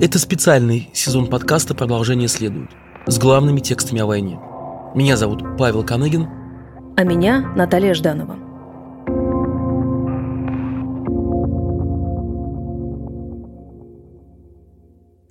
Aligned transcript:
Это 0.00 0.20
специальный 0.20 0.88
сезон 0.92 1.26
подкаста 1.26 1.74
«Продолжение 1.74 2.28
следует» 2.28 2.70
с 3.08 3.18
главными 3.18 3.58
текстами 3.58 4.00
о 4.00 4.06
войне. 4.06 4.38
Меня 4.94 5.16
зовут 5.16 5.42
Павел 5.58 5.84
Каныгин. 5.84 6.28
А 6.96 7.02
меня 7.02 7.40
Наталья 7.56 7.94
Жданова. 7.94 8.38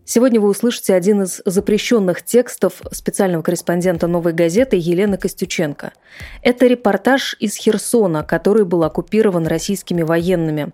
Сегодня 0.04 0.41
вы 0.41 0.50
услышите 0.50 0.93
один 0.95 1.21
из 1.23 1.41
запрещенных 1.45 2.23
текстов 2.23 2.81
специального 2.91 3.43
корреспондента 3.43 4.07
«Новой 4.07 4.34
газеты» 4.34 4.75
Елены 4.77 5.18
Костюченко. 5.18 5.93
Это 6.41 6.68
репортаж 6.68 7.38
из 7.39 7.55
Херсона, 7.55 8.23
который 8.23 8.65
был 8.65 8.84
оккупирован 8.84 9.47
российскими 9.47 10.02
военными. 10.02 10.71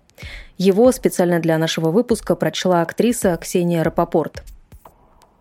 Его 0.58 0.92
специально 0.92 1.40
для 1.40 1.58
нашего 1.58 1.90
выпуска 1.90 2.36
прочла 2.36 2.82
актриса 2.82 3.36
Ксения 3.36 3.82
Рапопорт. 3.82 4.42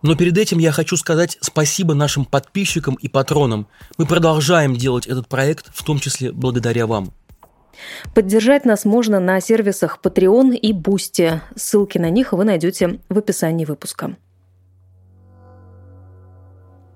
Но 0.02 0.16
перед 0.16 0.38
этим 0.38 0.58
я 0.60 0.72
хочу 0.72 0.98
сказать 0.98 1.38
спасибо 1.40 1.94
нашим 1.94 2.26
подписчикам 2.26 2.96
и 2.96 3.08
патронам. 3.08 3.68
Мы 3.98 4.06
продолжаем 4.06 4.76
делать 4.76 5.08
этот 5.08 5.28
проект, 5.28 5.72
в 5.74 5.84
том 5.84 6.00
числе 6.00 6.32
благодаря 6.32 6.88
вам. 6.88 7.14
Поддержать 8.14 8.66
нас 8.66 8.86
можно 8.86 9.20
на 9.20 9.40
сервисах 9.40 10.00
Patreon 10.04 10.56
и 10.56 10.74
Boosty. 10.74 11.40
Ссылки 11.56 11.98
на 11.98 12.10
них 12.10 12.34
вы 12.34 12.44
найдете 12.44 13.00
в 13.10 13.18
описании 13.18 13.66
выпуска. 13.66 14.16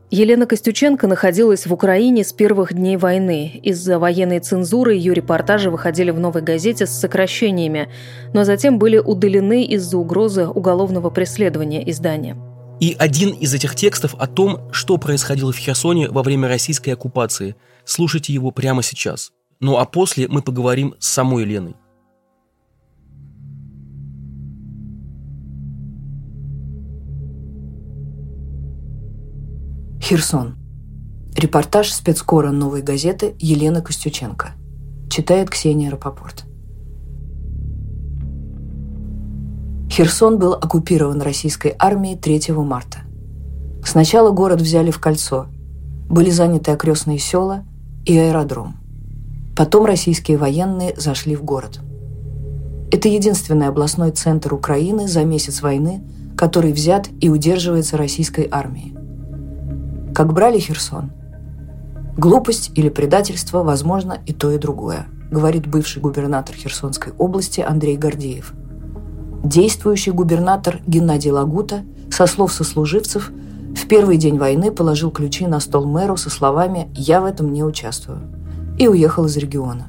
Елена 0.09 0.45
Костюченко 0.45 1.05
находилась 1.05 1.67
в 1.67 1.73
Украине 1.73 2.23
с 2.23 2.31
первых 2.31 2.73
дней 2.73 2.95
войны. 2.95 3.59
Из-за 3.61 3.99
военной 3.99 4.39
цензуры 4.39 4.95
ее 4.95 5.13
репортажи 5.13 5.69
выходили 5.69 6.11
в 6.11 6.19
«Новой 6.19 6.41
газете» 6.41 6.87
с 6.87 6.91
сокращениями, 6.91 7.89
но 8.33 8.45
затем 8.45 8.79
были 8.79 8.99
удалены 8.99 9.65
из-за 9.65 9.97
угрозы 9.97 10.47
уголовного 10.47 11.09
преследования 11.09 11.89
издания. 11.91 12.37
И 12.79 12.95
один 12.97 13.31
из 13.31 13.53
этих 13.53 13.75
текстов 13.75 14.15
о 14.17 14.27
том, 14.27 14.71
что 14.71 14.97
происходило 14.97 15.51
в 15.51 15.57
Херсоне 15.57 16.07
во 16.07 16.23
время 16.23 16.47
российской 16.47 16.91
оккупации. 16.91 17.57
Слушайте 17.83 18.31
его 18.31 18.51
прямо 18.51 18.83
сейчас. 18.83 19.31
Ну 19.59 19.77
а 19.77 19.83
после 19.83 20.29
мы 20.29 20.41
поговорим 20.41 20.95
с 20.99 21.07
самой 21.09 21.43
Леной. 21.43 21.75
Херсон. 30.07 30.55
Репортаж 31.35 31.91
спецкора 31.91 32.51
«Новой 32.51 32.81
газеты» 32.81 33.35
Елены 33.39 33.81
Костюченко. 33.81 34.53
Читает 35.09 35.49
Ксения 35.49 35.91
Рапопорт. 35.91 36.45
Херсон 39.91 40.39
был 40.39 40.53
оккупирован 40.53 41.21
российской 41.21 41.75
армией 41.77 42.15
3 42.15 42.53
марта. 42.53 42.99
Сначала 43.83 44.31
город 44.31 44.61
взяли 44.61 44.91
в 44.91 44.99
кольцо. 44.99 45.47
Были 46.09 46.29
заняты 46.29 46.71
окрестные 46.71 47.19
села 47.19 47.65
и 48.05 48.17
аэродром. 48.17 48.77
Потом 49.57 49.83
российские 49.83 50.37
военные 50.37 50.95
зашли 50.95 51.35
в 51.35 51.43
город. 51.43 51.81
Это 52.93 53.09
единственный 53.09 53.67
областной 53.67 54.11
центр 54.11 54.53
Украины 54.53 55.09
за 55.09 55.25
месяц 55.25 55.61
войны, 55.61 56.01
который 56.37 56.71
взят 56.71 57.09
и 57.19 57.27
удерживается 57.27 57.97
российской 57.97 58.47
армией 58.49 58.96
как 60.17 60.33
брали 60.33 60.57
Херсон. 60.57 61.11
Глупость 62.17 62.71
или 62.73 62.89
предательство, 62.89 63.61
возможно, 63.61 64.17
и 64.25 64.33
то, 64.33 64.49
и 64.49 64.57
другое, 64.57 65.05
говорит 65.29 65.67
бывший 65.67 66.01
губернатор 66.01 66.55
Херсонской 66.55 67.13
области 67.19 67.61
Андрей 67.61 67.97
Гордеев. 67.97 68.51
Действующий 69.43 70.09
губернатор 70.09 70.79
Геннадий 70.87 71.29
Лагута, 71.29 71.83
со 72.09 72.25
слов 72.25 72.51
сослуживцев, 72.51 73.29
в 73.75 73.87
первый 73.87 74.17
день 74.17 74.39
войны 74.39 74.71
положил 74.71 75.11
ключи 75.11 75.45
на 75.45 75.59
стол 75.59 75.85
мэру 75.85 76.17
со 76.17 76.31
словами 76.31 76.89
«Я 76.95 77.21
в 77.21 77.25
этом 77.25 77.53
не 77.53 77.63
участвую» 77.63 78.21
и 78.79 78.87
уехал 78.87 79.25
из 79.25 79.37
региона. 79.37 79.85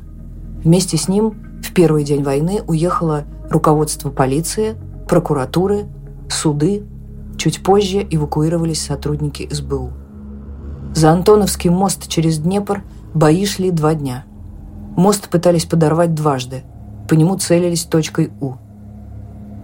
Вместе 0.63 0.99
с 0.99 1.09
ним 1.09 1.37
в 1.63 1.73
первый 1.73 2.05
день 2.05 2.23
войны 2.23 2.61
уехало 2.67 3.25
руководство 3.49 4.11
полиции, 4.11 4.77
прокуратуры, 5.09 5.87
суды, 6.29 6.85
чуть 7.39 7.63
позже 7.63 8.07
эвакуировались 8.11 8.83
сотрудники 8.83 9.49
СБУ. 9.51 9.91
За 10.95 11.13
Антоновский 11.13 11.71
мост 11.71 12.09
через 12.09 12.39
Днепр 12.39 12.83
бои 13.15 13.45
шли 13.47 13.71
два 13.71 13.95
дня. 13.95 14.25
Мост 14.97 15.29
пытались 15.29 15.65
подорвать 15.65 16.15
дважды. 16.15 16.65
По 17.09 17.15
нему 17.15 17.37
целились 17.37 17.85
точкой 17.85 18.33
У. 18.41 18.55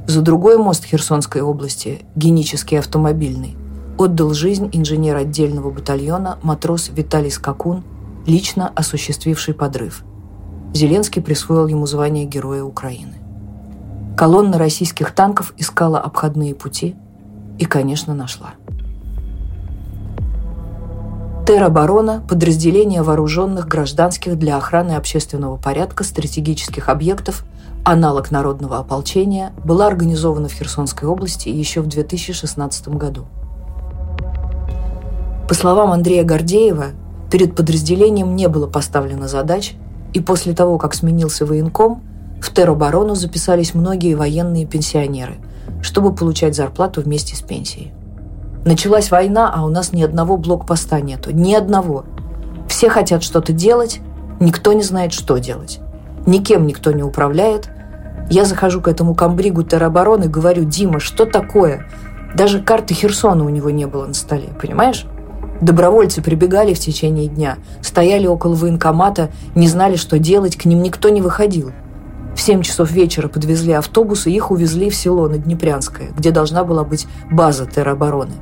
За 0.06 0.20
другой 0.20 0.58
мост 0.58 0.84
Херсонской 0.84 1.40
области, 1.42 2.02
генический 2.14 2.76
автомобильный, 2.76 3.56
отдал 3.98 4.34
жизнь 4.34 4.68
инженер 4.72 5.16
отдельного 5.16 5.70
батальона 5.70 6.38
матрос 6.42 6.90
Виталий 6.94 7.30
Скакун, 7.30 7.84
лично 8.26 8.70
осуществивший 8.74 9.54
подрыв. 9.54 10.04
Зеленский 10.74 11.22
присвоил 11.22 11.66
ему 11.68 11.86
звание 11.86 12.26
Героя 12.26 12.64
Украины. 12.64 13.14
Колонна 14.16 14.58
российских 14.58 15.12
танков 15.12 15.54
искала 15.56 16.00
обходные 16.00 16.54
пути 16.54 16.96
и, 17.58 17.64
конечно, 17.64 18.14
нашла. 18.14 18.54
Тероборона– 21.46 22.22
подразделение 22.28 23.02
вооруженных 23.02 23.68
гражданских 23.68 24.38
для 24.38 24.56
охраны 24.56 24.92
общественного 24.92 25.58
порядка 25.58 26.02
стратегических 26.02 26.88
объектов, 26.88 27.44
аналог 27.84 28.30
народного 28.30 28.78
ополчения, 28.78 29.52
была 29.62 29.86
организована 29.86 30.48
в 30.48 30.54
Херсонской 30.54 31.06
области 31.06 31.50
еще 31.50 31.82
в 31.82 31.86
2016 31.86 32.88
году. 32.88 33.26
По 35.46 35.52
словам 35.52 35.92
Андрея 35.92 36.24
Гордеева, 36.24 36.92
перед 37.30 37.54
подразделением 37.54 38.34
не 38.36 38.48
было 38.48 38.66
поставлено 38.66 39.28
задач, 39.28 39.74
и 40.14 40.20
после 40.20 40.54
того, 40.54 40.78
как 40.78 40.94
сменился 40.94 41.44
военком, 41.44 42.02
в 42.40 42.54
тероборону 42.54 43.14
записались 43.14 43.74
многие 43.74 44.14
военные 44.14 44.64
пенсионеры, 44.64 45.34
чтобы 45.82 46.14
получать 46.14 46.56
зарплату 46.56 47.02
вместе 47.02 47.36
с 47.36 47.42
пенсией. 47.42 47.92
Началась 48.64 49.10
война, 49.10 49.52
а 49.54 49.64
у 49.64 49.68
нас 49.68 49.92
ни 49.92 50.02
одного 50.02 50.38
блокпоста 50.38 51.00
нету. 51.00 51.30
Ни 51.32 51.54
одного. 51.54 52.06
Все 52.66 52.88
хотят 52.88 53.22
что-то 53.22 53.52
делать, 53.52 54.00
никто 54.40 54.72
не 54.72 54.82
знает, 54.82 55.12
что 55.12 55.36
делать. 55.36 55.80
Никем 56.26 56.66
никто 56.66 56.90
не 56.92 57.02
управляет. 57.02 57.68
Я 58.30 58.46
захожу 58.46 58.80
к 58.80 58.88
этому 58.88 59.14
комбригу 59.14 59.64
теробороны 59.64 60.24
и 60.24 60.28
говорю, 60.28 60.64
Дима, 60.64 60.98
что 60.98 61.26
такое? 61.26 61.86
Даже 62.34 62.62
карты 62.62 62.94
Херсона 62.94 63.44
у 63.44 63.50
него 63.50 63.68
не 63.68 63.86
было 63.86 64.06
на 64.06 64.14
столе, 64.14 64.48
понимаешь? 64.60 65.04
Добровольцы 65.60 66.22
прибегали 66.22 66.72
в 66.72 66.80
течение 66.80 67.28
дня, 67.28 67.58
стояли 67.82 68.26
около 68.26 68.54
военкомата, 68.54 69.30
не 69.54 69.68
знали, 69.68 69.96
что 69.96 70.18
делать, 70.18 70.56
к 70.56 70.64
ним 70.64 70.82
никто 70.82 71.10
не 71.10 71.20
выходил. 71.20 71.72
В 72.34 72.40
7 72.40 72.62
часов 72.62 72.90
вечера 72.90 73.28
подвезли 73.28 73.72
автобус, 73.72 74.26
и 74.26 74.32
их 74.32 74.50
увезли 74.50 74.88
в 74.88 74.94
село 74.94 75.28
Наднепрянское, 75.28 76.08
где 76.16 76.30
должна 76.30 76.64
была 76.64 76.82
быть 76.82 77.06
база 77.30 77.66
теробороны. 77.66 78.32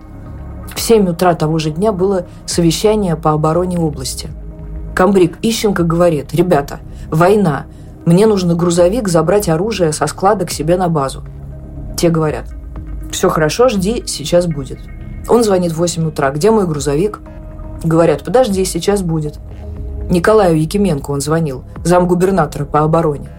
В 0.75 0.81
7 0.81 1.09
утра 1.09 1.35
того 1.35 1.59
же 1.59 1.71
дня 1.71 1.93
было 1.93 2.27
совещание 2.47 3.17
по 3.17 3.33
обороне 3.33 3.79
области. 3.79 4.31
Камбрик 4.95 5.39
Ищенко 5.43 5.85
говорит, 5.85 6.35
ребята, 6.35 6.81
война, 7.11 7.67
мне 8.05 8.27
нужно 8.27 8.55
грузовик 8.55 9.09
забрать 9.09 9.49
оружие 9.49 9.93
со 9.93 10.07
склада 10.07 10.45
к 10.45 10.51
себе 10.51 10.77
на 10.77 10.89
базу. 10.89 11.23
Те 11.97 12.11
говорят, 12.11 12.47
все 13.11 13.29
хорошо, 13.29 13.69
жди, 13.69 14.05
сейчас 14.07 14.47
будет. 14.47 14.79
Он 15.29 15.45
звонит 15.45 15.73
в 15.73 15.79
8 15.79 16.09
утра, 16.09 16.31
где 16.31 16.51
мой 16.51 16.67
грузовик? 16.67 17.21
Говорят, 17.85 18.25
подожди, 18.25 18.65
сейчас 18.65 19.03
будет. 19.03 19.39
Николаю 20.11 20.61
Якименко 20.61 21.11
он 21.11 21.21
звонил, 21.21 21.65
замгубернатора 21.85 22.65
по 22.65 22.81
обороне. 22.81 23.31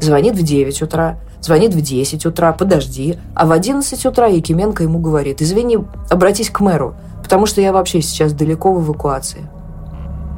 Звонит 0.00 0.36
в 0.36 0.42
9 0.42 0.82
утра, 0.82 1.18
Звонит 1.40 1.74
в 1.74 1.80
10 1.80 2.26
утра, 2.26 2.52
подожди. 2.52 3.18
А 3.34 3.46
в 3.46 3.52
11 3.52 4.06
утра 4.06 4.26
Якименко 4.26 4.82
ему 4.82 4.98
говорит, 4.98 5.40
извини, 5.40 5.78
обратись 6.10 6.50
к 6.50 6.60
мэру, 6.60 6.94
потому 7.22 7.46
что 7.46 7.60
я 7.60 7.72
вообще 7.72 8.02
сейчас 8.02 8.32
далеко 8.32 8.72
в 8.72 8.84
эвакуации. 8.84 9.48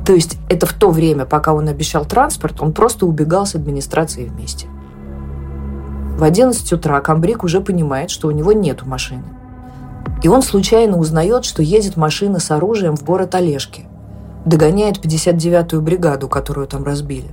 То 0.06 0.14
есть 0.14 0.37
это 0.49 0.66
в 0.66 0.72
то 0.72 0.90
время, 0.90 1.25
пока 1.25 1.54
он 1.54 1.69
обещал 1.69 2.04
транспорт, 2.04 2.60
он 2.60 2.72
просто 2.72 3.06
убегал 3.06 3.46
с 3.46 3.54
администрацией 3.54 4.28
вместе. 4.28 4.66
В 6.19 6.25
11 6.25 6.72
утра 6.72 7.00
Камбрик 7.00 7.43
уже 7.44 7.60
понимает, 7.60 8.10
что 8.10 8.28
у 8.28 8.31
него 8.31 8.52
нету 8.52 8.87
машины. 8.87 9.25
И 10.22 10.28
он 10.28 10.43
случайно 10.43 10.99
узнает, 10.99 11.44
что 11.44 11.62
едет 11.62 11.96
машина 11.96 12.38
с 12.38 12.50
оружием 12.50 12.96
в 12.96 13.02
город 13.02 13.34
Олежки. 13.34 13.87
Догоняет 14.44 15.04
59-ю 15.04 15.81
бригаду, 15.81 16.28
которую 16.28 16.66
там 16.66 16.84
разбили. 16.84 17.31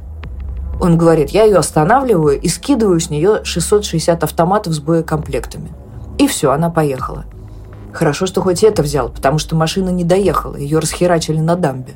Он 0.80 0.98
говорит, 0.98 1.32
я 1.32 1.44
ее 1.44 1.58
останавливаю 1.58 2.40
и 2.40 2.48
скидываю 2.48 3.00
с 3.00 3.10
нее 3.10 3.42
660 3.44 4.24
автоматов 4.24 4.74
с 4.74 4.80
боекомплектами. 4.80 5.70
И 6.18 6.28
все, 6.28 6.52
она 6.52 6.70
поехала. 6.70 7.26
Хорошо, 7.92 8.26
что 8.26 8.42
хоть 8.42 8.64
это 8.64 8.82
взял, 8.82 9.10
потому 9.10 9.40
что 9.40 9.56
машина 9.56 9.90
не 9.90 10.04
доехала, 10.04 10.56
ее 10.56 10.80
расхерачили 10.80 11.40
на 11.40 11.56
дамбе. 11.56 11.94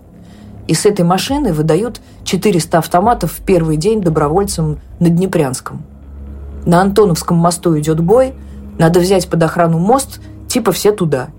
И 0.68 0.74
с 0.74 0.86
этой 0.86 1.04
машины 1.04 1.54
выдают 1.54 2.02
400 2.24 2.78
автоматов 2.80 3.32
в 3.34 3.42
первый 3.42 3.78
день 3.78 4.02
добровольцам 4.02 4.80
на 5.00 5.10
Днепрянском. 5.10 5.84
На 6.66 6.82
Антоновском 6.82 7.38
мосту 7.38 7.78
идет 7.78 8.00
бой, 8.00 8.34
Надо 8.78 9.00
взять 9.00 9.30
под 9.30 9.44
охрану 9.44 9.78
мост, 9.78 10.20
типа 10.48 10.72
все 10.72 10.92
туда. 10.92 11.30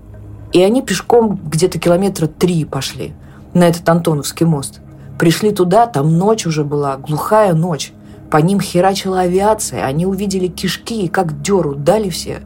И 0.53 0.61
они 0.61 0.81
пешком 0.81 1.39
где-то 1.43 1.79
километра 1.79 2.27
три 2.27 2.65
пошли 2.65 3.13
на 3.53 3.67
этот 3.67 3.87
Антоновский 3.87 4.45
мост. 4.45 4.79
Пришли 5.19 5.51
туда, 5.51 5.87
там 5.87 6.17
ночь 6.17 6.45
уже 6.45 6.63
была, 6.63 6.97
глухая 6.97 7.53
ночь. 7.53 7.93
По 8.29 8.37
ним 8.37 8.59
херачила 8.59 9.21
авиация, 9.21 9.85
они 9.85 10.05
увидели 10.05 10.47
кишки 10.47 11.03
и 11.03 11.07
как 11.07 11.41
дёру 11.41 11.75
дали 11.75 12.09
все. 12.09 12.41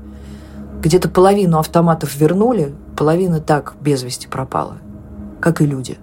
Где-то 0.82 1.10
половину 1.10 1.58
автоматов 1.58 2.16
вернули, 2.16 2.76
половина 2.96 3.40
так 3.40 3.76
без 3.82 4.04
вести 4.04 4.28
пропала. 4.28 4.78
Как 5.40 5.62
и 5.62 5.66
люди. 5.66 5.98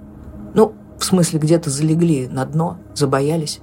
Ну, 0.55 0.75
в 0.99 1.05
смысле, 1.05 1.39
где-то 1.39 1.71
залегли 1.71 2.27
на 2.29 2.45
дно, 2.45 2.79
забоялись. 2.95 3.61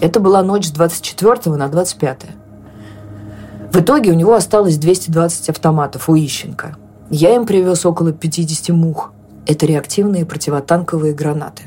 Это 0.00 0.18
была 0.20 0.42
ночь 0.42 0.66
с 0.66 0.70
24 0.70 1.54
на 1.56 1.68
25. 1.68 2.26
В 3.72 3.80
итоге 3.80 4.10
у 4.10 4.14
него 4.14 4.34
осталось 4.34 4.78
220 4.78 5.50
автоматов 5.50 6.08
у 6.08 6.16
Ищенко. 6.16 6.76
Я 7.10 7.34
им 7.34 7.46
привез 7.46 7.86
около 7.86 8.12
50 8.12 8.70
мух. 8.70 9.12
Это 9.46 9.66
реактивные 9.66 10.26
противотанковые 10.26 11.14
гранаты. 11.14 11.64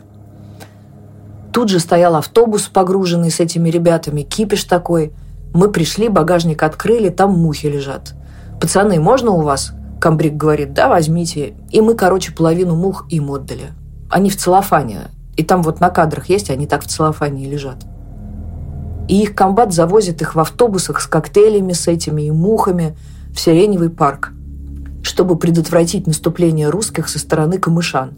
Тут 1.53 1.69
же 1.69 1.79
стоял 1.79 2.15
автобус, 2.15 2.63
погруженный 2.67 3.31
с 3.31 3.39
этими 3.39 3.69
ребятами, 3.69 4.21
кипиш 4.21 4.63
такой. 4.65 5.13
Мы 5.53 5.71
пришли, 5.71 6.09
багажник 6.09 6.61
открыли, 6.63 7.09
там 7.09 7.31
мухи 7.31 7.67
лежат. 7.67 8.13
«Пацаны, 8.59 8.99
можно 8.99 9.31
у 9.31 9.41
вас?» 9.41 9.73
Камбрик 9.99 10.35
говорит, 10.35 10.73
да, 10.73 10.87
возьмите. 10.87 11.53
И 11.71 11.81
мы, 11.81 11.93
короче, 11.93 12.31
половину 12.31 12.75
мух 12.75 13.05
им 13.09 13.29
отдали. 13.31 13.71
Они 14.09 14.29
в 14.29 14.37
целлофане. 14.37 15.09
И 15.35 15.43
там 15.43 15.61
вот 15.61 15.79
на 15.79 15.89
кадрах 15.89 16.29
есть, 16.29 16.49
они 16.49 16.67
так 16.67 16.83
в 16.83 16.87
целлофане 16.87 17.45
и 17.45 17.49
лежат. 17.49 17.85
И 19.07 19.21
их 19.21 19.35
комбат 19.35 19.73
завозит 19.73 20.21
их 20.21 20.35
в 20.35 20.39
автобусах 20.39 21.01
с 21.01 21.07
коктейлями, 21.07 21.73
с 21.73 21.87
этими 21.87 22.23
и 22.23 22.31
мухами 22.31 22.95
в 23.33 23.39
Сиреневый 23.39 23.89
парк, 23.89 24.31
чтобы 25.03 25.37
предотвратить 25.37 26.07
наступление 26.07 26.69
русских 26.69 27.09
со 27.09 27.19
стороны 27.19 27.57
камышан. 27.57 28.17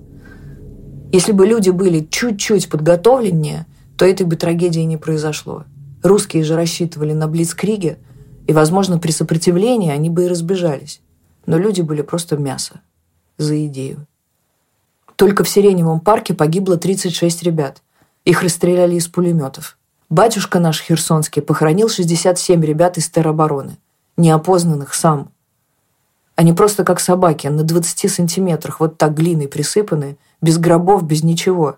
Если 1.12 1.34
бы 1.34 1.46
люди 1.46 1.70
были 1.70 2.08
чуть-чуть 2.10 2.70
подготовленнее, 2.70 3.66
то 3.98 4.06
этой 4.06 4.26
бы 4.26 4.36
трагедии 4.36 4.82
не 4.82 4.98
произошло. 4.98 5.66
Русские 6.04 6.44
же 6.44 6.56
рассчитывали 6.56 7.14
на 7.14 7.28
Блицкриге, 7.28 8.00
и, 8.48 8.54
возможно, 8.54 8.98
при 8.98 9.12
сопротивлении 9.12 9.92
они 9.92 10.10
бы 10.10 10.26
и 10.26 10.28
разбежались. 10.28 11.02
Но 11.46 11.58
люди 11.58 11.82
были 11.82 12.02
просто 12.02 12.38
мясо 12.38 12.82
за 13.38 13.66
идею. 13.68 14.08
Только 15.16 15.44
в 15.44 15.50
Сиреневом 15.50 16.00
парке 16.00 16.34
погибло 16.34 16.78
36 16.78 17.44
ребят. 17.44 17.84
Их 18.26 18.42
расстреляли 18.42 18.96
из 18.96 19.08
пулеметов. 19.08 19.78
Батюшка 20.10 20.60
наш 20.60 20.82
Херсонский 20.82 21.42
похоронил 21.42 21.90
67 21.90 22.64
ребят 22.64 22.98
из 22.98 23.10
теробороны, 23.10 23.78
неопознанных 24.18 24.94
сам. 24.94 25.32
Они 26.36 26.54
просто 26.54 26.84
как 26.84 27.00
собаки, 27.00 27.48
на 27.48 27.64
20 27.64 28.12
сантиметрах, 28.12 28.80
вот 28.80 28.98
так 28.98 29.14
глиной 29.14 29.48
присыпаны, 29.48 30.18
без 30.42 30.58
гробов, 30.58 31.04
без 31.04 31.24
ничего. 31.24 31.78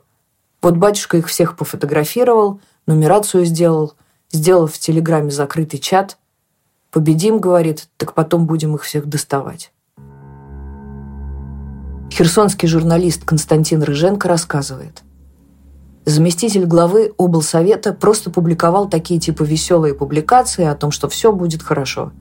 Вот 0.61 0.77
батюшка 0.77 1.17
их 1.17 1.27
всех 1.27 1.57
пофотографировал, 1.57 2.61
нумерацию 2.87 3.45
сделал, 3.45 3.93
сделал 4.31 4.67
в 4.67 4.77
Телеграме 4.77 5.31
закрытый 5.31 5.79
чат. 5.79 6.17
Победим, 6.91 7.39
говорит, 7.39 7.89
так 7.97 8.13
потом 8.13 8.45
будем 8.45 8.75
их 8.75 8.83
всех 8.83 9.07
доставать. 9.07 9.71
Херсонский 12.11 12.67
журналист 12.67 13.25
Константин 13.25 13.81
Рыженко 13.81 14.27
рассказывает– 14.27 15.01
Заместитель 16.05 16.65
главы 16.65 17.13
облсовета 17.17 17.93
просто 17.93 18.29
публиковал 18.29 18.89
такие 18.89 19.21
типа 19.21 19.43
веселые 19.43 19.93
публикации 19.93 20.65
о 20.65 20.75
том, 20.75 20.91
что 20.91 21.07
все 21.07 21.31
будет 21.31 21.63
хорошо. 21.63 22.11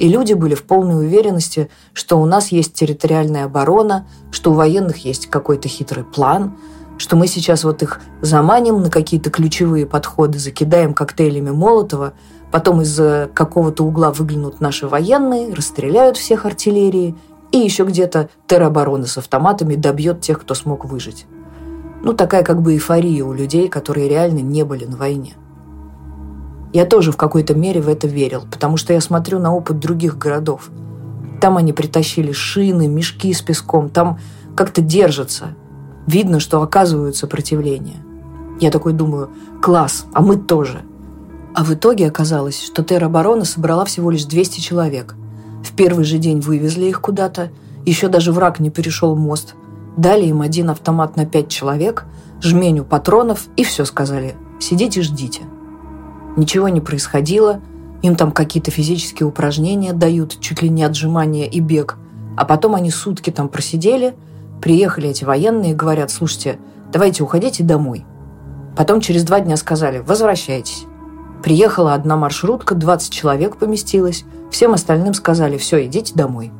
И 0.00 0.08
люди 0.08 0.32
были 0.32 0.54
в 0.54 0.62
полной 0.62 1.04
уверенности, 1.04 1.68
что 1.92 2.18
у 2.18 2.24
нас 2.24 2.52
есть 2.52 2.72
территориальная 2.72 3.44
оборона, 3.44 4.06
что 4.30 4.50
у 4.50 4.54
военных 4.54 5.04
есть 5.04 5.26
какой-то 5.26 5.68
хитрый 5.68 6.04
план, 6.04 6.56
что 6.96 7.16
мы 7.16 7.26
сейчас 7.26 7.64
вот 7.64 7.82
их 7.82 8.00
заманим 8.22 8.80
на 8.80 8.88
какие-то 8.90 9.28
ключевые 9.28 9.84
подходы, 9.84 10.38
закидаем 10.38 10.94
коктейлями 10.94 11.50
Молотова, 11.50 12.14
потом 12.50 12.80
из 12.80 12.98
какого-то 13.34 13.84
угла 13.84 14.10
выглянут 14.10 14.62
наши 14.62 14.88
военные, 14.88 15.52
расстреляют 15.52 16.16
всех 16.16 16.46
артиллерии, 16.46 17.14
и 17.52 17.58
еще 17.58 17.84
где-то 17.84 18.30
тероборона 18.46 19.04
с 19.04 19.18
автоматами 19.18 19.74
добьет 19.74 20.22
тех, 20.22 20.40
кто 20.40 20.54
смог 20.54 20.86
выжить. 20.86 21.26
Ну, 22.02 22.14
такая 22.14 22.42
как 22.42 22.62
бы 22.62 22.72
эйфория 22.72 23.22
у 23.22 23.34
людей, 23.34 23.68
которые 23.68 24.08
реально 24.08 24.38
не 24.38 24.62
были 24.64 24.86
на 24.86 24.96
войне. 24.96 25.34
Я 26.72 26.84
тоже 26.84 27.12
в 27.12 27.16
какой-то 27.16 27.54
мере 27.54 27.80
в 27.80 27.88
это 27.88 28.06
верил, 28.06 28.44
потому 28.50 28.76
что 28.76 28.92
я 28.92 29.00
смотрю 29.00 29.38
на 29.38 29.54
опыт 29.54 29.78
других 29.78 30.18
городов. 30.18 30.70
Там 31.40 31.56
они 31.56 31.72
притащили 31.72 32.32
шины, 32.32 32.86
мешки 32.86 33.32
с 33.32 33.42
песком, 33.42 33.88
там 33.88 34.18
как-то 34.56 34.80
держатся. 34.80 35.54
Видно, 36.06 36.38
что 36.40 36.62
оказывают 36.62 37.16
сопротивление. 37.16 37.96
Я 38.60 38.70
такой 38.70 38.92
думаю, 38.92 39.30
класс, 39.62 40.06
а 40.12 40.22
мы 40.22 40.36
тоже. 40.36 40.82
А 41.54 41.64
в 41.64 41.74
итоге 41.74 42.06
оказалось, 42.06 42.62
что 42.62 42.84
тероборона 42.84 43.44
собрала 43.44 43.84
всего 43.84 44.10
лишь 44.10 44.24
200 44.24 44.60
человек. 44.60 45.16
В 45.64 45.72
первый 45.72 46.04
же 46.04 46.18
день 46.18 46.40
вывезли 46.40 46.86
их 46.86 47.00
куда-то, 47.00 47.50
еще 47.84 48.08
даже 48.08 48.32
враг 48.32 48.60
не 48.60 48.70
перешел 48.70 49.16
мост– 49.16 49.54
Дали 49.96 50.26
им 50.26 50.40
один 50.40 50.70
автомат 50.70 51.16
на 51.16 51.26
пять 51.26 51.48
человек, 51.48 52.06
жменю 52.40 52.84
патронов 52.84 53.46
и 53.56 53.64
все 53.64 53.84
сказали 53.84 54.34
«сидите, 54.58 55.02
ждите». 55.02 55.42
Ничего 56.40 56.70
не 56.70 56.80
происходило, 56.80 57.60
им 58.00 58.16
там 58.16 58.32
какие-то 58.32 58.70
физические 58.70 59.26
упражнения 59.26 59.92
дают, 59.92 60.40
чуть 60.40 60.62
ли 60.62 60.70
не 60.70 60.82
отжимания 60.82 61.44
и 61.44 61.60
бег. 61.60 61.98
А 62.34 62.46
потом 62.46 62.74
они 62.74 62.90
сутки 62.90 63.28
там 63.28 63.50
просидели, 63.50 64.14
приехали 64.62 65.10
эти 65.10 65.22
военные 65.22 65.74
говорят, 65.74 66.10
слушайте, 66.10 66.58
давайте 66.90 67.22
уходите 67.22 67.62
домой. 67.62 68.06
Потом 68.74 69.02
через 69.02 69.24
два 69.24 69.40
дня 69.40 69.58
сказали, 69.58 69.98
возвращайтесь. 69.98 70.86
Приехала 71.42 71.92
одна 71.92 72.16
маршрутка, 72.16 72.74
20 72.74 73.12
человек 73.12 73.58
поместилось, 73.58 74.24
всем 74.50 74.72
остальным 74.72 75.12
сказали, 75.12 75.58
все, 75.58 75.84
идите 75.84 76.14
домой. 76.14 76.52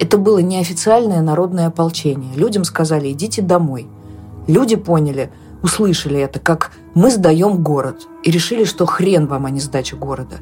Это 0.00 0.18
было 0.18 0.38
неофициальное 0.38 1.22
народное 1.22 1.68
ополчение. 1.68 2.34
Людям 2.34 2.64
сказали, 2.64 3.12
идите 3.12 3.42
домой. 3.42 3.86
Люди 4.48 4.74
поняли, 4.74 5.30
услышали 5.62 6.18
это, 6.18 6.38
как 6.38 6.72
мы 6.94 7.10
сдаем 7.10 7.62
город. 7.62 8.06
И 8.22 8.30
решили, 8.30 8.64
что 8.64 8.86
хрен 8.86 9.26
вам, 9.26 9.46
а 9.46 9.50
не 9.50 9.60
сдача 9.60 9.96
города. 9.96 10.36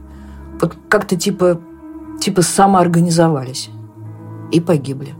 Вот 0.60 0.76
как-то 0.88 1.16
типа, 1.16 1.60
типа 2.20 2.42
самоорганизовались. 2.42 3.70
И 4.52 4.60
погибли. 4.60 5.14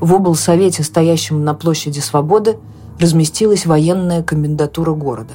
В 0.00 0.14
облсовете, 0.14 0.82
стоящем 0.82 1.44
на 1.44 1.54
площади 1.54 1.98
Свободы, 1.98 2.58
разместилась 3.00 3.66
военная 3.66 4.22
комендатура 4.22 4.92
города. 4.92 5.34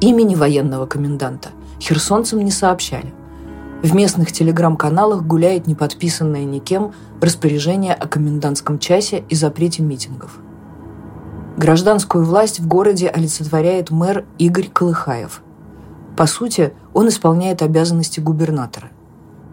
Имени 0.00 0.34
военного 0.34 0.86
коменданта 0.86 1.50
херсонцам 1.80 2.40
не 2.40 2.50
сообщали. 2.50 3.12
В 3.82 3.94
местных 3.94 4.32
телеграм-каналах 4.32 5.22
гуляет 5.22 5.66
неподписанное 5.66 6.44
никем 6.44 6.92
распоряжение 7.20 7.94
о 7.94 8.06
комендантском 8.06 8.78
часе 8.78 9.24
и 9.28 9.34
запрете 9.34 9.82
митингов. 9.82 10.38
Гражданскую 11.56 12.24
власть 12.24 12.60
в 12.60 12.66
городе 12.66 13.08
олицетворяет 13.08 13.90
мэр 13.90 14.24
Игорь 14.38 14.68
Колыхаев. 14.68 15.42
По 16.16 16.26
сути, 16.26 16.72
он 16.94 17.08
исполняет 17.08 17.62
обязанности 17.62 18.20
губернатора. 18.20 18.88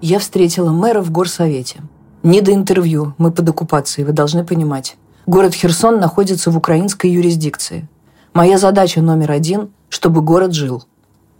Я 0.01 0.19
встретила 0.19 0.71
мэра 0.71 1.01
в 1.01 1.11
горсовете. 1.11 1.81
Не 2.23 2.41
до 2.41 2.53
интервью, 2.53 3.13
мы 3.17 3.31
под 3.31 3.49
оккупацией, 3.49 4.05
вы 4.05 4.13
должны 4.13 4.43
понимать. 4.43 4.97
Город 5.25 5.53
Херсон 5.53 5.99
находится 5.99 6.51
в 6.51 6.57
украинской 6.57 7.07
юрисдикции. 7.07 7.87
Моя 8.33 8.57
задача 8.57 9.01
номер 9.01 9.31
один– 9.31 9.69
чтобы 9.89 10.21
город 10.21 10.53
жил. 10.53 10.83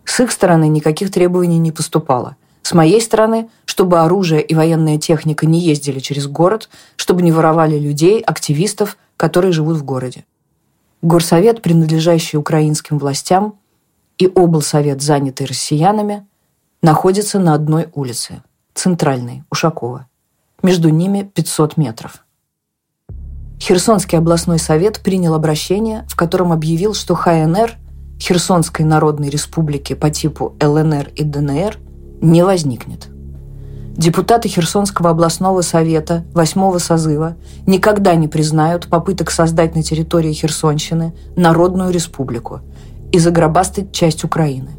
С 0.06 0.22
их 0.22 0.32
стороны 0.32 0.70
никаких 0.70 1.12
требований 1.12 1.60
не 1.60 1.72
поступало– 1.72 2.36
с 2.68 2.74
моей 2.74 3.00
стороны, 3.00 3.50
чтобы 3.64 4.02
оружие 4.02 4.42
и 4.42 4.54
военная 4.54 4.98
техника 4.98 5.46
не 5.46 5.62
ездили 5.62 6.00
через 6.00 6.28
город, 6.28 6.68
чтобы 6.98 7.22
не 7.22 7.32
воровали 7.32 7.80
людей, 7.80 8.20
активистов, 8.20 8.98
которые 9.16 9.54
живут 9.54 9.78
в 9.78 9.86
городе. 9.86 10.26
Горсовет, 11.02 11.62
принадлежащий 11.62 12.38
украинским 12.38 12.98
властям, 12.98 13.60
и 14.18 14.28
облсовет, 14.28 15.02
занятый 15.02 15.46
россиянами, 15.46 16.26
находятся 16.82 17.40
на 17.40 17.54
одной 17.54 17.90
улице, 17.94 18.42
центральной, 18.74 19.44
Ушакова. 19.52 20.08
Между 20.64 20.90
ними 20.90 21.30
500 21.34 21.78
метров. 21.78 22.24
Херсонский 23.60 24.18
областной 24.18 24.60
совет 24.60 25.02
принял 25.02 25.34
обращение, 25.34 26.06
в 26.10 26.16
котором 26.16 26.52
объявил, 26.52 26.94
что 26.94 27.16
ХНР 27.16 27.76
Херсонской 28.20 28.86
Народной 28.86 29.30
Республики 29.30 29.94
по 29.94 30.10
типу 30.10 30.56
ЛНР 30.62 31.10
и 31.16 31.24
ДНР 31.24 31.78
не 32.22 32.44
возникнет. 32.44 33.08
Депутаты 33.98 34.48
Херсонского 34.48 35.10
областного 35.10 35.62
совета 35.62 36.24
восьмого 36.32 36.78
созыва 36.78 37.36
никогда 37.66 38.14
не 38.14 38.28
признают 38.28 38.86
попыток 38.90 39.32
создать 39.32 39.76
на 39.76 39.82
территории 39.82 40.34
Херсонщины 40.34 41.16
Народную 41.36 41.90
республику 41.90 42.62
и 43.12 43.18
загробастать 43.18 43.92
часть 43.92 44.24
Украины. 44.24 44.70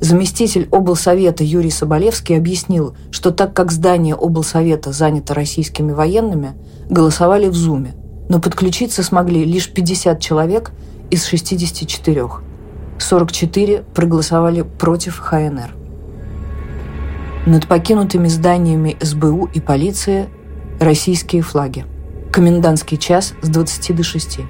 Заместитель 0.00 0.66
облсовета 0.72 1.44
Юрий 1.44 1.70
Соболевский 1.70 2.36
объяснил, 2.36 2.96
что 3.12 3.30
так 3.30 3.54
как 3.54 3.70
здание 3.70 4.16
облсовета 4.16 4.90
занято 4.90 5.32
российскими 5.32 5.92
военными, 5.92 6.54
голосовали 6.88 7.46
в 7.46 7.54
Зуме, 7.54 7.94
но 8.28 8.40
подключиться 8.40 9.04
смогли 9.04 9.44
лишь 9.44 9.72
50 9.72 10.18
человек 10.18 10.72
из 11.10 11.24
64. 11.24 12.28
44 12.98 13.84
проголосовали 13.94 14.62
против 14.62 15.20
ХНР. 15.20 15.79
Над 17.46 17.66
покинутыми 17.66 18.28
зданиями 18.28 18.98
СБУ 19.00 19.48
и 19.54 19.60
полиции 19.60 20.28
российские 20.78 21.40
флаги. 21.40 21.86
Комендантский 22.30 22.98
час 22.98 23.32
с 23.40 23.48
20 23.48 23.96
до 23.96 24.02
6. 24.02 24.40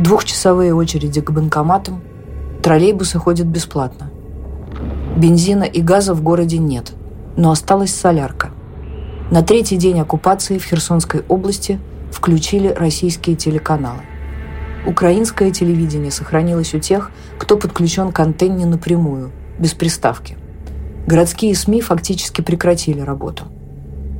Двухчасовые 0.00 0.74
очереди 0.74 1.20
к 1.20 1.30
банкоматам. 1.30 2.00
Троллейбусы 2.62 3.18
ходят 3.18 3.46
бесплатно. 3.46 4.10
Бензина 5.18 5.64
и 5.64 5.82
газа 5.82 6.14
в 6.14 6.22
городе 6.22 6.56
нет, 6.56 6.92
но 7.36 7.50
осталась 7.50 7.94
солярка. 7.94 8.52
На 9.30 9.42
третий 9.42 9.76
день 9.76 10.00
оккупации 10.00 10.56
в 10.56 10.64
Херсонской 10.64 11.24
области 11.28 11.78
включили 12.10 12.68
российские 12.68 13.36
телеканалы. 13.36 14.00
Украинское 14.86 15.50
телевидение 15.50 16.10
сохранилось 16.10 16.72
у 16.72 16.78
тех, 16.78 17.10
кто 17.36 17.58
подключен 17.58 18.12
к 18.12 18.20
антенне 18.20 18.64
напрямую, 18.64 19.30
без 19.58 19.74
приставки– 19.74 20.38
Городские 21.08 21.54
СМИ 21.54 21.80
фактически 21.80 22.42
прекратили 22.42 23.00
работу. 23.00 23.44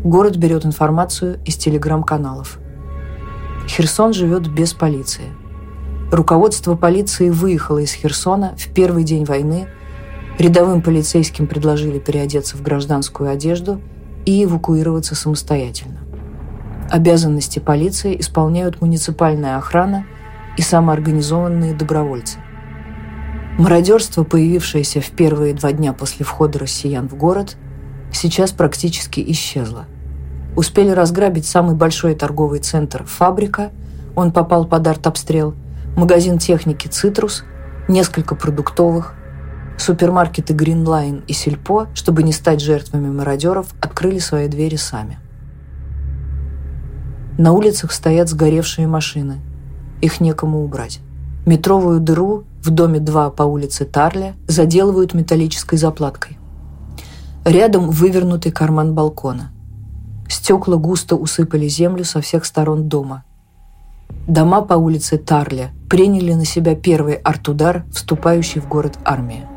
Город 0.05 0.37
берет 0.37 0.65
информацию 0.65 1.39
из 1.45 1.59
телеграм-каналов. 1.59 2.59
Херсон 3.67 4.15
живет 4.15 4.51
без 4.51 4.73
полиции. 4.73 5.27
Руководство 6.11 6.77
полиции 6.77 7.29
выехало 7.29 7.81
из 7.81 7.93
Херсона 7.93 8.55
в 8.57 8.73
первый 8.73 9.05
день 9.05 9.27
войны. 9.27 9.69
Рядовым 10.39 10.81
полицейским 10.81 11.47
предложили 11.47 11.99
переодеться 11.99 12.57
в 12.57 12.63
гражданскую 12.63 13.29
одежду 13.29 13.83
и 14.25 14.45
эвакуироваться 14.45 15.15
самостоятельно. 15.15 15.99
Обязанности 16.89 17.59
полиции 17.59 18.19
исполняют 18.19 18.81
муниципальная 18.81 19.59
охрана 19.59 20.07
и 20.57 20.63
самоорганизованные 20.63 21.75
добровольцы. 21.75 22.39
Мародерство, 23.59 24.23
появившееся 24.23 25.01
в 25.01 25.11
первые 25.11 25.53
два 25.53 25.73
дня 25.73 25.93
после 25.93 26.25
входа 26.25 26.61
россиян 26.61 27.09
в 27.09 27.17
город, 27.17 27.57
сейчас 28.13 28.53
практически 28.53 29.21
исчезло. 29.33 29.87
Успели 30.55 30.91
разграбить 30.91 31.45
самый 31.45 31.75
большой 31.75 32.15
торговый 32.15 32.61
центр 32.61 33.05
«Фабрика», 33.05 33.73
он 34.15 34.31
попал 34.31 34.65
под 34.65 34.87
артобстрел, 34.87 35.57
магазин 35.97 36.39
техники 36.39 36.87
«Цитрус», 36.87 37.43
несколько 37.89 38.37
продуктовых, 38.37 39.15
супермаркеты 39.77 40.53
«Гринлайн» 40.55 41.25
и 41.27 41.33
«Сельпо», 41.33 41.89
чтобы 41.95 42.23
не 42.23 42.33
стать 42.33 42.61
жертвами 42.61 43.11
мародеров, 43.11 43.75
открыли 43.81 44.21
свои 44.21 44.47
двери 44.47 44.77
сами. 44.77 45.19
На 47.39 47.53
улицах 47.53 47.91
стоят 47.91 48.29
сгоревшие 48.29 48.87
машины. 48.87 49.41
Их 50.01 50.21
некому 50.21 50.63
убрать. 50.63 51.01
Метровую 51.45 51.99
дыру 51.99 52.45
в 52.69 52.71
доме 52.71 53.01
2 53.01 53.31
по 53.31 53.45
улице 53.45 53.87
Тарля 53.87 54.35
заделывают 54.47 55.15
металлической 55.15 55.77
заплаткой. 55.79 56.39
Рядом 57.47 57.89
вывернутый 57.89 58.53
карман 58.53 58.95
балкона. 58.95 59.53
Стекла 60.29 60.77
густо 60.77 61.17
усыпали 61.17 61.67
землю 61.67 62.05
со 62.05 62.21
всех 62.21 62.45
сторон 62.45 62.87
дома. 62.87 63.25
Дома 64.27 64.61
по 64.61 64.75
улице 64.75 65.17
Тарля 65.17 65.71
приняли 65.89 66.35
на 66.35 66.45
себя 66.45 66.75
первый 66.77 67.15
артудар, 67.15 67.87
вступающий 67.91 68.61
в 68.61 68.69
город 68.69 68.99
армия. 69.03 69.49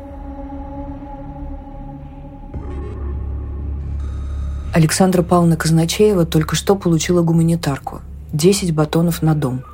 Александра 4.74 5.22
Павловна 5.22 5.58
Казначеева 5.58 6.24
только 6.24 6.56
что 6.56 6.76
получила 6.76 7.20
гуманитарку. 7.20 8.00
10 8.32 8.74
батонов 8.74 9.20
на 9.20 9.34
дом– 9.34 9.64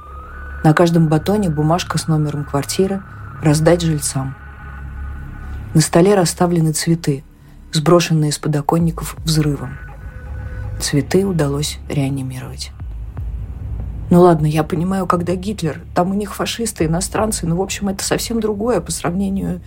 на 0.65 0.75
каждом 0.75 1.09
батоне 1.09 1.51
бумажка 1.51 1.99
с 1.99 2.09
номером 2.09 2.45
квартиры 2.45 3.03
раздать 3.43 3.83
жильцам. 3.83 4.35
На 5.75 5.81
столе 5.81 6.15
расставлены 6.15 6.73
цветы, 6.73 7.25
сброшенные 7.73 8.33
с 8.33 8.39
подоконников 8.39 9.17
взрывом. 9.25 9.79
Цветы 10.81 11.25
удалось 11.25 11.79
реанимировать. 11.89 12.73
Ну 14.11 14.21
ладно, 14.23 14.47
я 14.47 14.65
понимаю, 14.65 15.07
когда 15.07 15.35
Гитлер, 15.35 15.83
там 15.95 16.11
у 16.11 16.15
них 16.15 16.35
фашисты, 16.35 16.87
иностранцы, 16.87 17.47
но, 17.47 17.57
в 17.57 17.63
общем, 17.63 17.89
это 17.89 18.05
совсем 18.05 18.41
другое 18.41 18.81
по 18.81 18.91
сравнению... 18.91 19.61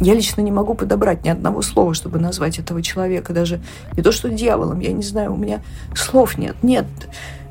Я 0.00 0.14
лично 0.14 0.40
не 0.40 0.50
могу 0.50 0.72
подобрать 0.72 1.24
ни 1.24 1.28
одного 1.28 1.60
слова, 1.60 1.92
чтобы 1.92 2.18
назвать 2.18 2.58
этого 2.58 2.80
человека, 2.80 3.34
даже 3.34 3.60
не 3.96 4.02
то 4.02 4.12
что 4.12 4.30
дьяволом, 4.30 4.80
я 4.80 4.92
не 4.92 5.02
знаю, 5.02 5.34
у 5.34 5.36
меня 5.36 5.60
слов 5.94 6.38
нет. 6.38 6.56
Нет, 6.62 6.86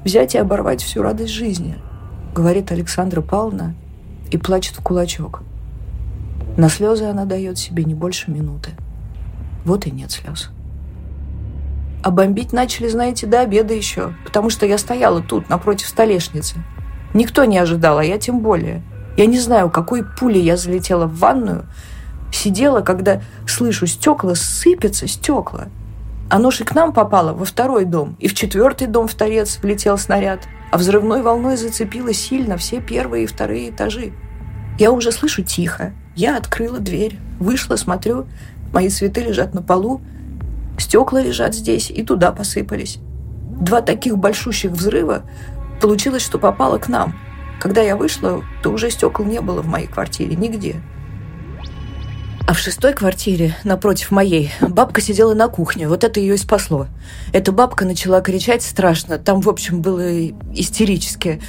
взять 0.04 0.34
и 0.34 0.40
оборвать 0.40 0.82
всю 0.82 1.04
радость 1.04 1.34
жизни– 1.34 1.78
говорит 2.34 2.72
Александра 2.72 3.22
Павловна 3.22 3.76
и 4.32 4.38
плачет 4.38 4.76
в 4.78 4.84
кулачок. 4.84 5.42
На 6.58 6.70
слезы 6.70 7.06
она 7.06 7.26
дает 7.26 7.58
себе 7.58 7.84
не 7.84 7.94
больше 7.94 8.32
минуты. 8.32 8.72
Вот 9.66 9.86
и 9.86 9.92
нет 9.92 10.12
слез. 10.12 10.50
А 12.02 12.12
бомбить 12.12 12.54
начали, 12.54 12.88
знаете, 12.88 13.28
до 13.28 13.42
обеда 13.42 13.74
еще, 13.74 14.14
потому 14.26 14.50
что 14.50 14.66
я 14.66 14.78
стояла 14.78 15.22
тут, 15.22 15.50
напротив 15.50 15.88
столешницы. 15.88 16.56
Никто 17.14 17.46
не 17.46 17.58
ожидал, 17.58 17.98
а 17.98 18.04
я 18.04 18.18
тем 18.18 18.40
более. 18.40 18.84
Я 19.18 19.26
не 19.26 19.40
знаю, 19.40 19.70
какой 19.70 20.06
пулей 20.06 20.42
я 20.42 20.56
залетела 20.56 21.06
в 21.06 21.18
ванную, 21.18 21.66
сидела, 22.32 22.82
когда 22.82 23.22
слышу 23.48 23.86
стекла, 23.86 24.36
сыпятся 24.36 25.08
стекла. 25.08 25.68
Оно 26.30 26.52
же 26.52 26.64
к 26.64 26.74
нам 26.74 26.94
попало 26.94 27.34
во 27.34 27.44
второй 27.44 27.86
дом, 27.86 28.16
и 28.20 28.28
в 28.28 28.34
четвертый 28.34 28.88
дом 28.88 29.08
в 29.08 29.14
торец 29.14 29.60
влетел 29.62 29.98
снаряд– 29.98 30.42
а 30.72 30.78
взрывной 30.78 31.22
волной 31.22 31.58
зацепило 31.58 32.14
сильно 32.14 32.58
все 32.58 32.82
первые 32.82 33.24
и 33.24 33.28
вторые 33.28 33.70
этажи. 33.70 34.14
Я 34.78 34.92
уже 34.92 35.12
слышу 35.12 35.44
тихо. 35.44 35.94
Я 36.16 36.38
открыла 36.38 36.80
дверь, 36.80 37.18
вышла, 37.40 37.76
смотрю, 37.76 38.28
мои 38.74 38.90
цветы 38.90 39.22
лежат 39.22 39.54
на 39.54 39.62
полу, 39.62 40.02
стекла 40.78 41.22
лежат 41.22 41.56
здесь 41.56 41.90
и 41.90 42.04
туда 42.04 42.32
посыпались. 42.32 43.00
Два 43.60 43.82
таких 43.82 44.18
большущих 44.18 44.72
взрыва 44.72 45.24
получилось, 45.82 46.24
что 46.24 46.40
попало 46.40 46.78
к 46.78 46.88
нам. 46.88 47.16
Когда 47.60 47.82
я 47.82 47.98
вышла, 47.98 48.42
то 48.64 48.72
уже 48.72 48.90
стекол 48.90 49.26
не 49.26 49.42
было 49.42 49.62
в 49.62 49.68
моей 49.68 49.88
квартире 49.88 50.36
нигде. 50.36 50.78
А 52.50 52.54
в 52.54 52.58
шестой 52.58 52.94
квартире, 52.94 53.56
напротив 53.64 54.10
моей, 54.10 54.52
бабка 54.60 55.02
сидела 55.02 55.36
на 55.36 55.50
кухне. 55.50 55.88
Вот 55.88 56.04
это 56.04 56.20
ее 56.20 56.34
и 56.34 56.38
спасло. 56.38 56.88
Эта 57.32 57.52
бабка 57.52 57.86
начала 57.86 58.22
кричать 58.22 58.64
страшно. 58.64 59.20
Там, 59.20 59.40
в 59.40 59.48
общем, 59.48 59.84
было 59.84 60.28
истерически. 60.56 61.44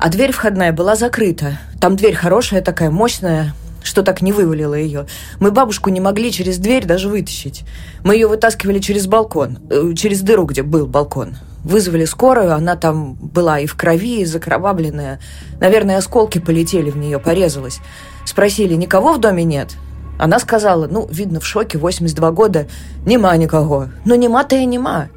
А 0.00 0.08
дверь 0.08 0.32
входная 0.32 0.72
была 0.72 0.96
закрыта. 0.96 1.60
Там 1.80 1.94
дверь 1.94 2.16
хорошая 2.16 2.62
такая, 2.62 2.90
мощная, 2.90 3.54
что 3.84 4.02
так 4.02 4.22
не 4.22 4.32
вывалило 4.32 4.74
ее. 4.74 5.06
Мы 5.38 5.52
бабушку 5.52 5.88
не 5.88 6.00
могли 6.00 6.32
через 6.32 6.58
дверь 6.58 6.84
даже 6.84 7.08
вытащить. 7.08 7.62
Мы 8.02 8.14
ее 8.14 8.26
вытаскивали 8.26 8.80
через 8.80 9.06
балкон, 9.06 9.60
э, 9.70 9.92
через 9.94 10.20
дыру, 10.20 10.46
где 10.46 10.64
был 10.64 10.88
балкон. 10.88 11.36
Вызвали 11.62 12.06
скорую, 12.06 12.54
она 12.54 12.74
там 12.74 13.14
была 13.14 13.60
и 13.60 13.66
в 13.66 13.76
крови, 13.76 14.22
и 14.22 14.24
закровавленная. 14.24 15.20
Наверное, 15.60 15.98
осколки 15.98 16.40
полетели 16.40 16.90
в 16.90 16.96
нее, 16.96 17.20
порезалась. 17.20 17.78
Спросили, 18.24 18.74
никого 18.74 19.12
в 19.12 19.20
доме 19.20 19.44
нет? 19.44 19.76
Она 20.20 20.38
сказала, 20.38 20.86
ну, 20.86 21.08
видно, 21.10 21.40
в 21.40 21.46
шоке, 21.46 21.78
82 21.78 22.30
года, 22.32 22.66
нема 23.06 23.34
никого. 23.38 23.86
Ну, 24.04 24.16
нема-то 24.16 24.54
и 24.54 24.66
нема. 24.66 25.08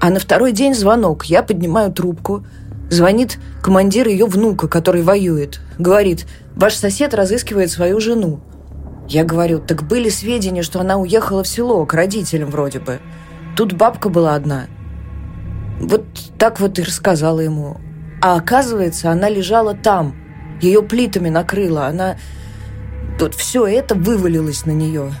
А 0.00 0.10
на 0.10 0.18
второй 0.18 0.50
день 0.50 0.74
звонок. 0.74 1.26
Я 1.26 1.44
поднимаю 1.44 1.92
трубку. 1.92 2.44
Звонит 2.90 3.38
командир 3.62 4.08
ее 4.08 4.26
внука, 4.26 4.66
который 4.66 5.02
воюет. 5.02 5.60
Говорит, 5.78 6.26
ваш 6.56 6.74
сосед 6.74 7.14
разыскивает 7.14 7.70
свою 7.70 8.00
жену. 8.00 8.40
Я 9.08 9.22
говорю, 9.22 9.60
так 9.60 9.84
были 9.84 10.08
сведения, 10.08 10.64
что 10.64 10.80
она 10.80 10.96
уехала 10.96 11.44
в 11.44 11.48
село, 11.48 11.86
к 11.86 11.94
родителям 11.94 12.50
вроде 12.50 12.80
бы. 12.80 12.98
Тут 13.56 13.74
бабка 13.74 14.08
была 14.08 14.34
одна. 14.34 14.66
Вот 15.78 16.06
так 16.38 16.58
вот 16.58 16.76
и 16.80 16.82
рассказала 16.82 17.38
ему. 17.38 17.76
А 18.20 18.34
оказывается, 18.34 19.12
она 19.12 19.28
лежала 19.28 19.74
там. 19.74 20.16
Ее 20.60 20.82
плитами 20.82 21.28
накрыла. 21.28 21.86
Она 21.86 22.16
вот 23.20 23.34
все 23.34 23.66
это 23.66 23.94
вывалилось 23.94 24.66
на 24.66 24.70
нее. 24.70 25.12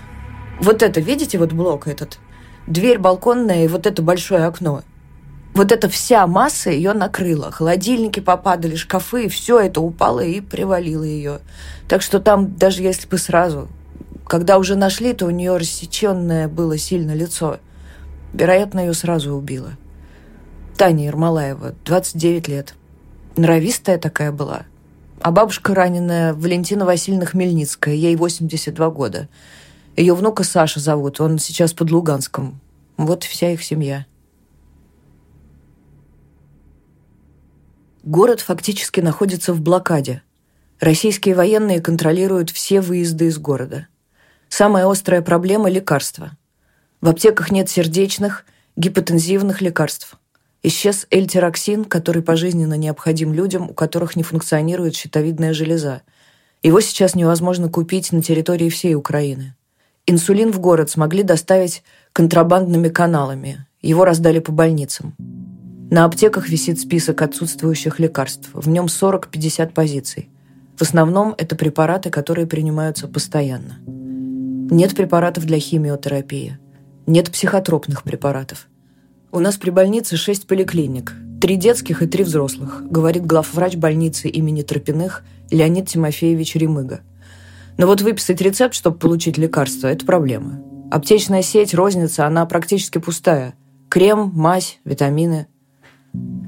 Вот 0.60 0.82
это, 0.82 1.00
видите, 1.00 1.38
вот 1.38 1.52
блок 1.52 1.86
этот? 1.86 2.18
Дверь 2.66 2.98
балконная 2.98 3.64
и 3.64 3.68
вот 3.68 3.86
это 3.86 4.02
большое 4.02 4.44
окно. 4.44 4.82
Вот 5.54 5.72
эта 5.72 5.88
вся 5.88 6.26
масса 6.26 6.70
ее 6.70 6.92
накрыла. 6.92 7.50
Холодильники 7.50 8.20
попадали, 8.20 8.76
шкафы, 8.76 9.28
все 9.28 9.58
это 9.58 9.80
упало 9.80 10.20
и 10.20 10.40
привалило 10.40 11.02
ее. 11.02 11.40
Так 11.88 12.02
что 12.02 12.20
там, 12.20 12.56
даже 12.56 12.82
если 12.82 13.08
бы 13.08 13.18
сразу, 13.18 13.68
когда 14.26 14.58
уже 14.58 14.76
нашли, 14.76 15.12
то 15.12 15.26
у 15.26 15.30
нее 15.30 15.56
рассеченное 15.56 16.46
было 16.48 16.78
сильно 16.78 17.12
лицо. 17.12 17.58
Вероятно, 18.32 18.80
ее 18.80 18.94
сразу 18.94 19.34
убило. 19.34 19.72
Таня 20.76 21.06
Ермолаева, 21.06 21.74
29 21.84 22.48
лет. 22.48 22.74
Нравистая 23.36 23.98
такая 23.98 24.30
была– 24.30 24.62
а 25.20 25.30
бабушка 25.30 25.74
раненая 25.74 26.32
Валентина 26.32 26.86
Васильевна 26.86 27.26
Хмельницкая, 27.26 27.94
ей 27.94 28.16
82 28.16 28.90
года. 28.90 29.28
Ее 29.96 30.14
внука 30.14 30.44
Саша 30.44 30.80
зовут, 30.80 31.20
он 31.20 31.38
сейчас 31.38 31.74
под 31.74 31.90
Луганском. 31.90 32.60
Вот 32.96 33.24
вся 33.24 33.50
их 33.50 33.62
семья. 33.62 34.06
Город 38.02 38.40
фактически 38.40 39.00
находится 39.00 39.52
в 39.52 39.60
блокаде. 39.60 40.22
Российские 40.80 41.34
военные 41.34 41.82
контролируют 41.82 42.48
все 42.48 42.80
выезды 42.80 43.26
из 43.26 43.38
города. 43.38 43.88
Самая 44.48 44.90
острая 44.90 45.20
проблема– 45.20 45.68
лекарства. 45.70 46.32
В 47.02 47.08
аптеках 47.10 47.50
нет 47.50 47.68
сердечных, 47.68 48.46
гипотензивных 48.76 49.60
лекарств. 49.60 50.18
Исчез 50.62 51.06
эльтироксин, 51.10 51.86
который 51.86 52.22
пожизненно 52.22 52.74
необходим 52.74 53.32
людям, 53.32 53.70
у 53.70 53.74
которых 53.74 54.14
не 54.14 54.22
функционирует 54.22 54.94
щитовидная 54.94 55.54
железа. 55.54 56.02
Его 56.62 56.80
сейчас 56.80 57.14
невозможно 57.14 57.70
купить 57.70 58.12
на 58.12 58.22
территории 58.22 58.68
всей 58.68 58.94
Украины. 58.94 59.54
Инсулин 60.06 60.52
в 60.52 60.60
город 60.60 60.90
смогли 60.90 61.22
доставить 61.22 61.82
контрабандными 62.12 62.90
каналами. 62.90 63.66
Его 63.80 64.04
раздали 64.04 64.38
по 64.40 64.52
больницам. 64.52 65.14
На 65.90 66.04
аптеках 66.04 66.48
висит 66.48 66.78
список 66.78 67.22
отсутствующих 67.22 67.98
лекарств. 67.98 68.50
В 68.52 68.68
нем 68.68 68.86
40-50 68.86 69.72
позиций. 69.72 70.28
В 70.76 70.82
основном 70.82 71.34
это 71.38 71.56
препараты, 71.56 72.10
которые 72.10 72.46
принимаются 72.46 73.08
постоянно. 73.08 73.78
Нет 73.86 74.94
препаратов 74.94 75.46
для 75.46 75.58
химиотерапии. 75.58 76.58
Нет 77.06 77.30
психотропных 77.30 78.02
препаратов. 78.02 78.69
У 79.32 79.38
нас 79.38 79.56
при 79.58 79.70
больнице 79.70 80.16
шесть 80.16 80.48
поликлиник, 80.48 81.14
три 81.40 81.54
детских 81.54 82.02
и 82.02 82.08
три 82.08 82.24
взрослых, 82.24 82.82
говорит 82.90 83.24
главврач 83.24 83.76
больницы 83.76 84.28
имени 84.28 84.62
Тропиных 84.62 85.22
Леонид 85.52 85.88
Тимофеевич 85.88 86.56
Ремыга. 86.56 87.02
Но 87.78 87.86
вот 87.86 88.00
выписать 88.00 88.40
рецепт, 88.40 88.74
чтобы 88.74 88.98
получить 88.98 89.38
лекарство, 89.38 89.86
это 89.86 90.04
проблема. 90.04 90.60
Аптечная 90.90 91.42
сеть, 91.42 91.74
розница, 91.74 92.26
она 92.26 92.44
практически 92.44 92.98
пустая. 92.98 93.54
Крем, 93.88 94.32
мазь, 94.34 94.80
витамины. 94.84 95.46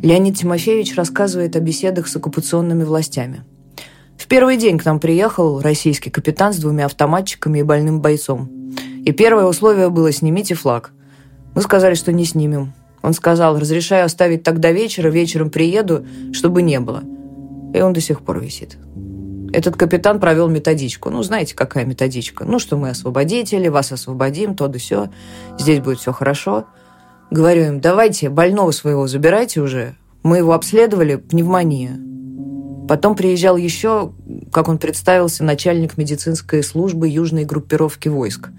Леонид 0.03 0.39
Тимофеевич 0.39 0.97
рассказывает 0.97 1.55
о 1.55 1.61
беседах 1.61 2.09
с 2.09 2.17
оккупационными 2.17 2.83
властями. 2.83 3.45
В 4.19 4.27
первый 4.27 4.57
день 4.57 4.77
к 4.79 4.85
нам 4.85 4.99
приехал 4.99 5.61
российский 5.61 6.11
капитан 6.11 6.53
с 6.53 6.57
двумя 6.57 6.87
автоматчиками 6.87 7.61
и 7.61 7.63
больным 7.63 8.01
бойцом. 8.01 8.51
И 9.05 9.13
первое 9.13 9.45
условие 9.45 9.89
было 9.89 10.11
«снимите 10.11 10.57
флаг». 10.57 10.93
Мы 11.55 11.63
сказали, 11.63 11.95
что 11.95 12.13
не 12.13 12.25
снимем. 12.25 12.73
Он 13.03 13.13
сказал, 13.15 13.59
разрешаю 13.59 14.07
оставить 14.07 14.43
так 14.43 14.61
до 14.61 14.71
вечера, 14.71 15.09
вечером 15.09 15.51
приеду, 15.51 16.07
чтобы 16.33 16.63
не 16.63 16.79
было. 16.81 17.03
И 17.75 17.81
он 17.81 17.93
до 17.93 18.01
сих 18.01 18.23
пор 18.23 18.41
висит. 18.41 18.79
Этот 19.53 19.77
капитан 19.77 20.19
провел 20.19 20.49
методичку. 20.49 21.11
Ну, 21.11 21.23
знаете, 21.23 21.55
какая 21.55 21.85
методичка? 21.85 22.45
Ну, 22.45 22.59
что 22.59 22.77
мы 22.77 22.91
освободители, 22.91 23.69
вас 23.69 23.93
освободим, 23.93 24.55
то 24.55 24.69
да 24.69 24.79
все. 24.79 25.11
Здесь 25.59 25.81
будет 25.81 25.99
все 25.99 26.13
хорошо. 26.13 26.65
Говорю 27.31 27.65
им, 27.65 27.81
давайте 27.81 28.31
больного 28.31 28.71
своего 28.71 29.07
забирайте 29.07 29.61
уже. 29.61 29.97
Мы 30.23 30.39
его 30.39 30.53
обследовали, 30.53 31.17
пневмония. 31.17 31.99
Потом 32.89 33.15
приезжал 33.15 33.57
еще, 33.57 34.13
как 34.53 34.69
он 34.69 34.79
представился, 34.79 35.45
начальник 35.45 35.99
медицинской 35.99 36.63
службы 36.63 37.09
южной 37.09 37.45
группировки 37.45 38.09
войск. 38.09 38.51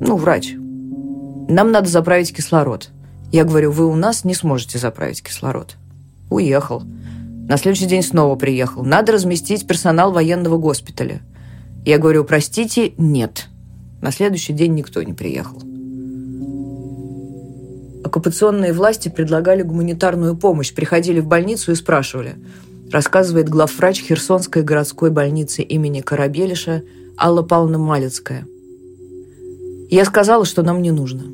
Ну, 0.00 0.16
врач, 0.16 0.54
нам 1.48 1.70
надо 1.70 1.88
заправить 1.88 2.34
кислород. 2.34 2.90
Я 3.32 3.44
говорю, 3.44 3.70
вы 3.70 3.86
у 3.86 3.94
нас 3.94 4.24
не 4.24 4.34
сможете 4.34 4.78
заправить 4.78 5.22
кислород. 5.22 5.76
Уехал. 6.30 6.82
На 7.48 7.56
следующий 7.56 7.86
день 7.86 8.02
снова 8.02 8.34
приехал. 8.36 8.84
Надо 8.84 9.12
разместить 9.12 9.66
персонал 9.66 10.10
военного 10.12 10.58
госпиталя. 10.58 11.20
Я 11.84 11.98
говорю, 11.98 12.24
простите, 12.24 12.92
нет. 12.98 13.46
На 14.02 14.10
следующий 14.10 14.52
день 14.52 14.74
никто 14.74 15.02
не 15.02 15.12
приехал. 15.12 15.62
Оккупационные 18.04 18.72
власти 18.72 19.08
предлагали 19.08 19.62
гуманитарную 19.62 20.36
помощь, 20.36 20.72
приходили 20.72 21.20
в 21.20 21.26
больницу 21.26 21.72
и 21.72 21.76
спрашивали, 21.76 22.36
рассказывает 22.92 23.48
главврач 23.48 24.02
Херсонской 24.02 24.62
городской 24.62 25.10
больницы 25.10 25.62
имени 25.62 26.00
Корабелиша 26.00 26.82
Алла 27.18 27.42
Павловна 27.42 27.78
Малецкая. 27.78 28.46
Я 29.88 30.04
сказала, 30.04 30.44
что 30.44 30.62
нам 30.62 30.82
не 30.82 30.90
нужно. 30.90 31.24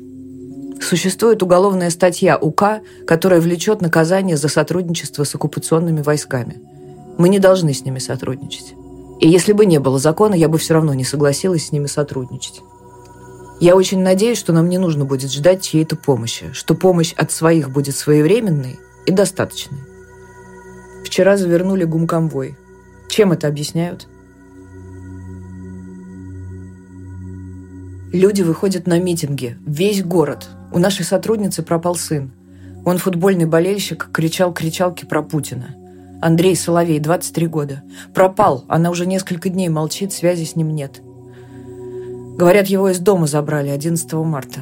Существует 0.81 1.41
уголовная 1.41 1.89
статья 1.89 2.37
УК, 2.37 2.81
которая 3.07 3.41
влечет 3.41 3.81
наказание 3.81 4.37
за 4.37 4.47
сотрудничество 4.47 5.23
с 5.23 5.33
оккупационными 5.33 6.01
войсками. 6.01 6.61
Мы 7.17 7.29
не 7.29 7.39
должны 7.39 7.73
с 7.73 7.85
ними 7.85 7.99
сотрудничать. 7.99 8.73
И 9.19 9.27
если 9.27 9.53
бы 9.53 9.65
не 9.65 9.79
было 9.79 9.97
закона, 9.97 10.35
я 10.35 10.49
бы 10.49 10.57
все 10.57 10.73
равно 10.73 10.93
не 10.93 11.03
согласилась 11.03 11.67
с 11.67 11.71
ними 11.71 11.87
сотрудничать. 11.87 12.61
Я 13.59 13.75
очень 13.75 14.01
надеюсь, 14.01 14.37
что 14.37 14.51
нам 14.51 14.67
не 14.67 14.77
нужно 14.77 15.05
будет 15.05 15.31
ждать 15.31 15.61
чьей-то 15.61 15.95
помощи, 15.95 16.51
что 16.51 16.75
помощь 16.75 17.13
от 17.13 17.31
своих 17.31 17.71
будет 17.71 17.95
своевременной 17.95 18.79
и 19.05 19.11
достаточной. 19.11 19.79
Вчера 21.05 21.37
завернули 21.37 21.85
гумконвой. 21.85 22.57
Чем 23.07 23.31
это 23.31 23.47
объясняют? 23.47 24.07
Люди 28.13 28.43
выходят 28.43 28.85
на 28.85 28.99
митинги. 28.99 29.57
Весь 29.65 30.03
город. 30.03 30.47
У 30.71 30.77
нашей 30.77 31.03
сотрудницы 31.03 31.63
пропал 31.63 31.95
сын. 31.95 32.31
Он 32.85 32.99
футбольный 32.99 33.47
болельщик, 33.47 34.07
кричал 34.13 34.53
кричалки 34.53 35.03
про 35.03 35.23
Путина. 35.23 35.75
Андрей 36.21 36.55
Соловей, 36.55 36.99
23 36.99 37.47
года. 37.47 37.81
Пропал. 38.13 38.65
Она 38.67 38.91
уже 38.91 39.07
несколько 39.07 39.49
дней 39.49 39.67
молчит, 39.67 40.13
связи 40.13 40.43
с 40.43 40.55
ним 40.55 40.75
нет. 40.75 41.01
Говорят, 42.37 42.67
его 42.67 42.87
из 42.87 42.99
дома 42.99 43.25
забрали 43.25 43.69
11 43.69 44.13
марта. 44.13 44.59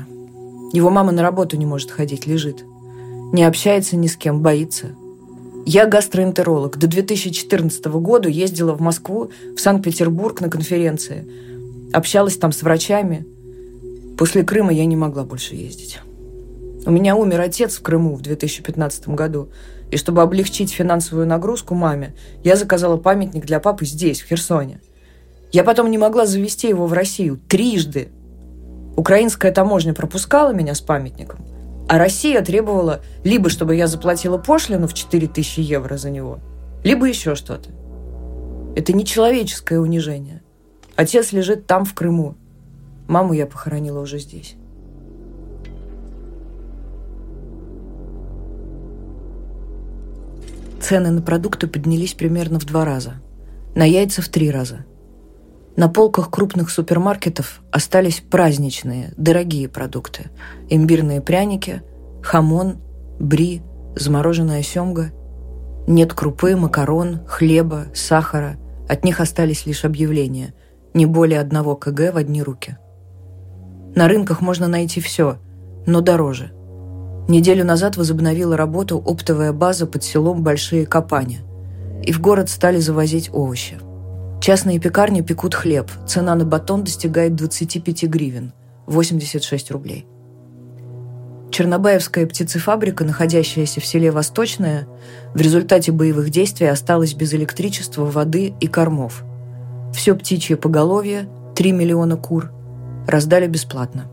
Его 0.72 0.90
мама 0.90 1.12
на 1.12 1.22
работу 1.22 1.58
не 1.58 1.66
может 1.66 1.92
ходить, 1.92 2.26
лежит. 2.28 2.64
Не 3.34 3.44
общается 3.44 3.98
ни 3.98 4.08
с 4.08 4.16
кем, 4.16 4.40
боится. 4.40 4.96
Я 5.66 5.88
гастроэнтеролог. 5.88 6.78
До 6.78 6.88
2014 6.88 7.86
года 7.88 8.30
ездила 8.30 8.74
в 8.76 8.80
Москву, 8.80 9.30
в 9.58 9.60
Санкт-Петербург 9.60 10.40
на 10.40 10.50
конференции. 10.50 11.28
Общалась 11.92 12.38
там 12.38 12.54
с 12.54 12.62
врачами– 12.62 13.26
После 14.18 14.44
Крыма 14.44 14.72
я 14.72 14.86
не 14.86 14.96
могла 14.96 15.24
больше 15.24 15.56
ездить. 15.56 16.00
У 16.86 16.90
меня 16.90 17.16
умер 17.16 17.40
отец 17.42 17.78
в 17.78 17.82
Крыму 17.84 18.16
в 18.16 18.22
2015 18.22 19.10
году. 19.10 19.50
И 19.92 19.98
чтобы 19.98 20.22
облегчить 20.22 20.72
финансовую 20.72 21.28
нагрузку 21.28 21.76
маме, 21.76 22.16
я 22.44 22.56
заказала 22.56 22.98
памятник 22.98 23.46
для 23.46 23.60
папы 23.60 23.86
здесь, 23.86 24.22
в 24.22 24.28
Херсоне. 24.28 24.82
Я 25.52 25.64
потом 25.64 25.92
не 25.92 25.98
могла 25.98 26.26
завести 26.26 26.70
его 26.70 26.88
в 26.88 26.94
Россию 26.94 27.40
трижды. 27.48 28.10
Украинская 28.96 29.52
таможня 29.52 29.94
пропускала 29.94 30.54
меня 30.54 30.74
с 30.74 30.82
памятником, 30.82 31.46
а 31.88 31.98
Россия 31.98 32.42
требовала 32.42 33.02
либо, 33.24 33.50
чтобы 33.50 33.76
я 33.76 33.88
заплатила 33.88 34.38
пошлину 34.38 34.88
в 34.88 34.94
4000 34.94 35.60
евро 35.60 35.98
за 35.98 36.10
него, 36.10 36.40
либо 36.84 37.06
еще 37.06 37.36
что-то. 37.36 37.70
Это 38.76 38.94
нечеловеческое 38.94 39.80
унижение. 39.80 40.42
Отец 40.96 41.32
лежит 41.32 41.68
там, 41.68 41.84
в 41.84 41.94
Крыму. 41.94 42.36
Маму 43.08 43.34
я 43.34 43.46
похоронила 43.46 44.00
уже 44.00 44.20
здесь. 44.20 44.56
Цены 50.82 51.12
на 51.12 51.22
продукты 51.22 51.68
поднялись 51.68 52.14
примерно 52.14 52.60
в 52.60 52.66
два 52.66 52.86
раза. 52.86 53.22
На 53.76 53.84
яйца 53.84 54.22
в 54.22 54.28
три 54.28 54.50
раза. 54.50 54.86
На 55.78 55.88
полках 55.88 56.30
крупных 56.30 56.70
супермаркетов 56.70 57.62
остались 57.72 58.20
праздничные, 58.20 59.14
дорогие 59.16 59.70
продукты. 59.70 60.32
Имбирные 60.70 61.22
пряники, 61.22 61.82
хамон, 62.22 62.80
бри, 63.20 63.62
замороженная 63.96 64.64
семга. 64.64 65.12
Нет 65.88 66.14
крупы, 66.14 66.56
макарон, 66.56 67.22
хлеба, 67.26 67.86
сахара. 67.94 68.58
От 68.90 69.06
них 69.06 69.22
остались 69.22 69.66
лишь 69.66 69.86
объявления. 69.86 70.54
Не 70.94 71.06
более 71.06 71.40
одного 71.40 71.76
кг 71.76 72.12
в 72.12 72.18
одни 72.18 72.44
руки. 72.44 72.78
На 73.96 74.08
рынках 74.08 74.42
можно 74.42 74.68
найти 74.68 75.02
все, 75.02 75.38
но 75.86 76.02
дороже. 76.02 76.52
Неделю 77.28 77.66
назад 77.66 77.98
возобновила 77.98 78.58
работу 78.58 79.02
оптовая 79.06 79.54
база 79.54 79.86
под 79.86 80.04
селом 80.04 80.44
Большие 80.44 80.86
Копани. 80.86 81.42
И 82.04 82.12
в 82.12 82.20
город 82.20 82.50
стали 82.50 82.80
завозить 82.80 83.30
овощи. 83.32 83.80
Частные 84.42 84.80
пекарни 84.80 85.22
пекут 85.22 85.54
хлеб. 85.54 85.92
Цена 86.08 86.36
на 86.36 86.46
батон 86.46 86.84
достигает 86.84 87.36
25 87.36 88.04
гривен, 88.06 88.54
86 88.88 89.72
рублей. 89.72 90.08
Чернобаевская 91.52 92.26
птицефабрика, 92.26 93.04
находящаяся 93.04 93.82
в 93.82 93.86
селе 93.86 94.10
Восточное, 94.10 94.88
в 95.34 95.42
результате 95.42 95.92
боевых 95.92 96.30
действий 96.30 96.68
осталась 96.68 97.14
без 97.14 97.34
электричества, 97.34 98.06
воды 98.06 98.54
и 98.60 98.68
кормов. 98.68 99.24
Все 99.94 100.16
птичье 100.16 100.56
поголовье, 100.56 101.28
3 101.56 101.74
миллиона 101.74 102.16
кур, 102.16 102.52
раздали 103.08 103.48
бесплатно. 103.48 104.10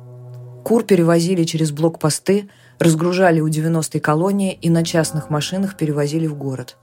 Кур 0.65 0.83
перевозили 0.85 1.45
через 1.45 1.73
блокпосты, 1.73 2.49
разгружали 2.79 3.41
у 3.41 3.49
90-й 3.49 4.01
колонии 4.01 4.53
и 4.53 4.71
на 4.71 4.85
частных 4.85 5.31
машинах 5.31 5.77
перевозили 5.77 6.27
в 6.27 6.37
город. 6.37 6.77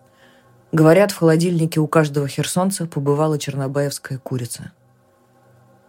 Говорят, 0.72 1.12
в 1.12 1.18
холодильнике 1.18 1.80
у 1.80 1.88
каждого 1.88 2.28
херсонца 2.28 2.86
побывала 2.86 3.38
чернобаевская 3.38 4.18
курица. 4.18 4.72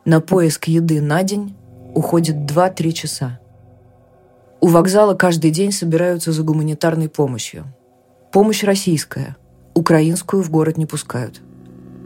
На 0.05 0.21
поиск 0.21 0.69
еды 0.69 1.01
на 1.01 1.23
день 1.23 1.57
уходит 1.95 2.37
2-3 2.37 2.93
часа. 2.93 3.41
У 4.61 4.69
вокзала 4.69 5.15
каждый 5.15 5.51
день 5.51 5.73
собираются 5.73 6.33
за 6.33 6.43
гуманитарной 6.43 7.09
помощью. 7.09 7.65
Помощь 8.31 8.63
российская. 8.63 9.37
Украинскую 9.75 10.43
в 10.43 10.51
город 10.51 10.77
не 10.77 10.87
пускают. 10.87 11.41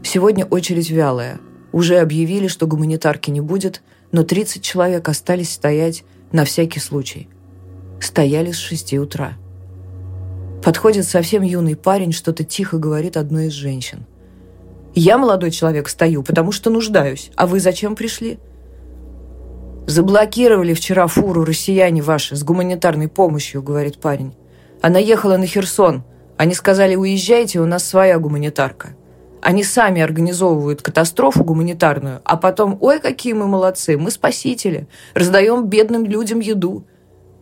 Сегодня 0.03 0.45
очередь 0.45 0.89
вялая. 0.89 1.39
Уже 1.71 1.99
объявили, 1.99 2.47
что 2.47 2.67
гуманитарки 2.67 3.29
не 3.29 3.41
будет, 3.41 3.81
но 4.11 4.23
30 4.23 4.61
человек 4.63 5.07
остались 5.09 5.51
стоять 5.51 6.03
на 6.31 6.45
всякий 6.45 6.79
случай. 6.79 7.29
Стояли 7.99 8.51
с 8.51 8.57
6 8.57 8.93
утра. 8.95 9.33
Подходит 10.63 11.07
совсем 11.07 11.41
юный 11.41 11.75
парень, 11.75 12.11
что-то 12.11 12.43
тихо 12.43 12.77
говорит 12.77 13.17
одной 13.17 13.47
из 13.47 13.53
женщин. 13.53 14.05
«Я, 14.93 15.17
молодой 15.17 15.51
человек, 15.51 15.87
стою, 15.87 16.21
потому 16.21 16.51
что 16.51 16.69
нуждаюсь. 16.69 17.31
А 17.35 17.47
вы 17.47 17.59
зачем 17.59 17.95
пришли?» 17.95 18.39
«Заблокировали 19.87 20.73
вчера 20.73 21.07
фуру 21.07 21.43
россияне 21.43 22.01
ваши 22.01 22.35
с 22.35 22.43
гуманитарной 22.43 23.07
помощью»,— 23.07 23.61
говорит 23.63 23.99
парень. 23.99 24.35
«Она 24.81 24.99
ехала 24.99 25.37
на 25.37 25.47
Херсон. 25.47 26.03
Они 26.37 26.53
сказали, 26.53 26.95
уезжайте, 26.95 27.59
у 27.59 27.65
нас 27.65 27.83
своя 27.83 28.19
гуманитарка». 28.19 28.95
Они 29.41 29.63
сами 29.63 30.01
организовывают 30.01 30.83
катастрофу 30.83 31.43
гуманитарную, 31.43 32.21
а 32.23 32.37
потом, 32.37 32.77
ой, 32.79 32.99
какие 32.99 33.33
мы 33.33 33.47
молодцы, 33.47 33.97
мы 33.97 34.11
спасители, 34.11 34.87
раздаем 35.15 35.65
бедным 35.65 36.05
людям 36.05 36.39
еду. 36.39 36.85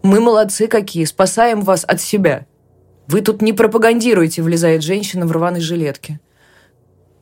Мы 0.01 0.21
молодцы 0.21 0.67
какие, 0.67 1.03
спасаем 1.03 1.61
вас 1.61 1.83
от 1.83 1.99
себя. 1.99 2.45
Вы 3.07 3.21
тут 3.21 3.41
не 3.41 3.51
пропагандируете, 3.51 4.41
влезает 4.41 4.81
женщина 4.81 5.25
в 5.25 5.31
рваной 5.33 5.59
жилетке. 5.59 6.21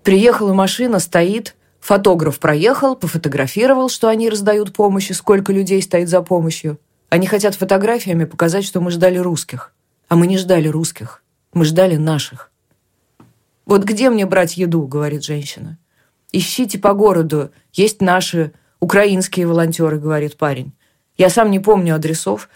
Приехала 0.03 0.53
машина, 0.53 0.99
стоит, 0.99 1.55
фотограф 1.79 2.39
проехал, 2.39 2.95
пофотографировал, 2.95 3.89
что 3.89 4.09
они 4.09 4.29
раздают 4.29 4.73
помощь 4.73 5.09
и 5.09 5.13
сколько 5.13 5.51
людей 5.51 5.81
стоит 5.81 6.07
за 6.07 6.21
помощью. 6.21 6.79
Они 7.09 7.25
хотят 7.25 7.55
фотографиями 7.55 8.25
показать, 8.25 8.63
что 8.63 8.79
мы 8.79 8.91
ждали 8.91 9.17
русских. 9.17 9.73
А 10.07 10.15
мы 10.15 10.27
не 10.27 10.37
ждали 10.37 10.67
русских, 10.67 11.23
мы 11.51 11.65
ждали 11.65 11.95
наших. 11.95 12.51
«Вот 13.67 13.83
где 13.83 14.09
мне 14.09 14.25
брать 14.25 14.55
еду?»— 14.55 14.87
говорит 14.87 15.25
женщина. 15.25 15.77
«Ищите 16.31 16.79
по 16.79 16.93
городу. 16.93 17.51
Есть 17.73 18.01
наши 18.01 18.53
украинские 18.79 19.45
волонтеры»,— 19.45 19.99
говорит 19.99 20.37
парень. 20.37 20.71
«Я 21.17 21.29
сам 21.29 21.51
не 21.51 21.59
помню 21.59 21.95
адресов». 21.95 22.49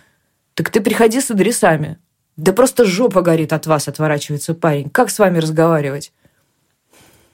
«Так 0.53 0.69
ты 0.69 0.79
приходи 0.79 1.19
с 1.19 1.29
адресами». 1.29 1.97
«Да 2.37 2.53
просто 2.53 2.85
жопа 2.85 3.21
горит 3.21 3.51
от 3.51 3.67
вас»,— 3.67 3.87
отворачивается 3.89 4.53
парень. 4.53 4.89
«Как 4.89 5.09
с 5.09 5.19
вами 5.19 5.39
разговаривать?» 5.39 6.13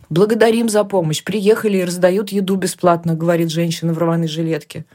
«Благодарим 0.09 0.69
за 0.69 0.83
помощь. 0.83 1.23
Приехали 1.23 1.77
и 1.77 1.83
раздают 1.83 2.29
еду 2.29 2.55
бесплатно»,— 2.55 3.13
говорит 3.15 3.51
женщина 3.51 3.93
в 3.93 3.99
рваной 3.99 4.27
жилетке. 4.27 4.85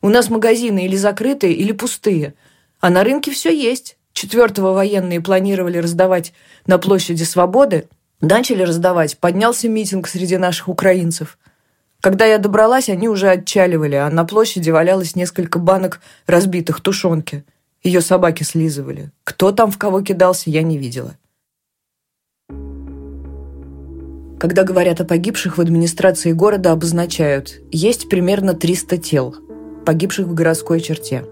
«У 0.00 0.08
нас 0.08 0.30
магазины 0.30 0.84
или 0.84 0.94
закрытые, 0.94 1.54
или 1.54 1.72
пустые. 1.72 2.34
А 2.78 2.88
на 2.88 3.02
рынке 3.02 3.32
все 3.32 3.50
есть. 3.50 3.96
Четвертого 4.12 4.74
военные 4.74 5.20
планировали 5.20 5.78
раздавать 5.78 6.32
на 6.66 6.78
площади 6.78 7.24
Свободы, 7.24 7.88
Начали 8.22 8.62
раздавать. 8.62 9.18
Поднялся 9.18 9.68
митинг 9.68 10.06
среди 10.06 10.36
наших 10.36 10.68
украинцев. 10.68 11.38
Когда 12.00 12.24
я 12.24 12.38
добралась, 12.38 12.88
они 12.88 13.08
уже 13.08 13.28
отчаливали, 13.28 13.96
а 13.96 14.08
на 14.10 14.24
площади 14.24 14.70
валялось 14.70 15.16
несколько 15.16 15.58
банок 15.58 16.00
разбитых 16.28 16.80
тушенки. 16.80 17.44
Ее 17.82 18.00
собаки 18.00 18.44
слизывали. 18.44 19.10
Кто 19.24 19.50
там 19.50 19.72
в 19.72 19.78
кого 19.78 20.02
кидался, 20.02 20.50
я 20.50 20.62
не 20.62 20.78
видела. 20.78 21.16
Когда 24.38 24.62
говорят 24.62 25.00
о 25.00 25.04
погибших, 25.04 25.58
в 25.58 25.60
администрации 25.60 26.30
города 26.30 26.70
обозначают 26.70 27.60
«есть 27.72 28.08
примерно 28.08 28.54
300 28.54 28.98
тел, 28.98 29.36
погибших 29.84 30.28
в 30.28 30.34
городской 30.34 30.80
черте». 30.80 31.24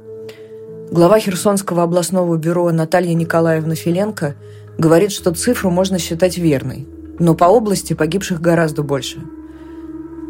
Глава 0.90 1.20
Херсонского 1.20 1.84
областного 1.84 2.36
бюро 2.36 2.68
Наталья 2.72 3.14
Николаевна 3.14 3.76
Филенко– 3.76 4.34
говорит, 4.80 5.12
что 5.12 5.32
цифру 5.32 5.70
можно 5.70 5.98
считать 5.98 6.38
верной, 6.38 6.88
но 7.18 7.34
по 7.34 7.44
области 7.44 7.92
погибших 7.92 8.40
гораздо 8.40 8.82
больше. 8.82 9.18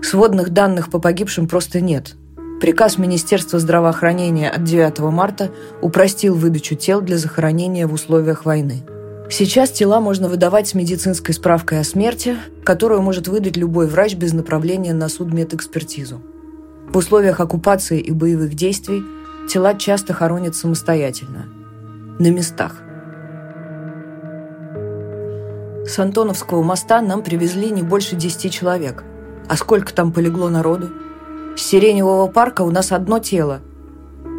Сводных 0.02 0.50
данных 0.50 0.90
по 0.90 0.98
погибшим 0.98 1.46
просто 1.46 1.80
нет. 1.80 2.16
Приказ 2.60 2.98
Министерства 2.98 3.58
здравоохранения 3.58 4.50
от 4.50 4.64
9 4.64 4.98
марта 5.12 5.50
упростил 5.80 6.34
выдачу 6.34 6.74
тел 6.74 7.00
для 7.00 7.16
захоронения 7.16 7.86
в 7.86 7.94
условиях 7.94 8.44
войны. 8.44 8.82
Сейчас 9.30 9.70
тела 9.70 10.00
можно 10.00 10.28
выдавать 10.28 10.66
с 10.66 10.74
медицинской 10.74 11.32
справкой 11.32 11.80
о 11.80 11.84
смерти, 11.84 12.36
которую 12.64 13.02
может 13.02 13.28
выдать 13.28 13.56
любой 13.56 13.86
врач 13.86 14.16
без 14.16 14.32
направления 14.32 14.92
на 14.92 15.08
судмедэкспертизу. 15.08 16.20
В 16.88 16.96
условиях 16.96 17.38
оккупации 17.38 18.00
и 18.00 18.10
боевых 18.10 18.54
действий 18.54 19.04
тела 19.48 19.74
часто 19.74 20.12
хоронят 20.12 20.56
самостоятельно, 20.56 21.46
на 22.18 22.30
местах– 22.30 22.82
с 25.90 25.98
Антоновского 25.98 26.62
моста 26.62 27.02
нам 27.02 27.20
привезли 27.22 27.70
не 27.70 27.82
больше 27.82 28.14
десяти 28.14 28.48
человек. 28.48 29.02
А 29.48 29.56
сколько 29.56 29.92
там 29.92 30.12
полегло 30.12 30.48
народу? 30.48 30.90
С 31.56 31.62
Сиреневого 31.62 32.28
парка 32.28 32.62
у 32.62 32.70
нас 32.70 32.92
одно 32.92 33.18
тело. 33.18 33.60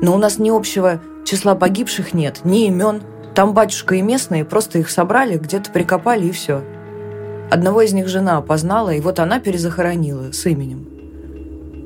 Но 0.01 0.15
у 0.15 0.17
нас 0.17 0.39
ни 0.39 0.49
общего 0.49 1.01
числа 1.25 1.55
погибших 1.55 2.13
нет, 2.13 2.39
ни 2.45 2.67
имен. 2.67 3.01
Там 3.35 3.53
батюшка 3.53 3.95
и 3.95 4.01
местные 4.01 4.45
просто 4.45 4.79
их 4.79 4.89
собрали, 4.89 5.37
где-то 5.37 5.71
прикопали 5.71 6.27
и 6.27 6.31
все. 6.31 6.63
Одного 7.51 7.81
из 7.81 7.91
них 7.91 8.07
жена 8.07 8.37
опознала, 8.37 8.91
и 8.91 9.01
вот 9.01 9.19
она 9.19 9.41
перезахоронила 9.41 10.31
с 10.31 10.45
именем. 10.45 10.87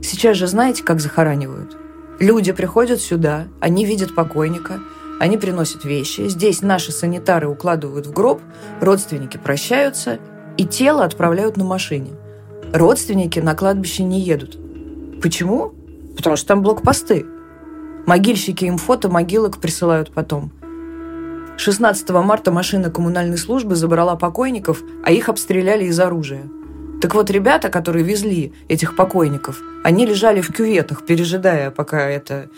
Сейчас 0.04 0.38
же 0.38 0.45
знаете, 0.45 0.84
как 0.84 0.99
захоранивают? 0.99 1.75
Люди 2.19 2.51
приходят 2.51 3.01
сюда, 3.01 3.47
они 3.60 3.84
видят 3.86 4.13
покойника– 4.13 4.80
они 5.19 5.38
приносят 5.38 5.86
вещи. 5.86 6.28
Здесь 6.28 6.62
наши 6.62 6.91
санитары 6.91 7.47
укладывают 7.47 8.08
в 8.08 8.13
гроб, 8.13 8.41
родственники 8.82 9.38
прощаются, 9.38 10.19
и 10.58 10.65
тело 10.65 11.04
отправляют 11.04 11.58
на 11.58 11.63
машине. 11.63 12.12
Родственники 12.73 13.39
на 13.39 13.56
кладбище 13.56 14.04
не 14.04 14.19
едут. 14.19 14.58
Почему? 15.21 15.73
Потому 16.15 16.36
что 16.36 16.47
там 16.47 16.62
блокпосты. 16.62 17.25
Могильщики 18.06 18.65
им 18.65 18.78
фото 18.78 19.10
могилок 19.10 19.58
присылают 19.60 20.12
потом. 20.12 20.51
16 21.58 22.10
марта 22.10 22.51
машина 22.51 22.89
коммунальной 22.91 23.38
службы 23.38 23.75
забрала 23.75 24.15
покойников, 24.15 24.84
а 25.04 25.12
их 25.12 25.30
обстреляли 25.30 25.86
из 25.86 25.99
оружия. 25.99 26.43
Так 27.01 27.15
вот, 27.15 27.30
ребята, 27.30 27.69
которые 27.69 28.04
везли 28.04 28.54
этих 28.67 28.95
покойников, 28.95 29.62
они 29.84 30.06
лежали 30.06 30.41
в 30.41 30.51
кюветах, 30.51 31.06
пережидая, 31.06 31.71
пока 31.71 32.10
это 32.10 32.49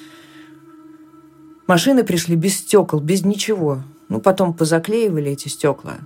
Машины 1.68 2.04
пришли 2.04 2.36
без 2.36 2.58
стекол, 2.58 3.02
без 3.02 3.26
ничего. 3.26 3.84
Ну, 4.10 4.22
потом 4.22 4.54
позаклеивали 4.54 5.32
эти 5.32 5.50
стекла. 5.50 5.98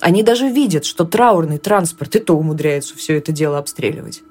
Они 0.00 0.22
даже 0.22 0.48
видят, 0.48 0.84
что 0.84 1.04
траурный 1.04 1.58
транспорт 1.58 2.14
и 2.14 2.20
то 2.20 2.36
умудряется 2.36 2.96
все 2.96 3.18
это 3.18 3.32
дело 3.32 3.58
обстреливать. 3.58 4.22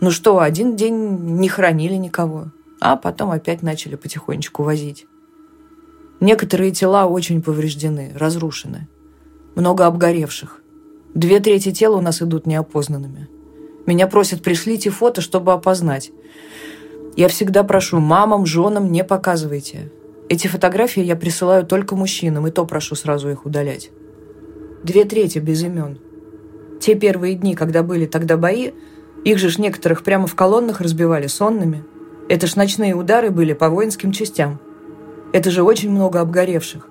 Ну 0.00 0.10
что, 0.10 0.40
один 0.40 0.76
день 0.76 0.94
не 1.40 1.48
хранили 1.48 1.94
никого, 1.94 2.48
а 2.80 2.96
потом 2.96 3.30
опять 3.30 3.62
начали 3.62 3.94
потихонечку 3.94 4.62
возить. 4.62 5.06
Некоторые 6.20 6.72
тела 6.72 7.06
очень 7.06 7.42
повреждены, 7.42 8.12
разрушены. 8.14 8.88
Много 9.54 9.86
обгоревших. 9.86 10.60
Две 11.14 11.40
трети 11.40 11.72
тела 11.72 11.96
у 11.96 12.00
нас 12.02 12.20
идут 12.20 12.46
неопознанными. 12.46 13.28
Меня 13.86 14.06
просят, 14.06 14.42
пришлите 14.42 14.90
фото, 14.90 15.20
чтобы 15.20 15.52
опознать. 15.52 16.10
Я 17.16 17.28
всегда 17.28 17.62
прошу, 17.62 18.00
мамам, 18.00 18.44
женам 18.44 18.90
не 18.90 19.04
показывайте. 19.04 19.90
Эти 20.28 20.48
фотографии 20.48 21.02
я 21.02 21.14
присылаю 21.14 21.64
только 21.64 21.94
мужчинам, 21.94 22.46
и 22.46 22.50
то 22.50 22.66
прошу 22.66 22.96
сразу 22.96 23.30
их 23.30 23.46
удалять. 23.46 23.90
Две 24.82 25.04
трети 25.04 25.38
без 25.38 25.62
имен. 25.62 25.98
Те 26.80 26.96
первые 26.96 27.36
дни, 27.36 27.54
когда 27.54 27.82
были 27.82 28.06
тогда 28.06 28.36
бои, 28.36 28.72
их 29.24 29.38
же 29.38 29.48
ж 29.48 29.58
некоторых 29.58 30.02
прямо 30.02 30.26
в 30.26 30.34
колоннах 30.34 30.80
разбивали 30.80 31.28
сонными. 31.28 31.84
Это 32.28 32.46
ж 32.46 32.56
ночные 32.56 32.94
удары 32.94 33.30
были 33.30 33.52
по 33.52 33.68
воинским 33.68 34.10
частям. 34.10 34.58
Это 35.32 35.50
же 35.50 35.62
очень 35.62 35.90
много 35.90 36.20
обгоревших. 36.20 36.88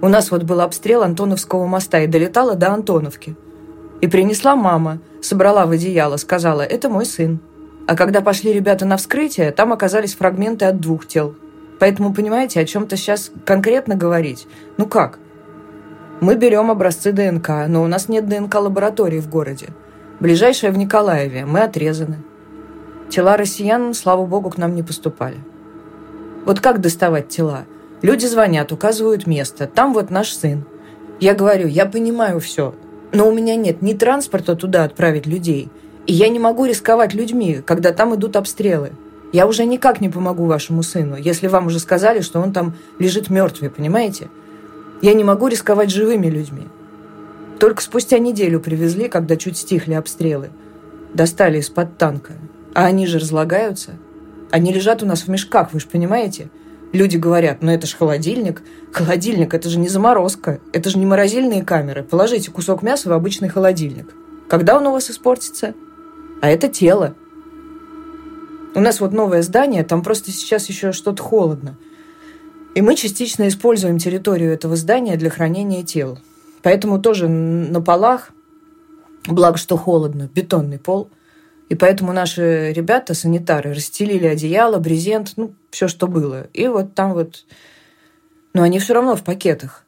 У 0.00 0.08
нас 0.08 0.30
вот 0.30 0.44
был 0.44 0.60
обстрел 0.60 1.02
Антоновского 1.02 1.66
моста 1.66 2.00
и 2.00 2.06
долетала 2.06 2.54
до 2.54 2.72
Антоновки. 2.72 3.36
И 4.00 4.06
принесла 4.06 4.56
мама, 4.56 5.00
собрала 5.20 5.66
в 5.66 5.72
одеяло, 5.72 6.16
сказала, 6.16 6.62
это 6.62 6.88
мой 6.88 7.04
сын. 7.04 7.40
А 7.88 7.96
когда 7.96 8.20
пошли 8.20 8.52
ребята 8.52 8.84
на 8.84 8.98
вскрытие, 8.98 9.50
там 9.50 9.72
оказались 9.72 10.14
фрагменты 10.14 10.66
от 10.66 10.78
двух 10.78 11.06
тел. 11.06 11.34
Поэтому, 11.80 12.12
понимаете, 12.12 12.60
о 12.60 12.66
чем-то 12.66 12.98
сейчас 12.98 13.32
конкретно 13.46 13.94
говорить? 13.94 14.46
Ну 14.76 14.84
как? 14.84 15.18
Мы 16.20 16.34
берем 16.34 16.70
образцы 16.70 17.12
ДНК, 17.12 17.66
но 17.66 17.82
у 17.82 17.86
нас 17.86 18.10
нет 18.10 18.28
ДНК-лаборатории 18.28 19.20
в 19.20 19.30
городе. 19.30 19.68
Ближайшая 20.20 20.70
в 20.70 20.76
Николаеве, 20.76 21.46
мы 21.46 21.60
отрезаны. 21.60 22.18
Тела 23.08 23.38
россиян, 23.38 23.94
слава 23.94 24.26
богу, 24.26 24.50
к 24.50 24.58
нам 24.58 24.74
не 24.74 24.82
поступали. 24.82 25.38
Вот 26.44 26.60
как 26.60 26.82
доставать 26.82 27.30
тела? 27.30 27.64
Люди 28.02 28.26
звонят, 28.26 28.70
указывают 28.70 29.26
место. 29.26 29.66
Там 29.66 29.94
вот 29.94 30.10
наш 30.10 30.34
сын. 30.34 30.66
Я 31.20 31.32
говорю, 31.32 31.66
я 31.66 31.86
понимаю 31.86 32.38
все, 32.38 32.74
но 33.14 33.26
у 33.26 33.32
меня 33.32 33.56
нет 33.56 33.80
ни 33.80 33.94
транспорта 33.94 34.56
туда 34.56 34.84
отправить 34.84 35.24
людей– 35.24 35.70
И 36.08 36.14
я 36.14 36.30
не 36.30 36.38
могу 36.38 36.64
рисковать 36.64 37.12
людьми, 37.12 37.60
когда 37.66 37.92
там 37.92 38.14
идут 38.14 38.36
обстрелы. 38.36 38.92
Я 39.30 39.46
уже 39.46 39.66
никак 39.66 40.00
не 40.00 40.08
помогу 40.08 40.46
вашему 40.46 40.82
сыну, 40.82 41.16
если 41.16 41.48
вам 41.48 41.66
уже 41.66 41.78
сказали, 41.78 42.22
что 42.22 42.40
он 42.40 42.54
там 42.54 42.72
лежит 42.98 43.28
мертвый, 43.28 43.68
понимаете? 43.68 44.30
Я 45.02 45.12
не 45.12 45.22
могу 45.22 45.48
рисковать 45.48 45.90
живыми 45.90 46.28
людьми. 46.28 46.66
Только 47.60 47.82
спустя 47.82 48.18
неделю 48.18 48.58
привезли, 48.58 49.08
когда 49.08 49.36
чуть 49.36 49.58
стихли 49.58 49.92
обстрелы. 49.92 50.48
Достали 51.12 51.58
из-под 51.58 51.98
танка. 51.98 52.32
А 52.74 52.86
они 52.86 53.06
же 53.06 53.18
разлагаются. 53.18 53.90
Они 54.50 54.72
лежат 54.72 55.02
у 55.02 55.06
нас 55.06 55.24
в 55.24 55.28
мешках, 55.28 55.74
вы 55.74 55.80
же 55.80 55.88
понимаете? 55.88 56.48
Люди 56.94 57.18
говорят, 57.18 57.58
ну 57.60 57.70
это 57.70 57.86
же 57.86 57.94
холодильник. 57.94 58.62
Холодильник, 58.92 59.52
это 59.52 59.68
же 59.68 59.78
не 59.78 59.88
заморозка. 59.88 60.58
Это 60.72 60.88
же 60.88 60.96
не 60.96 61.04
морозильные 61.04 61.62
камеры. 61.64 62.02
Положите 62.02 62.50
кусок 62.50 62.80
мяса 62.80 63.10
в 63.10 63.12
обычный 63.12 63.50
холодильник. 63.50 64.14
Когда 64.48 64.78
он 64.78 64.86
у 64.86 64.92
вас 64.92 65.10
испортится? 65.10 65.74
А 66.40 66.48
это 66.48 66.68
тело. 66.68 67.14
У 68.74 68.80
нас 68.80 69.00
вот 69.00 69.12
новое 69.12 69.42
здание, 69.42 69.82
там 69.82 70.02
просто 70.02 70.30
сейчас 70.30 70.68
еще 70.68 70.92
что-то 70.92 71.22
холодно. 71.22 71.76
И 72.74 72.80
мы 72.80 72.94
частично 72.94 73.48
используем 73.48 73.98
территорию 73.98 74.52
этого 74.52 74.76
здания 74.76 75.16
для 75.16 75.30
хранения 75.30 75.82
тел. 75.82 76.18
Поэтому 76.62 77.00
тоже 77.00 77.28
на 77.28 77.80
полах, 77.80 78.30
благо 79.26 79.58
что 79.58 79.76
холодно, 79.76 80.30
бетонный 80.32 80.78
пол. 80.78 81.10
И 81.68 81.74
поэтому 81.74 82.12
наши 82.12 82.72
ребята, 82.72 83.14
санитары, 83.14 83.74
расстелили 83.74 84.26
одеяло, 84.26 84.78
брезент, 84.78 85.32
ну, 85.36 85.54
все, 85.70 85.88
что 85.88 86.06
было. 86.06 86.46
И 86.52 86.68
вот 86.68 86.94
там 86.94 87.14
вот... 87.14 87.44
Но 88.54 88.62
они 88.62 88.78
все 88.78 88.94
равно 88.94 89.16
в 89.16 89.24
пакетах. 89.24 89.84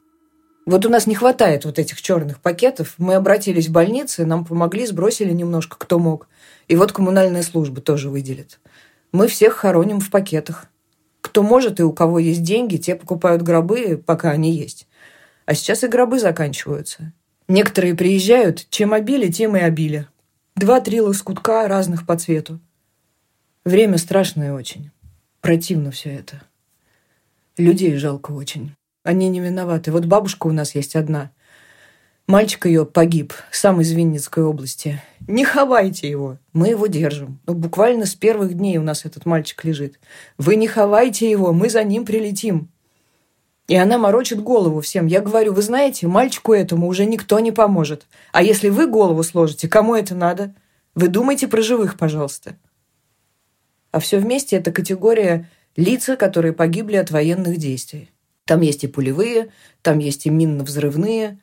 Вот 0.65 0.85
у 0.85 0.89
нас 0.89 1.07
не 1.07 1.15
хватает 1.15 1.65
вот 1.65 1.79
этих 1.79 2.01
черных 2.01 2.39
пакетов. 2.39 2.93
Мы 2.97 3.15
обратились 3.15 3.67
в 3.67 3.71
больницы, 3.71 4.25
нам 4.25 4.45
помогли, 4.45 4.85
сбросили 4.85 5.33
немножко, 5.33 5.75
кто 5.77 5.97
мог. 5.97 6.27
И 6.67 6.75
вот 6.75 6.91
коммунальная 6.91 7.41
служба 7.41 7.81
тоже 7.81 8.09
выделит. 8.09 8.59
Мы 9.11 9.27
всех 9.27 9.53
хороним 9.53 9.99
в 9.99 10.09
пакетах. 10.09 10.67
Кто 11.21 11.43
может 11.43 11.79
и 11.79 11.83
у 11.83 11.91
кого 11.91 12.19
есть 12.19 12.43
деньги, 12.43 12.77
те 12.77 12.95
покупают 12.95 13.41
гробы, 13.41 14.01
пока 14.03 14.31
они 14.31 14.51
есть. 14.51 14.87
А 15.45 15.53
сейчас 15.53 15.83
и 15.83 15.87
гробы 15.87 16.19
заканчиваются. 16.19 17.13
Некоторые 17.47 17.95
приезжают, 17.95 18.67
чем 18.69 18.93
обили, 18.93 19.31
тем 19.31 19.57
и 19.57 19.59
обили. 19.59 20.07
Два-три 20.55 21.01
лоскутка 21.01 21.67
разных 21.67 22.05
по 22.05 22.17
цвету. 22.17 22.59
Время 23.65 23.97
страшное 23.97 24.53
очень. 24.53 24.91
Противно 25.41 25.91
все 25.91 26.11
это. 26.11 26.41
Людей 27.57 27.95
жалко 27.97 28.31
очень. 28.31 28.75
Они 29.03 29.29
не 29.29 29.39
виноваты. 29.39 29.91
Вот 29.91 30.05
бабушка 30.05 30.47
у 30.47 30.51
нас 30.51 30.75
есть 30.75 30.95
одна. 30.95 31.31
Мальчик 32.27 32.67
ее 32.67 32.85
погиб, 32.85 33.33
сам 33.51 33.81
из 33.81 33.91
Винницкой 33.91 34.43
области. 34.43 35.01
Не 35.27 35.43
ховайте 35.43 36.09
его. 36.09 36.37
Мы 36.53 36.69
его 36.69 36.87
держим. 36.87 37.39
Ну, 37.45 37.55
буквально 37.55 38.05
с 38.05 38.15
первых 38.15 38.53
дней 38.53 38.77
у 38.77 38.83
нас 38.83 39.05
этот 39.05 39.25
мальчик 39.25 39.65
лежит. 39.65 39.99
Вы 40.37 40.55
не 40.55 40.67
ховайте 40.67 41.29
его, 41.29 41.51
мы 41.51 41.69
за 41.69 41.83
ним 41.83 42.05
прилетим. 42.05 42.69
И 43.67 43.75
она 43.75 43.97
морочит 43.97 44.41
голову 44.41 44.81
всем. 44.81 45.07
Я 45.07 45.21
говорю, 45.21 45.53
вы 45.53 45.61
знаете, 45.61 46.07
мальчику 46.07 46.53
этому 46.53 46.87
уже 46.87 47.05
никто 47.05 47.39
не 47.39 47.51
поможет. 47.51 48.05
А 48.31 48.43
если 48.43 48.69
вы 48.69 48.87
голову 48.87 49.23
сложите, 49.23 49.67
кому 49.67 49.95
это 49.95 50.13
надо? 50.13 50.53
Вы 50.93 51.07
думайте 51.07 51.47
про 51.47 51.61
живых, 51.61 51.97
пожалуйста. 51.97 52.55
А 53.91 53.99
все 53.99 54.19
вместе 54.19 54.57
это 54.57 54.71
категория 54.71 55.49
лица, 55.75 56.15
которые 56.15 56.53
погибли 56.53 56.97
от 56.97 57.11
военных 57.11 57.57
действий. 57.57 58.09
Там 58.51 58.59
есть 58.59 58.83
и 58.83 58.87
пулевые, 58.87 59.47
там 59.81 59.99
есть 59.99 60.25
и 60.25 60.29
минно-взрывные. 60.29 61.39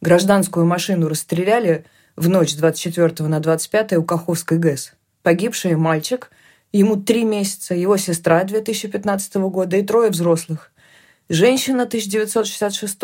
Гражданскую 0.00 0.64
машину 0.64 1.06
расстреляли 1.06 1.84
в 2.16 2.30
ночь 2.30 2.52
с 2.52 2.54
24 2.54 3.28
на 3.28 3.40
25 3.40 3.92
у 3.98 4.02
Каховской 4.02 4.56
ГЭС. 4.56 4.94
Погибший 5.22 5.76
мальчик, 5.76 6.30
ему 6.72 6.96
три 6.96 7.24
месяца, 7.24 7.74
его 7.74 7.98
сестра 7.98 8.42
2015 8.42 9.34
года 9.34 9.76
и 9.76 9.82
трое 9.82 10.08
взрослых. 10.08 10.72
Женщина 11.28 11.82
1966, 11.82 13.02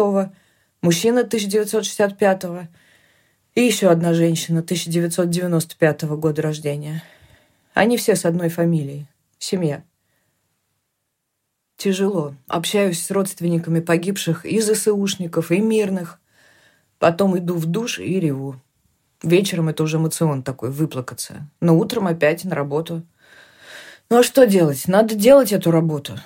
мужчина 0.81 1.21
1965 1.21 2.45
и 3.55 3.61
еще 3.61 3.91
одна 3.91 4.15
женщина 4.15 4.61
1995 4.61 6.05
года 6.05 6.41
рождения. 6.41 7.03
Они 7.75 7.99
все 7.99 8.17
с 8.17 8.25
одной 8.25 8.49
фамилией. 8.49 9.09
Семья. 9.39 9.83
Тяжело. 11.83 12.37
Общаюсь 12.47 13.05
с 13.05 13.11
родственниками 13.11 13.81
погибших 13.81 14.47
и 14.47 14.61
ЗСУшников, 14.61 15.51
и 15.51 15.59
мирных. 15.59 16.21
Потом 17.01 17.37
иду 17.37 17.57
в 17.57 17.67
душ 17.67 17.99
и 17.99 18.21
реву. 18.21 18.55
Вечером 19.21 19.69
это 19.69 19.83
уже 19.83 19.97
эмоцион 19.97 20.45
такой, 20.45 20.71
выплакаться. 20.71 21.49
Но 21.59 21.77
утром 21.77 22.07
опять 22.07 22.45
на 22.45 22.55
работу. 22.55 23.03
Ну 24.11 24.21
а 24.21 24.23
что 24.23 24.47
делать? 24.47 24.87
Надо 24.87 25.17
делать 25.17 25.51
эту 25.51 25.73
работу. 25.73 26.21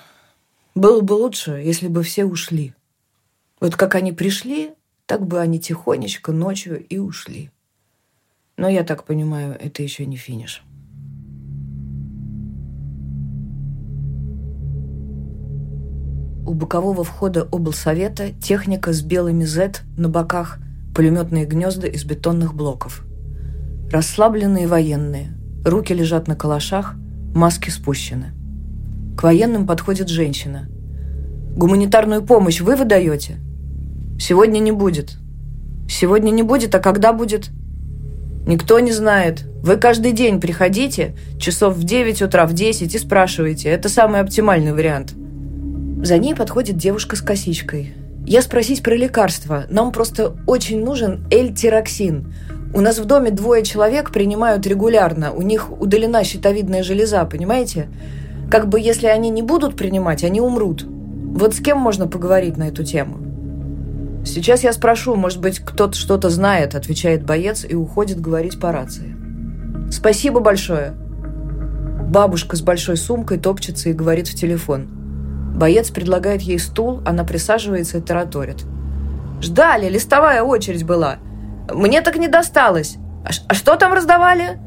Было 0.75 1.01
бы 1.01 1.13
лучше, 1.13 1.53
если 1.53 1.87
бы 1.87 2.03
все 2.03 2.25
ушли. 2.25 2.75
Вот 3.59 3.75
как 3.75 3.95
они 3.95 4.11
пришли, 4.11 4.75
так 5.07 5.25
бы 5.25 5.39
они 5.39 5.59
тихонечко 5.59 6.33
ночью 6.33 6.85
и 6.85 6.99
ушли. 6.99 7.49
Но 8.57 8.69
я 8.69 8.83
так 8.83 9.05
понимаю, 9.05 9.57
это 9.59 9.81
еще 9.81 10.05
не 10.05 10.17
финиш. 10.17 10.61
У 16.47 16.53
бокового 16.53 17.03
входа 17.03 17.43
облсовета 17.51 18.31
техника 18.31 18.93
с 18.93 19.01
белыми 19.01 19.43
Z 19.43 19.81
на 19.97 20.07
боках, 20.07 20.59
пулеметные 20.95 21.43
гнезда 21.43 21.87
из 21.87 22.05
бетонных 22.05 22.53
блоков. 22.55 23.03
Расслабленные 23.91 24.65
военные, 24.65 25.33
руки 25.65 25.91
лежат 25.91 26.29
на 26.29 26.37
калашах, 26.37 26.95
маски 27.35 27.69
спущены. 27.69 28.27
К 29.17 29.23
военным 29.23 29.67
подходит 29.67 30.07
женщина. 30.07 30.69
«Гуманитарную 31.53 32.23
помощь 32.23 32.61
вы 32.61 32.77
выдаете?» 32.77 33.39
«Сегодня 34.17 34.59
не 34.59 34.71
будет». 34.71 35.17
«Сегодня 35.89 36.31
не 36.31 36.43
будет, 36.43 36.73
а 36.73 36.79
когда 36.79 37.11
будет?» 37.11 37.49
«Никто 38.47 38.79
не 38.79 38.93
знает. 38.93 39.43
Вы 39.61 39.75
каждый 39.75 40.13
день 40.13 40.39
приходите, 40.39 41.13
часов 41.37 41.75
в 41.75 41.83
9 41.83 42.21
утра, 42.21 42.45
в 42.45 42.53
10 42.53 42.95
и 42.95 42.97
спрашиваете. 42.97 43.67
Это 43.67 43.89
самый 43.89 44.21
оптимальный 44.21 44.71
вариант». 44.71 45.13
За 46.03 46.19
ней 46.19 46.35
подходит 46.35 46.77
девушка 46.77 47.15
с 47.15 47.21
косичкой. 47.21 47.93
Я 48.25 48.43
спросить 48.43 48.83
про 48.83 48.95
лекарство. 48.95 49.65
Нам 49.69 49.91
просто 49.91 50.35
очень 50.45 50.83
нужен 50.83 51.25
эльтироксин. 51.31 52.33
У 52.73 52.81
нас 52.81 52.99
в 52.99 53.05
доме 53.05 53.31
двое 53.31 53.63
человек 53.63 54.11
принимают 54.11 54.67
регулярно. 54.67 55.31
У 55.31 55.41
них 55.41 55.71
удалена 55.81 56.23
щитовидная 56.23 56.83
железа, 56.83 57.25
понимаете? 57.25 57.87
Как 58.51 58.69
бы 58.69 58.79
если 58.79 59.07
они 59.07 59.31
не 59.31 59.41
будут 59.41 59.75
принимать, 59.75 60.23
они 60.23 60.39
умрут. 60.39 60.85
Вот 60.85 61.55
с 61.55 61.59
кем 61.59 61.79
можно 61.79 62.07
поговорить 62.07 62.57
на 62.57 62.67
эту 62.67 62.83
тему? 62.83 63.17
Сейчас 64.23 64.63
я 64.63 64.73
спрошу, 64.73 65.15
может 65.15 65.41
быть, 65.41 65.59
кто-то 65.59 65.97
что-то 65.97 66.29
знает, 66.29 66.75
отвечает 66.75 67.25
боец 67.25 67.65
и 67.67 67.73
уходит 67.73 68.21
говорить 68.21 68.59
по 68.59 68.71
рации. 68.71 69.15
Спасибо 69.89 70.41
большое. 70.41 70.93
Бабушка 72.07 72.55
с 72.55 72.61
большой 72.61 72.97
сумкой 72.97 73.39
топчется 73.39 73.89
и 73.89 73.93
говорит 73.93 74.27
в 74.27 74.35
телефон– 74.35 74.89
Боец 75.57 75.89
предлагает 75.89 76.41
ей 76.41 76.59
стул, 76.59 77.01
она 77.05 77.23
присаживается 77.23 77.97
и 77.97 78.01
тараторит. 78.01 78.63
«Ждали, 79.41 79.89
листовая 79.89 80.43
очередь 80.43 80.85
была. 80.85 81.17
Мне 81.69 82.01
так 82.01 82.17
не 82.17 82.27
досталось. 82.27 82.97
А, 83.25 83.29
а 83.49 83.53
что 83.53 83.75
там 83.75 83.93
раздавали?» 83.93 84.59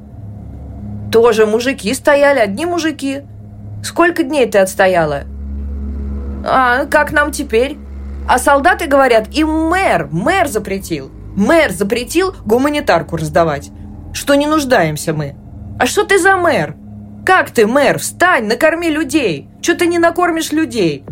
«Тоже 1.10 1.46
мужики 1.46 1.94
стояли, 1.94 2.38
одни 2.38 2.66
мужики. 2.66 3.22
Сколько 3.82 4.22
дней 4.22 4.46
ты 4.46 4.58
отстояла?» 4.58 5.22
«А 6.44 6.84
как 6.86 7.12
нам 7.12 7.32
теперь?» 7.32 7.78
А 8.30 8.38
солдаты 8.38 8.86
говорят, 8.86 9.26
и 9.32 9.42
мэр, 9.42 10.08
мэр 10.12 10.46
запретил. 10.46 11.10
Мэр 11.34 11.72
запретил 11.72 12.32
гуманитарку 12.44 13.16
раздавать. 13.16 13.70
Что 14.12 14.36
не 14.36 14.46
нуждаемся 14.46 15.12
мы. 15.12 15.34
А 15.80 15.86
что 15.86 16.04
ты 16.04 16.16
за 16.16 16.36
мэр? 16.36 16.76
Как 17.26 17.50
ты, 17.50 17.66
мэр? 17.66 17.98
Встань, 17.98 18.46
накорми 18.46 18.88
людей. 18.88 19.49
Че 19.60 19.74
ты 19.74 19.86
не 19.86 19.98
накормишь 19.98 20.52
людей? 20.52 21.04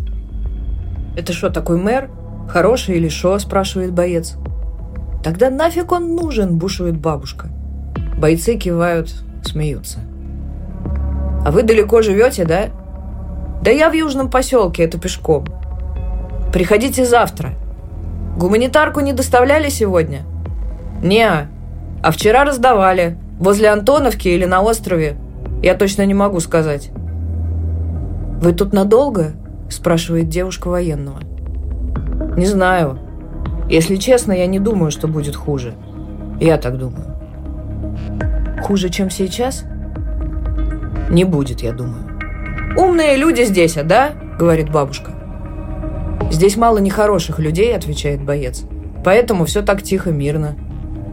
Это 1.16 1.32
что, 1.32 1.50
такой 1.50 1.76
мэр? 1.76 2.10
Хороший 2.48 2.96
или 2.96 3.08
шо? 3.08 3.38
Спрашивает 3.38 3.92
боец. 3.92 4.36
Тогда 5.22 5.50
нафиг 5.50 5.92
он 5.92 6.14
нужен, 6.14 6.56
бушует 6.56 6.96
бабушка. 6.96 7.48
Бойцы 8.16 8.56
кивают, 8.56 9.12
смеются. 9.44 9.98
А 11.44 11.50
вы 11.50 11.62
далеко 11.62 12.02
живете, 12.02 12.44
да? 12.44 12.68
Да 13.62 13.70
я 13.70 13.90
в 13.90 13.92
южном 13.92 14.30
поселке, 14.30 14.84
это 14.84 14.98
пешком. 14.98 15.44
Приходите 16.52 17.04
завтра. 17.04 17.54
Гуманитарку 18.36 19.00
не 19.00 19.12
доставляли 19.12 19.68
сегодня? 19.68 20.22
Не, 21.02 21.48
а 22.02 22.10
вчера 22.10 22.44
раздавали. 22.44 23.18
Возле 23.38 23.68
Антоновки 23.68 24.28
или 24.28 24.44
на 24.46 24.62
острове. 24.62 25.16
Я 25.62 25.74
точно 25.74 26.06
не 26.06 26.14
могу 26.14 26.40
сказать. 26.40 26.90
«Вы 28.40 28.52
тут 28.52 28.72
надолго?»– 28.72 29.32
спрашивает 29.70 30.28
девушка 30.28 30.68
военного. 30.68 31.20
«Не 32.36 32.46
знаю. 32.46 32.98
Если 33.68 33.96
честно, 33.96 34.32
я 34.32 34.46
не 34.46 34.58
думаю, 34.58 34.90
что 34.90 35.08
будет 35.08 35.36
хуже. 35.36 35.74
Я 36.40 36.56
так 36.56 36.78
думаю». 36.78 37.18
Хуже, 38.62 38.90
чем 38.90 39.10
сейчас? 39.10 39.64
Не 41.10 41.24
будет, 41.24 41.60
я 41.60 41.72
думаю. 41.72 42.04
«Умные 42.76 43.16
люди 43.16 43.42
здесь, 43.42 43.76
а 43.76 43.82
да?»— 43.82 44.12
говорит 44.38 44.70
бабушка. 44.70 45.12
«Здесь 46.30 46.56
мало 46.56 46.78
нехороших 46.78 47.38
людей»,— 47.38 47.74
отвечает 47.76 48.22
боец. 48.22 48.64
«Поэтому 49.04 49.46
все 49.46 49.62
так 49.62 49.82
тихо, 49.82 50.10
мирно». 50.10 50.54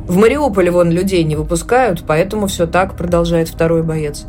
«В 0.07 0.17
Мариуполе 0.17 0.69
вон 0.69 0.91
людей 0.91 1.23
не 1.23 1.35
выпускают, 1.35 2.03
поэтому 2.05 2.47
все 2.47 2.67
так»,— 2.67 2.95
продолжает 2.97 3.47
второй 3.47 3.81
боец. 3.81 4.25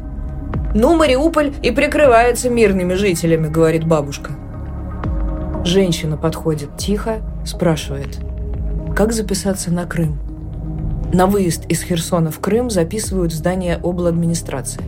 «Ну, 0.75 0.97
Мариуполь 0.97 1.53
и 1.63 1.71
прикрывается 1.71 2.51
мирными 2.51 2.95
жителями»,— 2.95 3.49
говорит 3.49 3.87
бабушка. 3.87 4.33
Женщина 5.65 6.17
подходит 6.17 6.77
тихо, 6.77 7.23
спрашивает, 7.45 8.19
как 8.95 9.13
записаться 9.13 9.73
на 9.73 9.87
Крым. 9.87 10.19
На 11.13 11.27
выезд 11.27 11.65
из 11.67 11.83
Херсона 11.83 12.31
в 12.31 12.41
Крым 12.41 12.71
записывают 12.71 13.33
в 13.33 13.37
здание 13.37 13.77
обладминистрации. 13.77 14.83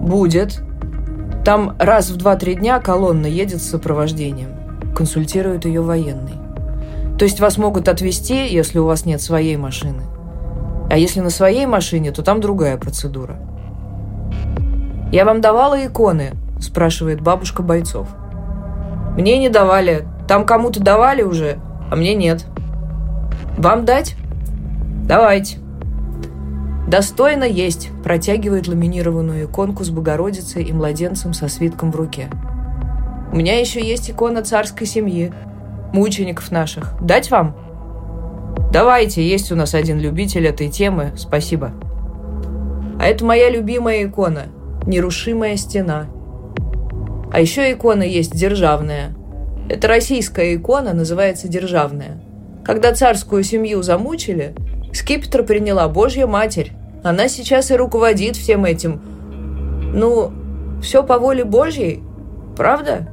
«Будет», 0.00 0.62
там 1.44 1.76
раз 1.78 2.08
в 2.10 2.16
2-3 2.16 2.54
дня 2.54 2.80
колонна 2.80 3.26
едет 3.26 3.60
с 3.60 3.68
сопровождением. 3.68 4.94
Консультирует 4.96 5.66
ее 5.66 5.82
военный. 5.82 6.32
То 7.18 7.26
есть 7.26 7.38
вас 7.38 7.58
могут 7.58 7.88
отвезти, 7.88 8.48
если 8.48 8.78
у 8.78 8.86
вас 8.86 9.04
нет 9.04 9.20
своей 9.20 9.56
машины. 9.58 10.02
А 10.90 10.96
если 10.96 11.20
на 11.20 11.28
своей 11.28 11.66
машине, 11.66 12.12
то 12.12 12.22
там 12.22 12.40
другая 12.40 12.78
процедура. 12.78 13.36
«Я 15.12 15.24
вам 15.24 15.40
давала 15.40 15.84
иконы?»– 15.86 16.32
спрашивает 16.60 17.20
бабушка 17.20 17.62
бойцов. 17.62 18.08
«Мне 19.16 19.38
не 19.38 19.48
давали. 19.48 20.06
Там 20.26 20.44
кому-то 20.44 20.80
давали 20.80 21.22
уже, 21.22 21.58
а 21.90 21.96
мне 21.96 22.14
нет». 22.14 22.46
«Вам 23.56 23.84
дать?» 23.84 24.16
«Давайте». 25.06 25.58
«Достойно 26.88 27.44
есть»,– 27.44 27.90
протягивает 28.04 28.66
ламинированную 28.66 29.46
иконку 29.46 29.84
с 29.84 29.90
Богородицей 29.90 30.64
и 30.64 30.72
младенцем 30.72 31.32
со 31.32 31.48
свитком 31.48 31.92
в 31.92 31.96
руке. 31.96 32.28
«У 33.32 33.36
меня 33.36 33.58
еще 33.58 33.84
есть 33.84 34.10
икона 34.10 34.42
царской 34.42 34.86
семьи, 34.86 35.32
мучеников 35.92 36.50
наших. 36.50 36.94
Дать 37.00 37.30
вам?» 37.30 37.56
«Давайте, 38.72 39.26
есть 39.26 39.52
у 39.52 39.56
нас 39.56 39.74
один 39.74 39.98
любитель 39.98 40.46
этой 40.46 40.68
темы, 40.68 41.12
спасибо». 41.16 41.72
«А 43.00 43.06
это 43.06 43.24
моя 43.24 43.50
любимая 43.50 44.04
икона– 44.04 44.46
нерушимая 44.86 45.56
стена». 45.56 46.06
А 47.32 47.40
еще 47.40 47.72
икона 47.72 48.02
есть 48.02 48.34
державная. 48.34 49.14
Это 49.68 49.88
российская 49.88 50.54
икона, 50.54 50.92
называется 50.92 51.48
державная. 51.48 52.22
Когда 52.64 52.92
царскую 52.94 53.42
семью 53.42 53.82
замучили– 53.82 54.54
Скипетр 54.94 55.42
приняла 55.42 55.88
Божья 55.88 56.26
Матерь. 56.26 56.72
Она 57.02 57.26
сейчас 57.26 57.70
и 57.70 57.76
руководит 57.76 58.36
всем 58.36 58.64
этим. 58.64 59.02
Ну, 59.92 60.32
все 60.80 61.02
по 61.02 61.18
воле 61.18 61.44
Божьей, 61.44 62.02
правда? 62.56 63.08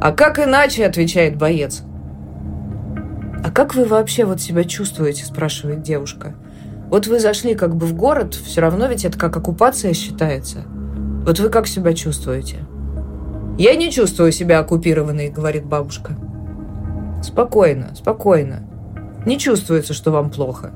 А 0.00 0.12
как 0.12 0.38
иначе, 0.38 0.84
отвечает 0.84 1.36
боец. 1.36 1.82
А 3.42 3.50
как 3.50 3.74
вы 3.74 3.86
вообще 3.86 4.24
вот 4.24 4.42
себя 4.42 4.64
чувствуете, 4.64 5.24
спрашивает 5.24 5.82
девушка. 5.82 6.34
Вот 6.94 7.08
вы 7.08 7.18
зашли 7.18 7.56
как 7.56 7.74
бы 7.74 7.86
в 7.86 7.94
город, 7.96 8.34
все 8.36 8.60
равно 8.60 8.86
ведь 8.86 9.04
это 9.04 9.18
как 9.18 9.36
оккупация 9.36 9.94
считается. 9.94 10.58
Вот 11.26 11.40
вы 11.40 11.48
как 11.48 11.66
себя 11.66 11.92
чувствуете? 11.92 12.58
Я 13.58 13.74
не 13.74 13.90
чувствую 13.90 14.30
себя 14.30 14.60
оккупированной, 14.60 15.28
говорит 15.28 15.66
бабушка. 15.66 16.12
Спокойно, 17.20 17.96
спокойно. 17.96 18.62
Не 19.26 19.40
чувствуется, 19.40 19.92
что 19.92 20.12
вам 20.12 20.30
плохо. 20.30 20.70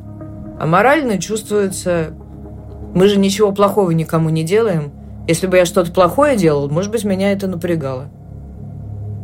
А 0.58 0.66
морально 0.66 1.18
чувствуется... 1.20 2.08
Мы 2.96 3.06
же 3.06 3.16
ничего 3.16 3.52
плохого 3.52 3.92
никому 3.92 4.28
не 4.28 4.42
делаем. 4.42 4.90
Если 5.28 5.46
бы 5.46 5.56
я 5.56 5.66
что-то 5.66 5.92
плохое 5.92 6.36
делал, 6.36 6.68
может 6.68 6.90
быть, 6.90 7.04
меня 7.04 7.30
это 7.30 7.46
напрягало. 7.46 8.08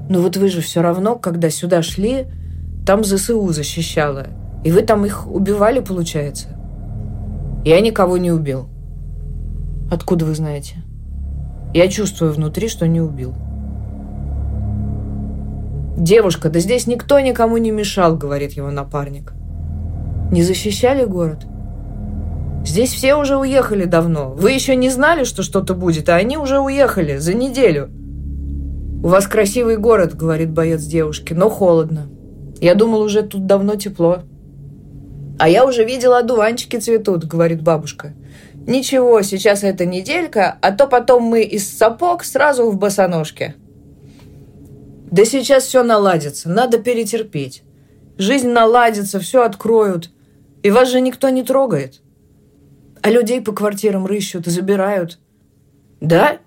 Но 0.09 0.21
вот 0.21 0.37
вы 0.37 0.49
же 0.49 0.61
все 0.61 0.81
равно, 0.81 1.17
когда 1.17 1.51
сюда 1.51 1.83
шли, 1.83 2.29
там 2.87 3.03
ЗСУ 3.03 3.49
защищала. 3.49 4.29
И 4.63 4.71
вы 4.71 4.83
там 4.83 5.05
их 5.05 5.27
убивали, 5.27 5.81
получается? 5.81 6.54
Я 7.65 7.81
никого 7.81 8.19
не 8.19 8.31
убил. 8.31 8.69
Откуда 9.91 10.27
вы 10.27 10.35
знаете? 10.35 10.77
Я 11.73 11.89
чувствую 11.89 12.33
внутри, 12.33 12.69
что 12.69 12.87
не 12.87 13.01
убил. 13.01 13.35
«Девушка, 15.97 16.51
да 16.51 16.59
здесь 16.59 16.87
никто 16.87 17.19
никому 17.21 17.57
не 17.57 17.71
мешал»,— 17.71 18.17
говорит 18.19 18.53
его 18.53 18.71
напарник. 18.71 19.33
«Не 20.31 20.43
защищали 20.43 21.05
город?» 21.05 21.47
«Здесь 22.67 22.93
все 22.93 23.15
уже 23.15 23.39
уехали 23.39 23.85
давно. 23.85 24.35
Вы 24.37 24.51
еще 24.51 24.77
не 24.77 24.91
знали, 24.91 25.25
что 25.25 25.43
что-то 25.43 25.73
будет, 25.73 26.09
а 26.09 26.17
они 26.17 26.37
уже 26.37 26.59
уехали 26.59 27.17
за 27.17 27.33
неделю». 27.33 27.89
«У 29.03 29.09
вас 29.09 29.27
красивый 29.27 29.79
город»,— 29.79 30.15
говорит 30.17 30.51
боец 30.51 30.83
девушке,— 30.83 31.35
«но 31.37 31.49
холодно. 31.49 32.09
Я 32.61 32.75
думал, 32.75 33.01
уже 33.01 33.23
тут 33.23 33.47
давно 33.47 33.77
тепло». 33.77 34.23
«А 35.39 35.49
я 35.49 35.67
уже 35.67 35.85
видела, 35.85 36.19
одуванчики 36.19 36.77
цветут»,— 36.77 37.25
говорит 37.27 37.63
бабушка. 37.63 38.13
«Ничего, 38.67 39.23
сейчас 39.23 39.63
это 39.65 39.85
неделька, 39.85 40.59
а 40.61 40.73
то 40.73 40.87
потом 40.87 41.25
мы 41.25 41.43
из 41.43 41.69
сапог 41.77 42.25
сразу 42.25 42.71
в 42.71 42.79
босоножке». 42.79 43.57
Да 45.15 45.25
сейчас 45.25 45.67
все 45.67 45.85
наладится, 45.85 46.49
надо 46.49 46.79
перетерпеть. 46.79 47.63
Жизнь 48.19 48.49
наладится, 48.49 49.21
все 49.21 49.45
откроют. 49.45 50.11
И 50.65 50.73
вас 50.73 50.91
же 50.91 51.01
никто 51.01 51.29
не 51.29 51.45
трогает. 51.45 52.01
А 53.01 53.11
людей 53.11 53.41
по 53.41 53.53
квартирам 53.53 54.07
рыщут 54.07 54.49
и 54.49 54.51
забирают. 54.51 55.21
Да? 56.01 56.39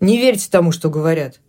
Не 0.00 0.18
верьте 0.18 0.48
тому, 0.50 0.72
что 0.72 0.90
говорят. 0.90 1.40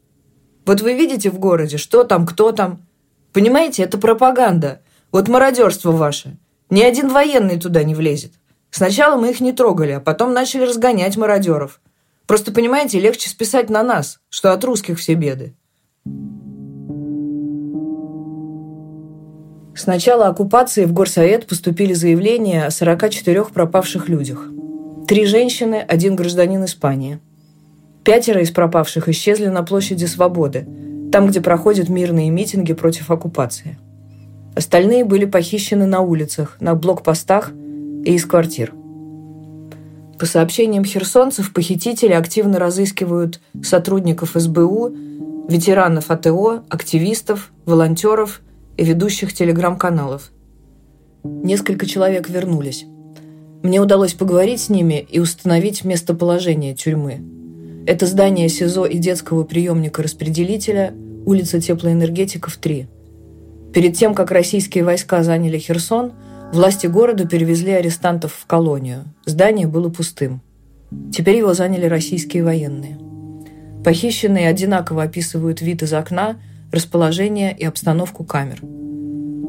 Вот 0.68 0.82
вы 0.82 0.94
видите 0.94 1.32
в 1.32 1.40
городе, 1.40 1.78
что 1.78 2.04
там, 2.04 2.28
кто 2.28 2.52
там. 2.52 2.86
Понимаете, 3.34 3.82
это 3.82 3.98
пропаганда. 3.98 4.82
Вот 5.12 5.28
мародерство 5.28 5.92
ваше. 5.92 6.38
Ни 6.70 6.82
один 6.82 7.10
военный 7.10 7.60
туда 7.60 7.84
не 7.84 7.96
влезет. 7.96 8.34
Сначала 8.70 9.20
мы 9.20 9.32
их 9.32 9.42
не 9.42 9.54
трогали, 9.54 9.94
а 9.94 10.00
потом 10.00 10.34
начали 10.34 10.64
разгонять 10.64 11.18
мародеров. 11.18 11.82
Просто, 12.28 12.52
понимаете, 12.52 13.00
легче 13.00 13.30
списать 13.30 13.72
на 13.72 13.82
нас, 13.82 14.20
что 14.30 14.54
от 14.54 14.64
русских 14.64 15.00
все 15.00 15.16
беды. 15.16 15.56
С 19.76 19.88
начала 19.88 20.28
оккупации 20.28 20.86
в 20.86 20.94
Горсовет 20.94 21.48
поступили 21.48 21.94
заявления 21.94 22.66
о 22.66 22.72
44 22.72 23.46
пропавших 23.46 24.10
людях. 24.10 24.48
Три 25.08 25.26
женщины, 25.26 25.76
один 25.76 26.16
гражданин 26.16 26.64
Испании. 26.66 27.20
Пятеро 28.04 28.42
из 28.42 28.52
пропавших 28.52 29.10
исчезли 29.10 29.48
на 29.48 29.64
площади 29.64 30.06
Свободы, 30.06 30.68
там, 31.12 31.28
где 31.28 31.42
проходят 31.42 31.90
мирные 31.90 32.30
митинги 32.30 32.74
против 32.74 33.10
оккупации. 33.10 33.80
Остальные 34.56 35.06
были 35.06 35.26
похищены 35.26 35.86
на 35.86 36.02
улицах, 36.02 36.58
на 36.60 36.76
блокпостах 36.76 37.52
и 37.52 38.14
из 38.16 38.26
квартир. 38.26 38.74
По 40.20 40.26
сообщениям 40.26 40.84
херсонцев, 40.84 41.54
похитители 41.54 42.12
активно 42.12 42.60
разыскивают 42.60 43.40
сотрудников 43.64 44.32
СБУ, 44.34 44.94
ветеранов 45.48 46.12
АТО, 46.12 46.64
активистов, 46.70 47.52
волонтеров– 47.66 48.42
и 48.80 48.86
ведущих 48.86 49.34
телеграм-каналов. 49.34 50.32
Несколько 51.24 51.86
человек 51.86 52.30
вернулись. 52.30 52.86
Мне 53.62 53.82
удалось 53.82 54.14
поговорить 54.14 54.62
с 54.62 54.70
ними 54.70 55.06
и 55.10 55.20
установить 55.20 55.84
местоположение 55.84 56.74
тюрьмы. 56.74 57.20
Это 57.86 58.06
здание 58.06 58.48
СИЗО 58.48 58.86
и 58.86 58.98
детского 58.98 59.44
приемника-распределителя, 59.44 60.94
улица 61.26 61.60
Теплоэнергетиков, 61.60 62.56
3. 62.56 62.88
Перед 63.74 63.96
тем, 63.96 64.16
как 64.16 64.32
российские 64.32 64.84
войска 64.84 65.24
заняли 65.24 65.58
Херсон, 65.58 66.14
власти 66.52 66.88
города 66.88 67.28
перевезли 67.28 67.72
арестантов 67.72 68.34
в 68.34 68.46
колонию. 68.46 69.06
Здание 69.26 69.68
было 69.68 69.90
пустым. 69.90 70.42
Теперь 71.14 71.38
его 71.38 71.54
заняли 71.54 71.86
российские 71.86 72.44
военные. 72.44 72.98
Похищенные 73.84 74.48
одинаково 74.48 75.04
описывают 75.04 75.62
вид 75.62 75.84
из 75.84 75.94
окна 75.94 76.38
расположение 76.72 77.56
и 77.56 77.66
обстановку 77.66 78.24
камер. 78.24 78.62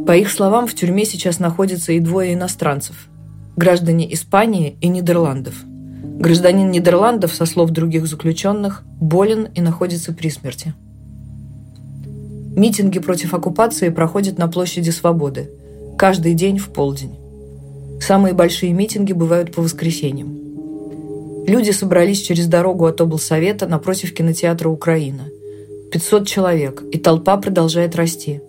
По 0.07 0.17
их 0.17 0.31
словам, 0.31 0.67
в 0.67 0.75
тюрьме 0.75 1.05
сейчас 1.05 1.39
находятся 1.39 1.93
и 1.93 2.01
двое 2.01 2.35
иностранцев– 2.35 3.09
граждане 3.57 4.13
Испании 4.13 4.77
и 4.81 4.89
Нидерландов. 4.89 5.55
Гражданин 6.19 6.71
Нидерландов, 6.71 7.35
со 7.35 7.47
слов 7.47 7.71
других 7.71 8.07
заключенных, 8.07 8.83
болен 9.01 9.49
и 9.55 9.61
находится 9.61 10.13
при 10.13 10.29
смерти. 10.29 10.75
Митинги 12.61 12.99
против 12.99 13.33
оккупации 13.33 13.89
проходят 13.89 14.37
на 14.37 14.47
площади 14.47 14.91
Свободы. 14.91 15.49
Каждый 15.97 16.35
день 16.35 16.59
в 16.59 16.69
полдень. 16.69 17.17
Самые 18.03 18.35
большие 18.35 18.75
митинги 18.75 19.15
бывают 19.15 19.55
по 19.55 19.63
воскресеньям. 19.63 20.37
Люди 21.47 21.71
собрались 21.71 22.21
через 22.21 22.49
дорогу 22.49 22.85
от 22.85 23.01
облсовета 23.01 23.67
напротив 23.67 24.13
кинотеатра 24.13 24.69
«Украина». 24.69 25.23
500 25.91 26.27
человек, 26.27 26.83
и 26.93 26.99
толпа 26.99 27.39
продолжает 27.39 27.97
расти. 27.97 28.43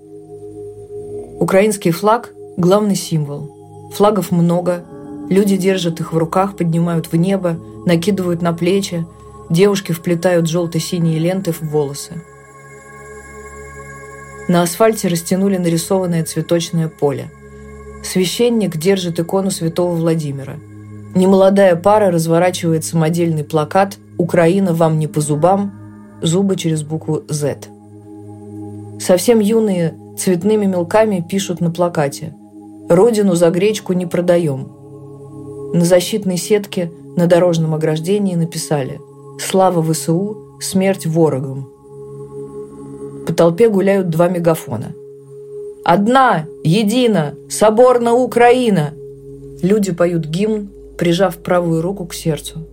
Украинский 1.40 1.92
флаг– 1.92 2.34
главный 2.58 2.96
символ. 2.96 3.92
Флагов 3.94 4.30
много, 4.32 4.84
Люди 5.30 5.56
держат 5.56 6.02
их 6.02 6.12
в 6.12 6.18
руках, 6.18 6.58
поднимают 6.58 7.14
в 7.14 7.16
небо, 7.16 7.58
накидывают 7.86 8.42
на 8.42 8.52
плечи. 8.52 9.06
Девушки 9.50 9.94
вплетают 9.94 10.50
желто-синие 10.50 11.18
ленты 11.18 11.54
в 11.54 11.62
волосы. 11.62 12.22
На 14.52 14.64
асфальте 14.64 15.08
растянули 15.08 15.56
нарисованное 15.56 16.26
цветочное 16.26 16.90
поле. 16.90 17.32
Священник 18.04 18.76
держит 18.76 19.18
икону 19.18 19.50
святого 19.50 19.96
Владимира. 19.96 20.58
Немолодая 21.16 21.78
пара 21.78 22.12
разворачивает 22.12 22.84
самодельный 22.84 23.46
плакат 23.46 23.98
«Украина 24.18 24.74
вам 24.74 25.00
не 25.00 25.08
по 25.08 25.22
зубам», 25.22 25.72
зубы 26.22 26.58
через 26.58 26.84
букву 26.84 27.24
«З». 27.30 27.60
Совсем 29.00 29.40
юные 29.40 29.96
цветными 30.18 30.66
мелками 30.66 31.26
пишут 31.26 31.62
на 31.62 31.72
плакате 31.72 32.36
«Родину 32.90 33.36
за 33.36 33.52
гречку 33.52 33.94
не 33.94 34.06
продаем». 34.06 34.70
На 35.74 35.86
защитной 35.86 36.36
сетке 36.36 36.92
на 37.16 37.26
дорожном 37.26 37.74
ограждении 37.74 38.36
написали 38.36 39.00
«Слава 39.40 39.82
ВСУ, 39.82 40.58
смерть 40.60 41.06
ворогам». 41.06 41.71
По 43.32 43.38
толпе 43.38 43.70
гуляют 43.70 44.10
два 44.10 44.28
мегафона. 44.28 44.92
«Одна! 45.86 46.48
Едина! 46.66 47.34
Соборна 47.50 48.14
Украина!» 48.14 48.94
Люди 49.62 49.94
поют 49.94 50.26
гимн, 50.26 50.68
прижав 50.98 51.38
правую 51.38 51.82
руку 51.82 52.06
к 52.06 52.14
сердцу. 52.14 52.68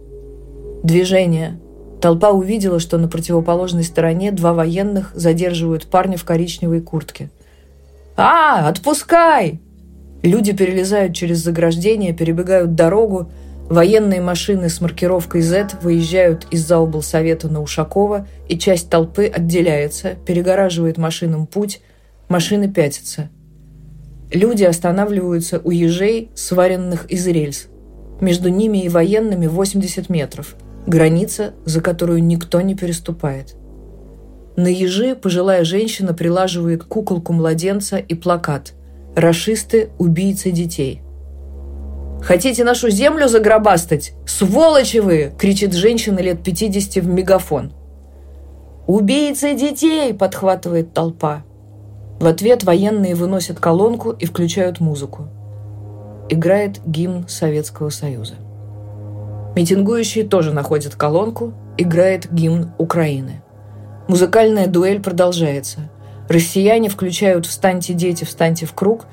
Движение. 0.82 1.60
Толпа 2.00 2.32
увидела, 2.32 2.80
что 2.80 2.98
на 2.98 3.06
противоположной 3.06 3.84
стороне 3.84 4.32
два 4.32 4.52
военных 4.52 5.12
задерживают 5.14 5.86
парня 5.86 6.16
в 6.16 6.24
коричневой 6.24 6.80
куртке. 6.80 7.30
«А, 8.16 8.68
отпускай!» 8.68 9.60
Люди 10.24 10.52
перелезают 10.52 11.14
через 11.14 11.38
заграждение, 11.38 12.12
перебегают 12.12 12.74
дорогу, 12.74 13.30
Военные 13.68 14.22
машины 14.22 14.70
с 14.70 14.80
маркировкой 14.80 15.42
Z 15.42 15.78
выезжают 15.82 16.46
из 16.50 16.66
зала 16.66 16.84
облсовета 16.84 17.48
на 17.48 17.60
Ушакова, 17.60 18.26
и 18.48 18.58
часть 18.58 18.88
толпы 18.88 19.26
отделяется, 19.26 20.14
перегораживает 20.26 20.96
машинам 20.96 21.46
путь, 21.46 21.82
машины 22.30 22.72
пятятся. 22.72 23.28
Люди 24.32 24.64
останавливаются 24.64 25.60
у 25.62 25.70
ежей, 25.70 26.30
сваренных 26.34 27.10
из 27.10 27.26
рельс. 27.26 27.68
Между 28.22 28.48
ними 28.48 28.78
и 28.78 28.88
военными 28.88 29.46
80 29.46 30.08
метров. 30.08 30.56
Граница, 30.86 31.52
за 31.66 31.82
которую 31.82 32.24
никто 32.24 32.62
не 32.62 32.74
переступает. 32.74 33.54
На 34.56 34.68
ежи 34.68 35.14
пожилая 35.14 35.64
женщина 35.64 36.14
прилаживает 36.14 36.84
куколку 36.84 37.34
младенца 37.34 37.98
и 37.98 38.14
плакат 38.14 38.72
«Рашисты– 39.14 39.90
убийцы 39.98 40.50
детей». 40.50 41.02
Хотите 42.22 42.64
нашу 42.64 42.90
землю 42.90 43.28
загробастать? 43.28 44.12
Сволочи 44.26 44.98
вы!»– 44.98 45.32
кричит 45.38 45.72
женщина 45.72 46.18
лет 46.18 46.42
50 46.42 47.04
в 47.04 47.08
мегафон. 47.08 47.72
«Убийцы 48.86 49.54
детей!»– 49.54 50.12
подхватывает 50.14 50.92
толпа. 50.92 51.44
В 52.20 52.26
ответ 52.26 52.64
военные 52.64 53.14
выносят 53.14 53.60
колонку 53.60 54.10
и 54.10 54.26
включают 54.26 54.80
музыку. 54.80 55.28
Играет 56.28 56.80
гимн 56.84 57.28
Советского 57.28 57.90
Союза. 57.90 58.34
Митингующие 59.54 60.24
тоже 60.24 60.52
находят 60.52 60.96
колонку, 60.96 61.52
играет 61.76 62.32
гимн 62.32 62.72
Украины. 62.78 63.42
Музыкальная 64.08 64.66
дуэль 64.66 65.00
продолжается. 65.00 65.90
Россияне 66.28 66.88
включают 66.88 67.46
«Встаньте, 67.46 67.94
дети, 67.94 68.24
встаньте 68.24 68.66
в 68.66 68.74
круг», 68.74 69.06